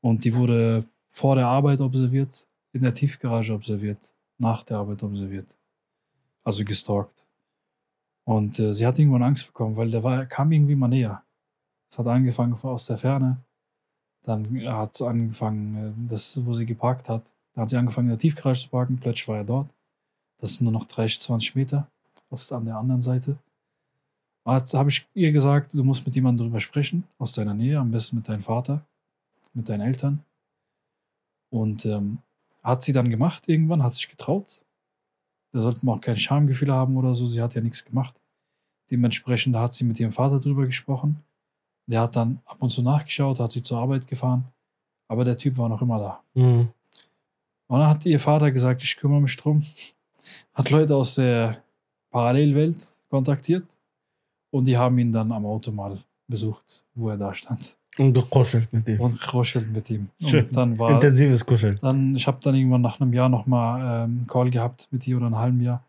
Und 0.00 0.24
die 0.24 0.34
wurde 0.34 0.84
vor 1.08 1.34
der 1.34 1.46
Arbeit 1.46 1.80
observiert, 1.80 2.46
in 2.72 2.82
der 2.82 2.94
Tiefgarage 2.94 3.52
observiert, 3.52 3.98
nach 4.38 4.62
der 4.62 4.78
Arbeit 4.78 5.02
observiert. 5.02 5.56
Also 6.44 6.62
gestalkt. 6.64 7.26
Und 8.26 8.58
äh, 8.58 8.74
sie 8.74 8.86
hat 8.86 8.98
irgendwann 8.98 9.22
Angst 9.22 9.46
bekommen, 9.46 9.76
weil 9.76 9.90
der 9.90 10.02
war, 10.02 10.26
kam 10.26 10.52
irgendwie 10.52 10.74
mal 10.74 10.88
näher. 10.88 11.22
Es 11.90 11.98
hat 11.98 12.06
angefangen 12.06 12.54
aus 12.54 12.86
der 12.86 12.98
Ferne. 12.98 13.38
Dann 14.22 14.66
hat 14.66 14.94
es 14.94 15.02
angefangen, 15.02 15.76
äh, 15.76 16.10
das, 16.10 16.44
wo 16.44 16.52
sie 16.52 16.66
geparkt 16.66 17.08
hat. 17.08 17.32
Dann 17.54 17.62
hat 17.62 17.70
sie 17.70 17.76
angefangen, 17.76 18.08
in 18.08 18.12
der 18.12 18.18
Tiefgarage 18.18 18.62
zu 18.62 18.68
parken. 18.68 18.98
Plötzlich 18.98 19.28
war 19.28 19.38
er 19.38 19.44
dort. 19.44 19.68
Das 20.38 20.56
sind 20.56 20.64
nur 20.64 20.72
noch 20.72 20.84
30, 20.84 21.20
20 21.20 21.54
Meter. 21.54 21.88
Aus 22.28 22.50
an 22.50 22.64
der 22.64 22.76
anderen 22.76 23.00
Seite 23.00 23.38
habe 24.46 24.90
ich 24.90 25.06
ihr 25.14 25.32
gesagt, 25.32 25.74
du 25.74 25.82
musst 25.82 26.06
mit 26.06 26.14
jemandem 26.14 26.46
drüber 26.46 26.60
sprechen, 26.60 27.04
aus 27.18 27.32
deiner 27.32 27.54
Nähe, 27.54 27.78
am 27.78 27.90
besten 27.90 28.16
mit 28.16 28.28
deinem 28.28 28.42
Vater, 28.42 28.86
mit 29.54 29.68
deinen 29.68 29.80
Eltern. 29.80 30.24
Und 31.50 31.84
ähm, 31.86 32.18
hat 32.62 32.82
sie 32.82 32.92
dann 32.92 33.10
gemacht 33.10 33.48
irgendwann, 33.48 33.82
hat 33.82 33.94
sich 33.94 34.08
getraut. 34.08 34.64
Da 35.52 35.60
sollte 35.60 35.84
man 35.84 35.96
auch 35.96 36.00
kein 36.00 36.16
Schamgefühl 36.16 36.72
haben 36.72 36.96
oder 36.96 37.14
so, 37.14 37.26
sie 37.26 37.40
hat 37.40 37.54
ja 37.54 37.60
nichts 37.60 37.84
gemacht. 37.84 38.20
Dementsprechend 38.90 39.56
hat 39.56 39.74
sie 39.74 39.84
mit 39.84 39.98
ihrem 39.98 40.12
Vater 40.12 40.38
drüber 40.38 40.66
gesprochen. 40.66 41.22
Der 41.86 42.00
hat 42.00 42.16
dann 42.16 42.40
ab 42.44 42.58
und 42.60 42.70
zu 42.70 42.82
nachgeschaut, 42.82 43.40
hat 43.40 43.52
sie 43.52 43.62
zur 43.62 43.78
Arbeit 43.78 44.06
gefahren, 44.06 44.44
aber 45.08 45.24
der 45.24 45.36
Typ 45.36 45.56
war 45.56 45.68
noch 45.68 45.82
immer 45.82 45.98
da. 45.98 46.22
Mhm. 46.34 46.68
Und 47.68 47.80
dann 47.80 47.88
hat 47.88 48.04
ihr 48.06 48.20
Vater 48.20 48.50
gesagt, 48.50 48.82
ich 48.82 48.96
kümmere 48.96 49.20
mich 49.20 49.36
drum. 49.36 49.64
Hat 50.54 50.70
Leute 50.70 50.96
aus 50.96 51.16
der 51.16 51.62
Parallelwelt 52.10 52.76
kontaktiert 53.08 53.78
und 54.50 54.66
die 54.66 54.76
haben 54.76 54.98
ihn 54.98 55.12
dann 55.12 55.30
am 55.32 55.46
Auto 55.46 55.70
mal 55.70 56.02
besucht, 56.28 56.84
wo 56.94 57.10
er 57.10 57.16
da 57.16 57.34
stand. 57.34 57.78
Und 57.98 58.12
gekuschelt 58.12 58.70
mit 58.72 58.86
ihm. 58.88 59.00
Und 59.00 59.18
gekuschelt 59.20 59.72
mit 59.74 59.90
ihm. 59.90 60.08
Schön. 60.24 60.44
Und 60.44 60.56
dann 60.56 60.78
war 60.78 60.90
Intensives 60.90 61.44
Kuscheln. 61.46 61.76
dann, 61.80 62.14
ich 62.16 62.26
habe 62.26 62.38
dann 62.42 62.54
irgendwann 62.54 62.82
nach 62.82 63.00
einem 63.00 63.12
Jahr 63.12 63.28
nochmal 63.28 63.80
ähm, 63.80 64.18
einen 64.18 64.26
Call 64.26 64.50
gehabt 64.50 64.88
mit 64.90 65.06
ihr 65.08 65.16
oder 65.16 65.26
einem 65.26 65.38
halben 65.38 65.60
Jahr. 65.62 65.82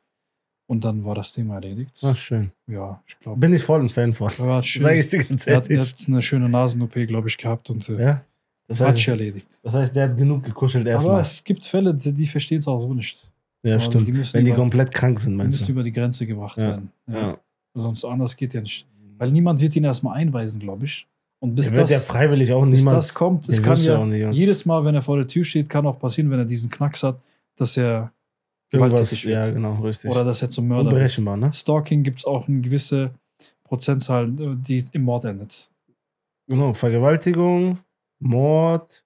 Und 0.70 0.84
dann 0.84 1.04
war 1.06 1.16
das 1.16 1.32
Thema 1.34 1.56
erledigt. 1.56 1.98
Ach, 2.04 2.16
schön. 2.18 2.52
Ja, 2.68 3.02
ich 3.08 3.18
glaube. 3.20 3.40
Bin 3.40 3.54
ich 3.54 3.64
voll 3.64 3.82
ein 3.82 3.90
Fan 3.90 4.14
von. 4.14 4.30
Hat, 4.38 4.66
schön, 4.66 4.82
Sag 4.84 4.96
ich 4.96 5.08
dir 5.10 5.24
ganz 5.24 5.48
er 5.48 5.58
hat, 5.58 5.66
er 5.70 5.78
ehrlich. 5.78 5.94
hat 5.94 6.08
eine 6.08 6.22
schöne 6.22 6.50
Nasen-OP, 6.50 6.94
glaube 7.08 7.28
ich, 7.30 7.38
gehabt 7.38 7.70
und 7.70 7.88
äh, 7.90 8.02
Ja? 8.02 8.22
Das 8.68 8.82
hat 8.82 8.94
sich 8.96 9.04
heißt, 9.04 9.10
erledigt. 9.20 9.48
das 9.64 9.74
heißt, 9.76 9.96
der 9.96 10.10
hat 10.10 10.18
genug 10.18 10.44
gekuschelt 10.44 10.84
Aber 10.88 10.92
erstmal. 10.92 11.22
es 11.22 11.42
gibt 11.44 11.64
Fälle, 11.66 11.94
die, 11.96 12.12
die 12.14 12.26
verstehen 12.26 12.58
es 12.60 12.68
auch 12.68 12.82
so 12.82 12.94
nicht. 12.94 13.32
Ja, 13.64 13.76
Also 13.76 13.92
stimmt. 13.92 14.08
die 14.08 14.12
müssen 14.12 14.34
Wenn 14.34 14.44
die 14.44 14.52
über- 14.52 14.60
komplett 14.60 14.94
krank 14.94 15.20
sind, 15.22 15.32
Die 15.32 15.38
meinst 15.38 15.52
müssen 15.54 15.66
du? 15.68 15.72
über 15.72 15.84
die 15.84 15.92
Grenze 15.94 16.26
gebracht 16.26 16.58
Ja. 16.58 16.64
werden. 16.64 16.92
Ja. 17.08 17.18
Ja. 17.18 17.38
Sonst 17.74 18.04
anders 18.04 18.36
geht 18.36 18.54
ja 18.54 18.60
nicht. 18.60 18.86
Weil 19.18 19.32
niemand 19.32 19.62
wird 19.62 19.74
ihn 19.78 19.86
erstmal 19.86 20.18
einweisen, 20.18 20.60
glaube 20.60 20.86
ich. 20.86 21.08
Und 21.40 21.54
bis, 21.56 21.68
Der 21.70 21.78
wird 21.78 21.90
ja 21.92 21.98
das, 21.98 22.06
freiwillig 22.06 22.52
auch 22.52 22.66
bis 22.66 22.80
niemand. 22.80 22.98
das 22.98 23.14
kommt, 23.14 23.48
es 23.48 23.62
kann 23.62 23.78
ja 23.84 23.98
auch 24.00 24.06
nicht- 24.06 24.34
jedes 24.34 24.66
Mal, 24.66 24.84
wenn 24.86 24.96
er 24.96 25.02
vor 25.04 25.18
der 25.18 25.28
Tür 25.28 25.44
steht, 25.44 25.70
kann 25.70 25.86
auch 25.86 26.00
passieren, 26.00 26.32
wenn 26.32 26.40
er 26.40 26.46
diesen 26.46 26.70
Knacks 26.70 27.04
hat, 27.04 27.20
dass 27.56 27.78
er 27.78 28.12
gewalttätig 28.70 29.26
wird. 29.26 29.44
ja, 29.46 29.52
genau, 29.52 29.76
richtig. 29.82 30.10
oder 30.10 30.24
dass 30.26 30.42
er 30.42 30.50
zum 30.50 30.68
Mörder 30.68 30.86
wird. 30.86 30.94
Unberechenbar, 30.94 31.38
ne? 31.38 31.54
Stalking 31.54 32.02
gibt 32.04 32.20
es 32.20 32.26
auch 32.26 32.48
eine 32.48 32.60
gewisse 32.62 33.12
Prozentzahl, 33.64 34.26
die 34.30 34.84
im 34.94 35.04
Mord 35.04 35.26
endet. 35.26 35.70
Genau, 36.48 36.74
Vergewaltigung, 36.74 37.78
Mord, 38.20 39.04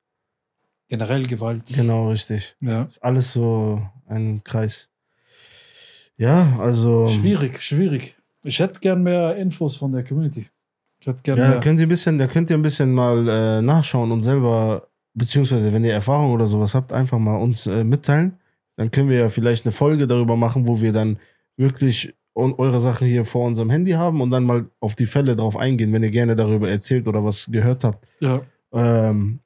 Generell 0.88 1.24
Gewalt. 1.24 1.64
genau, 1.74 2.10
richtig. 2.10 2.56
Ja. 2.62 2.84
Ist 2.84 3.04
alles 3.04 3.34
so 3.34 3.82
ein 4.08 4.42
Kreis. 4.44 4.90
Ja, 6.18 6.58
also. 6.60 7.10
Schwierig, 7.10 7.62
schwierig. 7.62 8.16
Ich 8.44 8.60
hätte 8.60 8.80
gern 8.80 9.02
mehr 9.04 9.36
Infos 9.38 9.76
von 9.76 9.92
der 9.92 10.04
Community. 10.04 10.48
Ja, 11.38 11.50
mehr. 11.50 11.60
könnt 11.60 11.80
ihr 11.80 11.86
ein 11.86 11.90
bisschen, 11.90 12.18
da 12.18 12.28
könnt 12.28 12.50
ihr 12.50 12.56
ein 12.56 12.62
bisschen 12.62 12.94
mal 12.94 13.28
äh, 13.28 13.62
nachschauen 13.62 14.12
und 14.12 14.22
selber, 14.22 14.88
beziehungsweise 15.14 15.74
wenn 15.74 15.84
ihr 15.84 15.94
Erfahrung 15.94 16.32
oder 16.32 16.46
sowas 16.46 16.76
habt, 16.76 16.94
einfach 16.94 17.20
mal 17.20 17.38
uns 17.38 17.68
äh, 17.68 17.84
mitteilen. 17.84 18.38
Dann 18.76 18.92
können 18.92 19.10
wir 19.10 19.18
ja 19.18 19.30
vielleicht 19.30 19.66
eine 19.66 19.72
Folge 19.72 20.08
darüber 20.08 20.36
machen, 20.36 20.68
wo 20.68 20.80
wir 20.80 20.92
dann 20.92 21.18
wirklich 21.58 22.14
eure 22.34 22.80
Sachen 22.80 23.08
hier 23.08 23.26
vor 23.26 23.46
unserem 23.46 23.70
Handy 23.70 23.92
haben 23.92 24.22
und 24.22 24.32
dann 24.32 24.46
mal 24.46 24.66
auf 24.80 24.96
die 24.96 25.06
Fälle 25.06 25.36
drauf 25.36 25.58
eingehen, 25.58 25.92
wenn 25.92 26.04
ihr 26.04 26.12
gerne 26.12 26.36
darüber 26.36 26.70
erzählt 26.70 27.08
oder 27.08 27.24
was 27.24 27.48
gehört 27.52 27.84
habt. 27.84 28.08
Ja. 28.20 28.42
Ähm, 28.72 29.40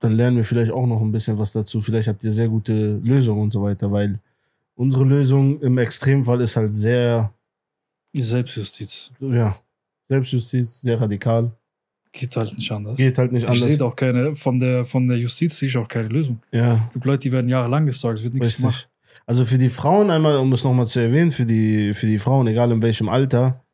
dann 0.00 0.12
lernen 0.12 0.36
wir 0.36 0.44
vielleicht 0.44 0.70
auch 0.70 0.86
noch 0.86 1.00
ein 1.00 1.10
bisschen 1.10 1.38
was 1.38 1.52
dazu. 1.52 1.80
Vielleicht 1.80 2.08
habt 2.08 2.22
ihr 2.24 2.32
sehr 2.32 2.48
gute 2.48 2.98
Lösungen 2.98 3.42
und 3.42 3.50
so 3.50 3.62
weiter, 3.62 3.90
weil 3.90 4.20
unsere 4.74 5.04
Lösung 5.04 5.60
im 5.60 5.78
Extremfall 5.78 6.40
ist 6.40 6.56
halt 6.56 6.72
sehr, 6.72 7.32
Selbstjustiz. 8.12 9.10
ja, 9.18 9.56
Selbstjustiz, 10.08 10.80
sehr 10.80 11.00
radikal. 11.00 11.52
Geht 12.12 12.36
halt 12.36 12.56
nicht 12.56 12.70
anders. 12.70 12.96
Geht 12.96 13.18
halt 13.18 13.32
nicht 13.32 13.42
ich 13.42 13.48
anders. 13.48 13.64
sehe 13.64 13.84
auch 13.84 13.96
keine, 13.96 14.36
von 14.36 14.58
der, 14.58 14.84
von 14.84 15.08
der 15.08 15.18
Justiz 15.18 15.58
sehe 15.58 15.68
ich 15.68 15.76
auch 15.76 15.88
keine 15.88 16.08
Lösung. 16.08 16.40
Ja, 16.52 16.84
Es 16.86 16.92
gibt 16.92 17.04
Leute, 17.06 17.18
die 17.20 17.32
werden 17.32 17.48
jahrelang 17.48 17.86
gestalkt, 17.86 18.18
es 18.18 18.24
wird 18.24 18.34
nichts 18.34 18.50
richtig. 18.50 18.62
gemacht. 18.62 18.90
Also 19.26 19.44
für 19.44 19.58
die 19.58 19.68
Frauen 19.68 20.10
einmal, 20.10 20.36
um 20.36 20.52
es 20.52 20.62
nochmal 20.64 20.86
zu 20.86 21.00
erwähnen, 21.00 21.30
für 21.32 21.46
die, 21.46 21.92
für 21.94 22.06
die 22.06 22.18
Frauen, 22.18 22.46
egal 22.46 22.70
in 22.70 22.82
welchem 22.82 23.08
Alter, 23.08 23.64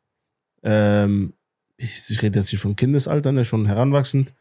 ähm, 0.63 1.33
ich, 1.77 2.09
ich 2.09 2.21
rede 2.21 2.39
jetzt 2.39 2.51
nicht 2.51 2.61
von 2.61 2.75
Kindesalter, 2.75 3.31
ne, 3.31 3.45
schon 3.45 3.65
heranwachsend, 3.65 4.33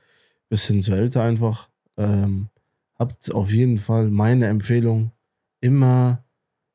bis 0.49 0.67
hin 0.67 0.83
zu 0.83 0.93
älter 0.93 1.23
einfach, 1.23 1.69
ähm, 1.97 2.49
habt 2.99 3.35
auf 3.35 3.51
jeden 3.53 3.79
Fall 3.79 4.11
meine 4.11 4.47
Empfehlung, 4.47 5.13
immer 5.61 6.25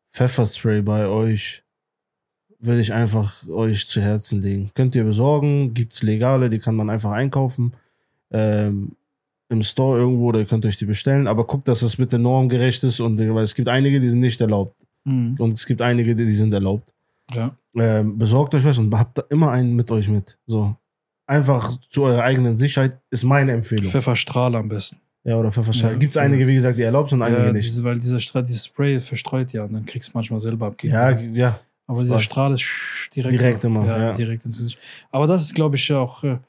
Pfefferspray 0.10 0.82
bei 0.82 1.08
euch, 1.08 1.64
würde 2.66 2.82
ich 2.82 2.94
einfach 2.94 3.48
euch 3.50 3.88
zu 3.88 4.02
Herzen 4.02 4.42
legen. 4.42 4.72
Könnt 4.74 4.96
ihr 4.96 5.04
besorgen, 5.04 5.74
gibt's 5.74 6.04
legale, 6.04 6.50
die 6.50 6.60
kann 6.60 6.76
man 6.76 6.90
einfach 6.90 7.12
einkaufen. 7.12 7.74
Ähm, 8.32 8.94
im 9.50 9.62
Store 9.64 10.00
irgendwo, 10.00 10.28
oder 10.30 10.40
ihr 10.40 10.46
könnt 10.46 10.66
euch 10.66 10.78
die 10.78 10.86
bestellen, 10.86 11.28
aber 11.28 11.46
guckt, 11.46 11.68
dass 11.68 11.82
das 11.82 11.98
bitte 11.98 12.18
normgerecht 12.18 12.84
ist 12.84 13.00
und 13.00 13.20
weil 13.20 13.44
es 13.44 13.54
gibt 13.54 13.68
einige, 13.70 14.00
die 14.00 14.10
sind 14.10 14.20
nicht 14.20 14.42
erlaubt 14.42 14.76
Mhm. 15.06 15.36
und 15.38 15.54
es 15.54 15.66
gibt 15.68 15.82
einige, 15.84 16.16
die, 16.16 16.26
die 16.26 16.34
sind 16.34 16.52
erlaubt. 16.52 16.92
Ja. 17.32 17.56
Ähm, 17.76 18.18
besorgt 18.18 18.56
euch 18.56 18.66
was 18.66 18.80
und 18.80 18.92
habt 18.98 19.20
da 19.20 19.24
immer 19.30 19.52
einen 19.52 19.76
mit 19.76 19.92
euch 19.92 20.10
mit. 20.10 20.38
So. 20.48 20.76
Einfach 21.28 21.78
zu 21.90 22.04
eurer 22.04 22.24
eigenen 22.24 22.56
Sicherheit 22.56 23.00
ist 23.12 23.24
meine 23.24 23.52
Empfehlung. 23.52 23.86
Pfefferstrahl 23.92 24.56
am 24.56 24.68
besten. 24.70 24.98
ja, 25.24 25.38
oder 25.38 25.52
Pfefferstrahl. 25.52 25.92
Ja, 25.94 25.98
gibt 25.98 26.16
es 26.16 26.18
einige, 26.18 26.48
wie 26.48 26.56
gesagt, 26.56 26.78
die 26.80 26.84
erlaubt 26.84 27.12
sind 27.12 27.20
und 27.20 27.28
einige 27.28 27.44
Ja, 27.46 27.52
nicht. 27.52 27.66
diese, 27.66 27.84
weil 27.84 28.00
dieser 28.00 28.20
Strahl, 28.20 28.42
dieses 28.44 28.66
Spray 28.66 29.00
verstreut 29.00 29.54
ja 29.54 29.64
und 29.64 29.74
dann 29.74 29.86
kriegst 29.86 30.10
du 30.10 30.12
manchmal 30.18 30.40
selber 30.40 30.68
abgeben. 30.68 30.94
Ja, 30.94 31.12
ja. 31.12 31.60
Aber 31.88 32.02
dieser 32.02 32.18
Strahl. 32.20 32.58
Strahl 32.58 33.06
ist 33.06 33.16
direkt, 33.16 33.32
Direkt 33.34 33.64
immer, 33.64 33.86
Ja, 33.86 33.98
ja. 34.00 34.14
direkt 34.14 34.44
ins 34.46 34.58
Gesicht. 34.58 34.80
Aber 35.12 35.28
das 35.28 35.44
ist, 35.44 35.54
glaube 35.54 35.76
ich, 35.76 35.94
auch, 35.94 36.24
äh, 36.24 36.40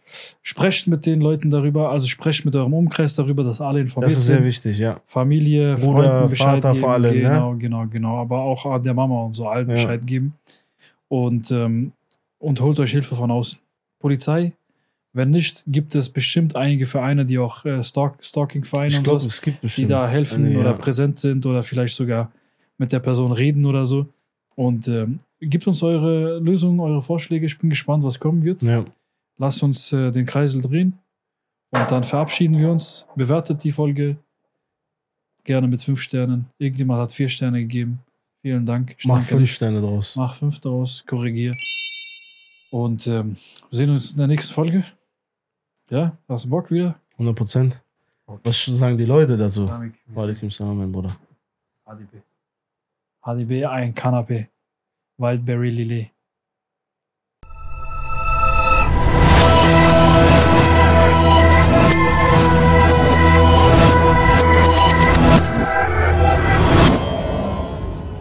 sprecht 0.43 0.87
mit 0.87 1.05
den 1.05 1.21
Leuten 1.21 1.51
darüber, 1.51 1.91
also 1.91 2.07
sprecht 2.07 2.45
mit 2.47 2.57
eurem 2.57 2.73
Umkreis 2.73 3.15
darüber, 3.17 3.45
dass 3.45 3.61
alle 3.61 3.81
informiert 3.81 4.11
Das 4.13 4.19
ist 4.19 4.27
sehr 4.27 4.37
sind. 4.37 4.47
wichtig, 4.47 4.79
ja. 4.79 4.99
Familie, 5.05 5.75
Bruder, 5.75 6.03
Freunden 6.11 6.31
Bescheid 6.31 6.63
Vater 6.63 6.69
geben. 6.71 6.81
vor 6.81 6.91
allem, 6.93 7.15
ne? 7.15 7.21
Genau, 7.21 7.55
genau, 7.57 7.87
genau. 7.87 8.21
Aber 8.23 8.39
auch 8.41 8.81
der 8.81 8.95
Mama 8.95 9.25
und 9.25 9.35
so 9.35 9.47
allen 9.47 9.69
Ja. 9.69 9.75
Bescheid 9.75 10.07
geben. 10.07 10.33
Und, 11.09 11.51
ähm, 11.51 11.93
und 12.39 12.61
holt 12.61 12.81
euch 12.81 12.93
Hilfe 12.93 13.15
von 13.15 13.31
außen. 13.31 13.59
Polizei, 13.99 14.55
wenn 15.13 15.31
nicht, 15.31 15.65
gibt 15.67 15.95
es 15.95 16.09
bestimmt 16.09 16.57
einige 16.57 16.87
Vereine, 16.87 17.25
die 17.25 17.39
auch 17.39 17.65
äh, 17.65 17.83
Stalk 17.83 18.23
Stalking-Vereine 18.23 18.99
und 18.99 19.05
so, 19.21 19.29
es 19.29 19.41
gibt 19.41 19.59
die 19.77 19.87
da 19.87 20.09
helfen 20.09 20.51
Ja. 20.53 20.61
oder 20.61 20.75
präsent 20.75 21.19
sind 21.19 21.45
oder 21.47 21.63
vielleicht 21.63 21.95
sogar 21.95 22.31
mit 22.79 22.93
der 22.93 23.01
Person 23.01 23.33
reden 23.33 23.65
oder 23.67 23.87
so. 23.87 24.07
Und 24.57 24.89
ähm, 24.89 25.19
gebt 25.41 25.67
uns 25.67 25.83
eure 25.83 26.39
Lösungen, 26.39 26.81
eure 26.81 27.03
Vorschläge. 27.03 27.47
Ich 27.47 27.59
bin 27.59 27.71
gespannt, 27.71 28.03
was 28.03 28.19
kommen 28.19 28.43
wird. 28.43 28.63
Ja. 28.63 28.85
Lasst 29.39 29.63
uns 29.63 29.93
äh, 29.93 30.11
den 30.11 30.27
Kreisel 30.27 30.63
drehen 30.63 30.99
und 31.71 31.91
dann 31.91 32.03
verabschieden 32.03 32.59
wir 32.59 32.71
uns. 32.71 33.07
Bewertet 33.17 33.63
die 33.63 33.71
Folge 33.71 34.17
gerne 35.45 35.69
mit 35.69 35.83
fünf 35.83 36.01
Sternen. 36.01 36.47
Irgendjemand 36.59 37.01
hat 37.01 37.13
vier 37.13 37.29
Sterne 37.29 37.61
gegeben. 37.61 38.01
Vielen 38.41 38.65
Dank. 38.65 38.95
Ich 38.99 39.05
Mach 39.07 39.23
fünf. 39.23 39.51
Sterne 39.51 39.81
draus. 39.81 40.17
Mach 40.17 40.35
fünf 40.35 40.59
daraus, 40.61 41.05
korrigier. 41.07 41.55
Und 42.71 43.07
ähm, 43.07 43.37
wir 43.71 43.77
sehen 43.77 43.91
uns 43.91 44.13
in 44.13 44.19
der 44.19 44.27
nächsten 44.27 44.55
Folge. 44.55 44.85
Ja, 45.91 46.17
hast 46.29 46.47
du 46.47 46.51
Bock 46.51 46.71
wieder? 46.71 46.99
100 47.13 47.37
Prozent. 47.37 47.83
Was 48.27 48.65
sagen 48.65 48.97
die 48.99 49.05
Leute 49.05 49.37
dazu? 49.37 49.71
Walaikum 50.09 50.51
salam, 50.51 50.79
mein 50.79 50.91
Bruder. 50.91 51.17
HDB. 53.27 53.65
HDB, 53.65 53.67
ein 53.67 53.93
Kanapé. 53.93 54.49
Wildberry 55.19 55.71
Lillet. 55.71 56.16